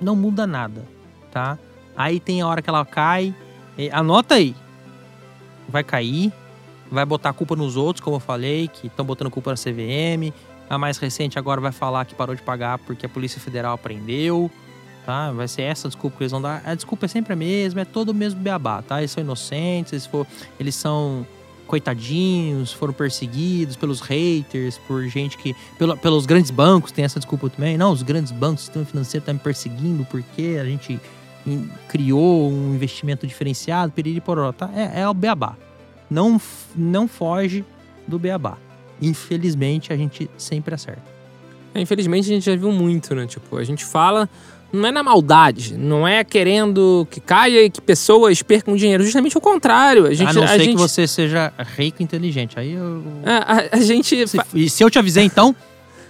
não 0.01 0.16
muda 0.16 0.47
nada, 0.47 0.85
tá? 1.31 1.57
Aí 1.97 2.18
tem 2.18 2.41
a 2.43 2.47
hora 2.49 2.61
que 2.61 2.68
ela 2.68 2.85
cai, 2.85 3.33
e- 3.79 3.91
anota 3.91 4.35
aí. 4.35 4.55
Vai 5.68 5.85
cair, 5.85 6.33
vai 6.91 7.05
botar 7.05 7.31
a 7.31 7.33
culpa 7.33 7.55
nos 7.57 7.77
outros, 7.77 8.03
como 8.05 8.16
eu 8.16 8.20
falei, 8.20 8.68
que 8.68 8.89
estão 8.89 9.05
botando 9.05 9.31
culpa 9.31 9.51
na 9.51 9.57
CVM. 9.57 10.33
A 10.68 10.77
mais 10.79 10.99
recente 10.99 11.39
agora 11.39 11.61
vai 11.61 11.72
falar 11.72 12.05
que 12.05 12.14
parou 12.14 12.35
de 12.35 12.43
pagar 12.43 12.79
porque 12.79 13.07
a 13.07 13.09
Polícia 13.09 13.41
Federal 13.41 13.77
prendeu, 13.79 14.51
tá? 15.05 15.31
Vai 15.33 15.47
ser 15.49 15.63
essa 15.63 15.89
desculpa 15.89 16.17
que 16.17 16.23
eles 16.25 16.33
vão 16.33 16.41
dar. 16.43 16.63
A 16.65 16.75
desculpa 16.75 17.07
é 17.07 17.09
sempre 17.09 17.33
a 17.33 17.37
mesma, 17.37 17.81
é 17.83 17.85
todo 17.85 18.11
o 18.11 18.15
mesmo 18.15 18.41
beabá, 18.41 18.83
tá? 18.83 18.99
Eles 19.01 19.11
são 19.11 19.23
inocentes, 19.23 19.93
eles, 19.93 20.07
for, 20.07 20.27
eles 20.59 20.75
são 20.75 21.27
coitadinhos, 21.67 22.73
foram 22.73 22.93
perseguidos 22.93 23.77
pelos 23.77 24.01
haters, 24.01 24.79
por 24.87 25.03
gente 25.09 25.37
que. 25.37 25.55
pelo- 25.79 25.97
pelos 25.97 26.27
grandes 26.27 26.51
bancos, 26.51 26.93
tem 26.93 27.05
essa 27.05 27.19
desculpa 27.19 27.49
também. 27.51 27.77
Não, 27.77 27.93
os 27.93 28.03
grandes 28.03 28.33
bancos, 28.33 28.63
o 28.63 28.65
sistema 28.67 28.85
financeiro 28.85 29.23
está 29.23 29.33
me 29.33 29.39
perseguindo 29.39 30.05
porque 30.11 30.59
a 30.61 30.65
gente 30.65 31.01
em- 31.47 31.69
criou 31.89 32.51
um 32.51 32.75
investimento 32.75 33.27
diferenciado, 33.27 33.93
piriri 33.93 34.21
pororó, 34.21 34.53
tá? 34.53 34.71
É, 34.75 35.01
é 35.01 35.09
o 35.09 35.15
beabá. 35.15 35.57
Não, 36.11 36.41
não 36.77 37.09
foge 37.09 37.65
do 38.07 38.19
beabá. 38.19 38.57
Infelizmente, 39.01 39.93
a 39.93 39.97
gente 39.97 40.31
sempre 40.37 40.75
acerta. 40.75 41.03
É, 41.75 41.81
Infelizmente, 41.81 42.27
a 42.31 42.35
gente 42.35 42.45
já 42.45 42.55
viu 42.57 42.71
muito, 42.71 43.15
né? 43.15 43.27
Tipo, 43.27 43.57
a 43.57 43.65
gente 43.65 43.85
fala 43.85 44.29
não 44.75 44.89
é 44.89 44.93
na 44.93 45.03
maldade, 45.03 45.77
não 45.77 46.07
é 46.07 46.22
querendo 46.25 47.07
que 47.11 47.20
caia 47.20 47.64
e 47.64 47.70
que 47.70 47.81
pessoas 47.81 48.43
percam 48.43 48.77
dinheiro. 48.77 49.03
Justamente 49.05 49.37
o 49.37 49.41
contrário. 49.41 50.07
A 50.07 50.14
gente, 50.14 50.31
a 50.31 50.33
não 50.33 50.47
ser 50.49 50.59
gente, 50.59 50.70
que 50.70 50.77
você 50.77 51.07
seja 51.07 51.53
rico 51.77 51.99
e 52.01 52.05
inteligente. 52.05 52.59
Aí 52.59 52.72
eu. 52.72 53.03
a, 53.25 53.55
a- 53.55 53.64
a 53.72 53.81
gente 53.81 54.27
Se- 54.29 54.39
e 54.55 54.68
se 54.68 54.83
eu 54.83 54.91
te 54.91 54.99
avisei, 54.99 55.25
então? 55.25 55.55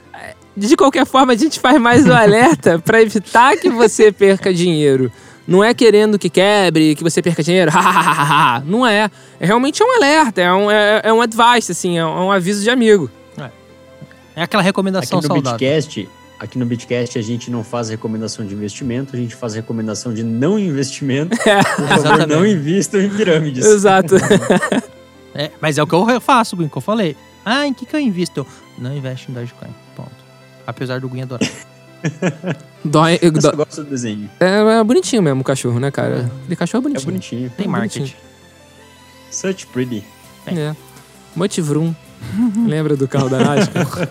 de 0.56 0.76
qualquer 0.76 1.04
forma, 1.06 1.32
a 1.32 1.36
gente 1.36 1.58
faz 1.60 1.80
mais 1.80 2.06
o 2.06 2.12
alerta 2.12 2.78
pra 2.84 3.02
evitar 3.02 3.56
que 3.56 3.68
você 3.70 4.10
perca 4.12 4.52
dinheiro. 4.52 5.10
Não 5.46 5.62
é 5.62 5.74
querendo 5.74 6.18
que 6.18 6.30
quebre, 6.30 6.94
que 6.94 7.02
você 7.02 7.20
perca 7.20 7.42
dinheiro. 7.42 7.70
não 8.64 8.86
é. 8.86 9.10
É 9.38 9.44
realmente 9.46 9.82
um 9.82 9.96
alerta, 9.96 10.40
é 10.40 10.52
um, 10.52 10.70
é, 10.70 11.00
é 11.04 11.12
um 11.12 11.20
advice, 11.20 11.70
assim, 11.70 11.98
é 11.98 12.04
um, 12.06 12.08
é 12.08 12.20
um 12.22 12.32
aviso 12.32 12.62
de 12.62 12.70
amigo. 12.70 13.10
É 14.36 14.42
aquela 14.42 14.62
Aqui 14.62 14.66
recomendação 14.68 15.20
no 15.20 15.26
saudável. 15.28 15.58
Bitcast, 15.58 16.08
aqui 16.38 16.58
no 16.58 16.66
Bitcast 16.66 17.18
a 17.18 17.22
gente 17.22 17.50
não 17.50 17.62
faz 17.64 17.88
recomendação 17.88 18.44
de 18.46 18.54
investimento, 18.54 19.14
a 19.14 19.18
gente 19.18 19.34
faz 19.34 19.54
recomendação 19.54 20.12
de 20.12 20.22
não 20.22 20.58
investimento. 20.58 21.36
Por 21.38 21.88
favor, 22.02 22.26
não 22.26 22.46
invistam 22.46 23.00
em 23.00 23.08
pirâmides. 23.10 23.64
Exato. 23.66 24.14
É, 25.36 25.50
mas 25.60 25.76
é 25.78 25.82
o 25.82 25.86
que 25.88 25.92
eu 25.96 26.20
faço, 26.20 26.56
Gui, 26.56 26.68
que 26.68 26.78
eu 26.78 26.80
falei. 26.80 27.16
Ah, 27.44 27.66
em 27.66 27.74
que, 27.74 27.84
que 27.84 27.96
eu 27.96 27.98
invisto? 27.98 28.46
Não 28.78 28.96
investe 28.96 29.32
em 29.32 29.34
Dogecoin. 29.34 29.68
Ponto. 29.96 30.12
Apesar 30.64 31.00
do 31.00 31.08
Gui 31.08 31.22
adorar. 31.22 31.50
Dói, 32.84 33.18
Eu 33.20 33.32
dó- 33.32 33.50
gosto 33.50 33.82
do 33.82 33.90
desenho. 33.90 34.30
é, 34.38 34.78
é 34.78 34.84
bonitinho 34.84 35.20
mesmo 35.24 35.40
o 35.40 35.44
cachorro, 35.44 35.80
né, 35.80 35.90
cara? 35.90 36.30
Aquele 36.42 36.54
cachorro 36.54 36.84
é 36.84 36.86
É 36.86 37.00
bonitinho. 37.00 37.10
bonitinho. 37.10 37.52
Tem 37.56 37.66
marketing. 37.66 38.14
Such 39.28 39.66
pretty. 39.72 40.04
É. 40.46 40.72
Much 41.34 41.58
Vroom. 41.60 41.92
Lembra 42.68 42.94
do 42.94 43.08
carro 43.08 43.28
da 43.28 43.40
NASCAR? 43.40 44.08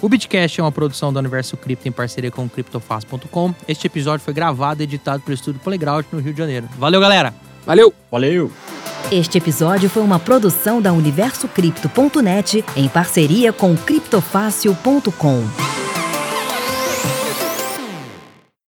O 0.00 0.08
Bitcast 0.08 0.60
é 0.60 0.62
uma 0.62 0.72
produção 0.72 1.12
do 1.12 1.18
Universo 1.18 1.56
Cripto 1.56 1.88
em 1.88 1.92
parceria 1.92 2.30
com 2.30 2.44
o 2.44 2.48
CryptoFast.com. 2.48 3.54
Este 3.66 3.86
episódio 3.86 4.24
foi 4.24 4.34
gravado 4.34 4.82
e 4.82 4.84
editado 4.84 5.22
pelo 5.22 5.34
Estúdio 5.34 5.60
Playground 5.62 6.04
no 6.12 6.20
Rio 6.20 6.32
de 6.32 6.38
Janeiro. 6.38 6.68
Valeu, 6.78 7.00
galera! 7.00 7.34
Valeu! 7.64 7.92
Valeu! 8.10 8.50
Este 9.10 9.38
episódio 9.38 9.88
foi 9.88 10.02
uma 10.02 10.18
produção 10.18 10.82
da 10.82 10.92
UniversoCripto.net 10.92 12.64
em 12.76 12.88
parceria 12.88 13.52
com 13.52 13.76
criptofácil.com. 13.76 15.85